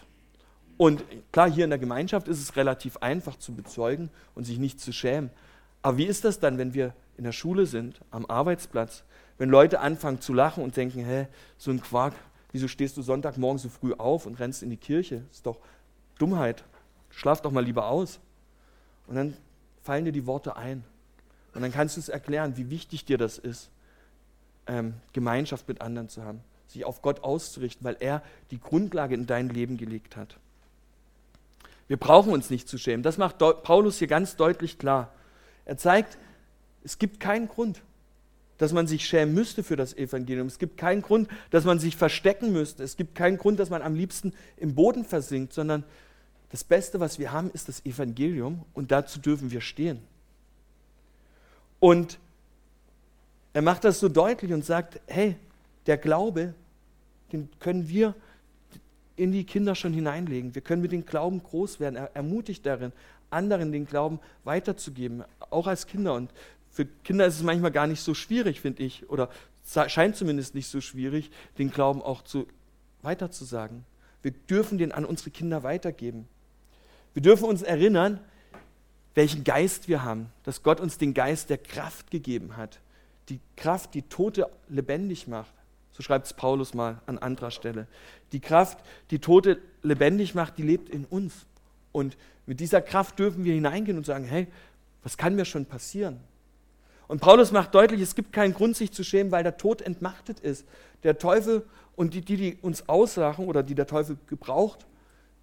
Und 0.77 1.03
klar, 1.32 1.51
hier 1.51 1.65
in 1.65 1.71
der 1.71 1.79
Gemeinschaft 1.79 2.27
ist 2.29 2.41
es 2.41 2.55
relativ 2.55 2.97
einfach 2.97 3.38
zu 3.38 3.53
bezeugen 3.53 4.10
und 4.36 4.45
sich 4.45 4.60
nicht 4.60 4.79
zu 4.79 4.93
schämen. 4.93 5.29
Aber 5.82 5.97
wie 5.97 6.05
ist 6.05 6.23
das 6.23 6.39
dann, 6.39 6.58
wenn 6.58 6.73
wir 6.73 6.93
in 7.17 7.25
der 7.25 7.32
Schule 7.34 7.65
sind, 7.65 7.99
am 8.12 8.25
Arbeitsplatz, 8.25 9.03
wenn 9.38 9.49
Leute 9.49 9.82
anfangen 9.82 10.21
zu 10.21 10.34
lachen 10.34 10.63
und 10.63 10.77
denken, 10.77 11.03
hä, 11.03 11.27
so 11.58 11.71
ein 11.71 11.82
Quark, 11.82 12.13
wieso 12.53 12.67
stehst 12.67 12.95
du 12.95 13.01
Sonntagmorgen 13.01 13.60
so 13.60 13.67
früh 13.67 13.93
auf 13.93 14.25
und 14.25 14.39
rennst 14.39 14.63
in 14.63 14.69
die 14.69 14.77
Kirche? 14.77 15.23
Ist 15.32 15.45
doch 15.45 15.58
Dummheit. 16.17 16.63
Schlaf 17.10 17.41
doch 17.41 17.51
mal 17.51 17.63
lieber 17.63 17.88
aus. 17.88 18.19
Und 19.08 19.15
dann 19.15 19.34
fallen 19.84 20.05
dir 20.05 20.12
die 20.12 20.25
Worte 20.25 20.55
ein. 20.55 20.84
Und 21.60 21.63
dann 21.63 21.74
kannst 21.74 21.98
du 21.98 22.00
es 22.00 22.08
erklären, 22.08 22.56
wie 22.56 22.69
wichtig 22.69 23.04
dir 23.04 23.17
das 23.17 23.38
ist, 23.38 23.69
ähm, 24.65 24.93
Gemeinschaft 25.12 25.67
mit 25.67 25.82
anderen 25.82 26.08
zu 26.08 26.24
haben, 26.24 26.39
sich 26.69 26.86
auf 26.86 27.02
Gott 27.02 27.22
auszurichten, 27.22 27.84
weil 27.84 27.98
er 28.00 28.24
die 28.50 28.62
Grundlage 28.62 29.13
in 29.13 29.28
dein 29.28 29.50
Leben 29.50 29.76
gelegt 29.76 30.15
hat. 30.15 30.38
Wir 31.89 31.98
brauchen 31.98 32.32
uns 32.32 32.50
nicht 32.50 32.69
zu 32.69 32.78
schämen. 32.78 33.04
Das 33.04 33.17
macht 33.17 33.39
Paulus 33.39 34.00
hier 34.00 34.08
ganz 34.08 34.38
deutlich 34.38 34.78
klar. 34.78 35.12
Er 35.65 35.76
zeigt, 35.76 36.17
es 36.86 36.98
gibt 36.98 37.19
keinen 37.19 37.50
Grund, 37.50 37.82
dass 38.58 38.72
man 38.72 38.88
sich 38.88 39.06
schämen 39.06 39.34
müsste 39.34 39.62
für 39.62 39.76
das 39.76 39.93
Evangelium. 39.93 40.48
Es 40.48 40.60
gibt 40.60 40.78
keinen 40.78 41.02
Grund, 41.02 41.28
dass 41.50 41.65
man 41.65 41.78
sich 41.78 41.98
verstecken 41.98 42.54
müsste. 42.54 42.84
Es 42.84 42.95
gibt 42.95 43.15
keinen 43.15 43.38
Grund, 43.38 43.60
dass 43.60 43.69
man 43.69 43.82
am 43.82 43.95
liebsten 43.95 44.32
im 44.56 44.76
Boden 44.76 45.04
versinkt, 45.04 45.52
sondern 45.52 45.84
das 46.52 46.63
Beste, 46.63 47.02
was 47.02 47.19
wir 47.19 47.34
haben, 47.34 47.52
ist 47.52 47.67
das 47.67 47.86
Evangelium 47.86 48.63
und 48.74 48.93
dazu 48.93 49.19
dürfen 49.19 49.52
wir 49.52 49.60
stehen. 49.60 50.00
Und 51.80 52.20
er 53.54 53.62
macht 53.62 53.84
das 53.84 54.00
so 54.00 54.10
deutlich 54.10 54.54
und 54.54 54.65
sagt, 54.65 55.00
hey, 55.08 55.36
der 55.86 55.98
Glaube, 55.98 56.54
den 57.32 57.50
können 57.60 57.88
wir 57.88 58.13
in 59.15 59.32
die 59.32 59.44
Kinder 59.44 59.76
schon 59.76 59.94
hineinlegen. 59.94 60.56
Wir 60.56 60.62
können 60.62 60.82
mit 60.82 60.92
dem 60.92 61.06
Glauben 61.06 61.44
groß 61.44 61.80
werden. 61.80 61.96
Er 61.96 62.15
ermutigt 62.15 62.65
darin, 62.65 62.92
anderen 63.30 63.72
den 63.72 63.86
Glauben 63.86 64.20
weiterzugeben, 64.44 65.24
auch 65.50 65.68
als 65.68 65.88
Kinder. 65.88 66.13
Und 66.13 66.32
für 66.72 66.86
Kinder 67.04 67.26
ist 67.26 67.36
es 67.36 67.44
manchmal 67.44 67.72
gar 67.72 67.88
nicht 67.88 68.02
so 68.02 68.13
schwierig, 68.13 68.62
finde 68.62 68.84
ich, 68.84 69.10
oder 69.10 69.30
scheint 69.88 70.15
zumindest 70.15 70.56
nicht 70.56 70.68
so 70.68 70.82
schwierig, 70.82 71.32
den 71.58 71.72
Glauben 71.72 72.02
auch 72.02 72.24
zu, 72.24 72.48
weiterzusagen. 73.02 73.84
Wir 74.22 74.32
dürfen 74.32 74.78
den 74.78 74.92
an 74.92 75.06
unsere 75.06 75.30
Kinder 75.32 75.63
weitergeben. 75.63 76.28
Wir 77.13 77.22
dürfen 77.22 77.46
uns 77.46 77.62
erinnern, 77.62 78.20
welchen 79.19 79.43
Geist 79.43 79.89
wir 79.89 80.01
haben, 80.05 80.32
dass 80.43 80.63
Gott 80.63 80.79
uns 80.79 80.97
den 80.97 81.13
Geist 81.13 81.49
der 81.49 81.58
Kraft 81.58 82.10
gegeben 82.10 82.55
hat. 82.55 82.79
Die 83.27 83.41
Kraft, 83.58 83.93
die 83.93 84.03
Tote 84.03 84.49
lebendig 84.69 85.27
macht. 85.27 85.51
So 85.91 86.01
schreibt 86.01 86.27
es 86.27 86.34
Paulus 86.34 86.73
mal 86.73 87.01
an 87.05 87.17
anderer 87.17 87.51
Stelle. 87.51 87.86
Die 88.32 88.39
Kraft, 88.39 88.77
die 89.12 89.19
Tote 89.19 89.60
lebendig 89.84 90.36
macht, 90.36 90.58
die 90.58 90.63
lebt 90.63 90.88
in 90.88 91.03
uns. 91.03 91.34
Und 91.91 92.15
mit 92.45 92.62
dieser 92.62 92.82
Kraft 92.82 93.19
dürfen 93.19 93.43
wir 93.43 93.53
hineingehen 93.53 93.97
und 93.97 94.05
sagen, 94.05 94.23
hey, 94.23 94.47
was 95.03 95.17
kann 95.17 95.36
mir 95.36 95.43
schon 95.43 95.65
passieren? 95.65 96.21
Und 97.10 97.19
Paulus 97.19 97.51
macht 97.51 97.75
deutlich, 97.75 97.99
es 97.99 98.15
gibt 98.15 98.32
keinen 98.32 98.53
Grund, 98.53 98.77
sich 98.77 98.93
zu 98.93 99.03
schämen, 99.03 99.34
weil 99.34 99.43
der 99.43 99.58
Tod 99.58 99.82
entmachtet 99.82 100.39
ist. 100.39 100.65
Der 101.03 101.17
Teufel 101.17 101.65
und 101.97 102.13
die, 102.13 102.21
die, 102.21 102.38
die 102.38 102.58
uns 102.62 102.88
auslachen 102.88 103.47
oder 103.47 103.63
die 103.63 103.75
der 103.75 103.86
Teufel 103.86 104.17
gebraucht, 104.27 104.86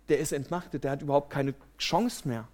der 0.08 0.18
ist 0.18 0.32
entmachtet, 0.32 0.84
der 0.84 0.92
hat 0.92 1.02
überhaupt 1.02 1.28
keine 1.28 1.52
Chance 1.76 2.26
mehr. 2.26 2.48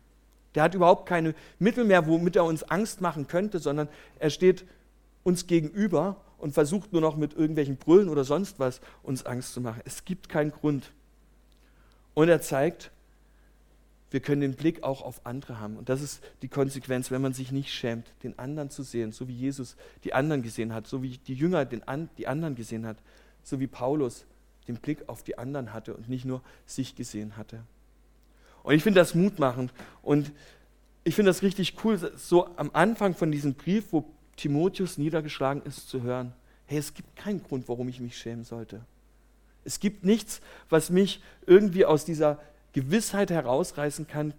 Der 0.54 0.62
hat 0.62 0.74
überhaupt 0.74 1.06
keine 1.08 1.34
Mittel 1.58 1.84
mehr, 1.84 2.06
womit 2.06 2.36
er 2.36 2.44
uns 2.44 2.62
Angst 2.64 3.00
machen 3.00 3.26
könnte, 3.26 3.58
sondern 3.58 3.88
er 4.18 4.30
steht 4.30 4.64
uns 5.24 5.46
gegenüber 5.46 6.16
und 6.38 6.52
versucht 6.52 6.92
nur 6.92 7.00
noch 7.00 7.16
mit 7.16 7.34
irgendwelchen 7.34 7.76
Brüllen 7.76 8.08
oder 8.08 8.24
sonst 8.24 8.58
was 8.58 8.80
uns 9.02 9.24
Angst 9.24 9.54
zu 9.54 9.60
machen. 9.60 9.80
Es 9.84 10.04
gibt 10.04 10.28
keinen 10.28 10.50
Grund. 10.50 10.92
Und 12.14 12.28
er 12.28 12.40
zeigt, 12.40 12.90
wir 14.10 14.20
können 14.20 14.42
den 14.42 14.54
Blick 14.54 14.82
auch 14.82 15.02
auf 15.02 15.24
andere 15.24 15.58
haben. 15.58 15.76
Und 15.76 15.88
das 15.88 16.02
ist 16.02 16.22
die 16.42 16.48
Konsequenz, 16.48 17.10
wenn 17.10 17.22
man 17.22 17.32
sich 17.32 17.50
nicht 17.50 17.72
schämt, 17.72 18.12
den 18.22 18.38
anderen 18.38 18.68
zu 18.68 18.82
sehen, 18.82 19.12
so 19.12 19.26
wie 19.28 19.34
Jesus 19.34 19.76
die 20.04 20.12
anderen 20.12 20.42
gesehen 20.42 20.74
hat, 20.74 20.86
so 20.86 21.02
wie 21.02 21.16
die 21.16 21.34
Jünger 21.34 21.64
den, 21.64 21.82
die 22.18 22.26
anderen 22.26 22.54
gesehen 22.54 22.86
hat, 22.86 22.98
so 23.42 23.58
wie 23.58 23.66
Paulus 23.66 24.26
den 24.68 24.76
Blick 24.76 25.08
auf 25.08 25.22
die 25.22 25.38
anderen 25.38 25.72
hatte 25.72 25.94
und 25.94 26.08
nicht 26.08 26.24
nur 26.24 26.42
sich 26.66 26.94
gesehen 26.94 27.36
hatte. 27.36 27.62
Und 28.62 28.74
ich 28.74 28.82
finde 28.82 29.00
das 29.00 29.14
mutmachend 29.14 29.72
und 30.02 30.32
ich 31.04 31.14
finde 31.14 31.30
das 31.30 31.42
richtig 31.42 31.84
cool, 31.84 31.98
so 32.16 32.56
am 32.56 32.70
Anfang 32.72 33.14
von 33.14 33.32
diesem 33.32 33.54
Brief, 33.54 33.92
wo 33.92 34.04
Timotheus 34.36 34.98
niedergeschlagen 34.98 35.62
ist, 35.64 35.88
zu 35.88 36.02
hören, 36.02 36.32
hey, 36.66 36.78
es 36.78 36.94
gibt 36.94 37.16
keinen 37.16 37.42
Grund, 37.42 37.68
warum 37.68 37.88
ich 37.88 38.00
mich 38.00 38.16
schämen 38.16 38.44
sollte. 38.44 38.84
Es 39.64 39.80
gibt 39.80 40.04
nichts, 40.04 40.40
was 40.68 40.90
mich 40.90 41.22
irgendwie 41.46 41.84
aus 41.84 42.04
dieser 42.04 42.40
Gewissheit 42.72 43.30
herausreißen 43.30 44.06
kann, 44.06 44.32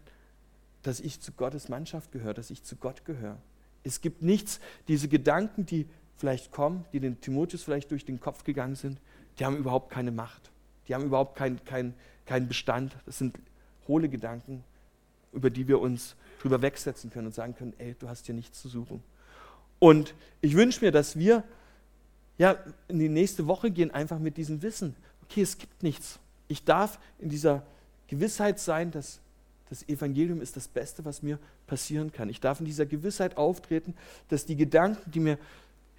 dass 0.81 0.99
ich 0.99 1.19
zu 1.21 1.31
Gottes 1.31 1.69
Mannschaft 1.69 2.11
gehöre, 2.11 2.33
dass 2.33 2.49
ich 2.49 2.63
zu 2.63 2.75
Gott 2.75 3.05
gehöre. 3.05 3.37
Es 3.83 4.01
gibt 4.01 4.21
nichts, 4.21 4.59
diese 4.87 5.07
Gedanken, 5.07 5.65
die 5.65 5.87
vielleicht 6.17 6.51
kommen, 6.51 6.85
die 6.93 6.99
den 6.99 7.19
Timotheus 7.19 7.63
vielleicht 7.63 7.91
durch 7.91 8.05
den 8.05 8.19
Kopf 8.19 8.43
gegangen 8.43 8.75
sind, 8.75 8.99
die 9.39 9.45
haben 9.45 9.57
überhaupt 9.57 9.91
keine 9.91 10.11
Macht. 10.11 10.51
Die 10.87 10.95
haben 10.95 11.05
überhaupt 11.05 11.37
keinen 11.37 11.63
kein, 11.65 11.93
kein 12.25 12.47
Bestand. 12.47 12.95
Das 13.05 13.17
sind 13.17 13.37
hohle 13.87 14.09
Gedanken, 14.09 14.63
über 15.31 15.49
die 15.49 15.67
wir 15.67 15.79
uns 15.79 16.15
drüber 16.41 16.61
wegsetzen 16.61 17.09
können 17.09 17.27
und 17.27 17.35
sagen 17.35 17.55
können, 17.55 17.73
ey, 17.77 17.95
du 17.97 18.09
hast 18.09 18.25
hier 18.25 18.35
nichts 18.35 18.61
zu 18.61 18.69
suchen. 18.69 19.03
Und 19.79 20.13
ich 20.41 20.55
wünsche 20.55 20.83
mir, 20.83 20.91
dass 20.91 21.17
wir 21.17 21.43
ja, 22.37 22.57
in 22.87 22.99
die 22.99 23.09
nächste 23.09 23.47
Woche 23.47 23.71
gehen, 23.71 23.91
einfach 23.91 24.19
mit 24.19 24.37
diesem 24.37 24.61
Wissen, 24.61 24.95
okay, 25.23 25.41
es 25.41 25.57
gibt 25.57 25.83
nichts. 25.83 26.19
Ich 26.47 26.63
darf 26.63 26.99
in 27.19 27.29
dieser 27.29 27.63
Gewissheit 28.07 28.59
sein, 28.59 28.91
dass 28.91 29.19
das 29.69 29.87
Evangelium 29.89 30.41
ist 30.41 30.55
das 30.55 30.67
Beste, 30.67 31.05
was 31.05 31.23
mir 31.23 31.39
passieren 31.67 32.11
kann. 32.11 32.29
Ich 32.29 32.39
darf 32.39 32.59
in 32.59 32.65
dieser 32.65 32.85
Gewissheit 32.85 33.37
auftreten, 33.37 33.95
dass 34.29 34.45
die 34.45 34.55
Gedanken, 34.55 35.09
die 35.11 35.19
mir 35.19 35.37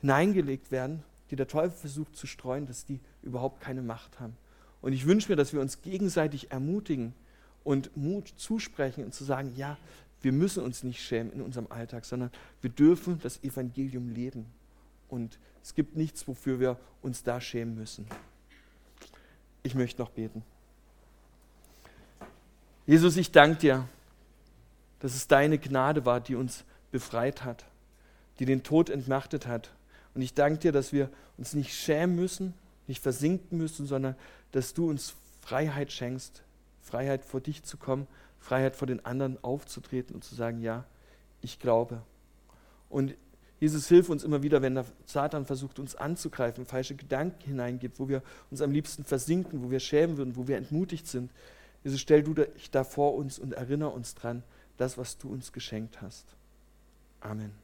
hineingelegt 0.01 0.70
werden, 0.70 1.03
die 1.30 1.37
der 1.37 1.49
Teufel 1.49 1.76
versucht 1.76 2.16
zu 2.16 2.26
streuen, 2.26 2.66
dass 2.66 2.85
die 2.85 3.01
überhaupt 3.22 3.61
keine 3.61 3.82
Macht 3.82 4.20
haben. 4.20 4.37
Und 4.82 4.93
ich 4.93 5.07
wünsche 5.07 5.30
mir, 5.30 5.37
dass 5.37 5.53
wir 5.53 5.61
uns 5.61 5.82
gegenseitig 5.82 6.53
ermutigen 6.53 7.14
und 7.65 7.97
Mut 7.97 8.33
zusprechen 8.37 9.05
und 9.05 9.15
zu 9.15 9.25
sagen, 9.25 9.53
ja, 9.57 9.77
wir 10.21 10.33
müssen 10.33 10.62
uns 10.62 10.85
nicht 10.85 11.03
schämen 11.03 11.33
in 11.33 11.43
unserem 11.43 11.67
Alltag, 11.71 12.05
sondern 12.05 12.31
wir 12.61 12.71
dürfen 12.71 13.19
das 13.23 13.43
Evangelium 13.43 14.11
leben. 14.11 14.47
Und 15.09 15.39
es 15.62 15.75
gibt 15.75 15.97
nichts, 15.97 16.29
wofür 16.29 16.61
wir 16.61 16.79
uns 17.03 17.23
da 17.23 17.41
schämen 17.41 17.75
müssen. 17.75 18.07
Ich 19.62 19.75
möchte 19.75 20.01
noch 20.01 20.11
beten. 20.11 20.43
Jesus, 22.87 23.17
ich 23.17 23.33
danke 23.33 23.59
dir, 23.59 23.89
dass 25.01 25.15
es 25.15 25.27
deine 25.27 25.59
Gnade 25.59 26.05
war, 26.05 26.21
die 26.21 26.35
uns 26.35 26.65
befreit 26.91 27.45
hat, 27.45 27.65
die 28.39 28.45
den 28.45 28.62
Tod 28.62 28.91
entmachtet 28.91 29.47
hat. 29.47 29.71
Und 30.15 30.23
ich 30.23 30.35
danke 30.35 30.59
dir, 30.59 30.73
dass 30.73 30.93
wir 30.93 31.11
uns 31.37 31.55
nicht 31.55 31.75
schämen 31.75 32.17
müssen, 32.17 32.55
nicht 32.87 33.03
versinken 33.03 33.59
müssen, 33.59 33.87
sondern 33.87 34.17
dass 34.53 34.75
du 34.75 34.89
uns 34.89 35.15
Freiheit 35.41 35.93
schenkst, 35.93 36.43
Freiheit 36.85 37.24
vor 37.24 37.41
dich 37.41 37.62
zu 37.64 37.76
kommen, 37.76 38.07
Freiheit 38.39 38.76
vor 38.76 38.87
den 38.87 39.05
anderen 39.05 39.43
aufzutreten 39.43 40.14
und 40.14 40.22
zu 40.22 40.35
sagen, 40.35 40.61
ja, 40.61 40.85
ich 41.41 41.59
glaube. 41.59 42.03
Und 42.89 43.16
Jesus, 43.59 43.89
hilf 43.89 44.11
uns 44.11 44.22
immer 44.22 44.43
wieder, 44.43 44.61
wenn 44.61 44.74
der 44.74 44.85
Satan 45.07 45.47
versucht, 45.47 45.78
uns 45.78 45.97
anzugreifen, 45.97 46.66
falsche 46.66 46.95
Gedanken 46.95 47.43
hineingibt, 47.43 47.99
wo 47.99 48.09
wir 48.09 48.22
uns 48.51 48.61
am 48.61 48.70
liebsten 48.70 49.05
versinken, 49.05 49.64
wo 49.64 49.70
wir 49.70 49.80
schämen 49.80 50.18
würden, 50.18 50.37
wo 50.37 50.47
wir 50.47 50.59
entmutigt 50.59 51.07
sind. 51.07 51.32
Jesus, 51.82 52.01
stell 52.01 52.22
du 52.22 52.35
dich 52.35 52.70
da 52.70 52.85
vor 52.85 53.14
uns 53.14 53.39
und 53.39 53.55
erinnere 53.55 53.91
uns 53.91 54.14
dran, 54.14 54.43
das, 54.76 54.99
was 54.99 55.18
du 55.18 55.30
uns 55.30 55.53
geschenkt 55.53 56.03
hast. 56.03 56.37
Amen. 57.20 57.64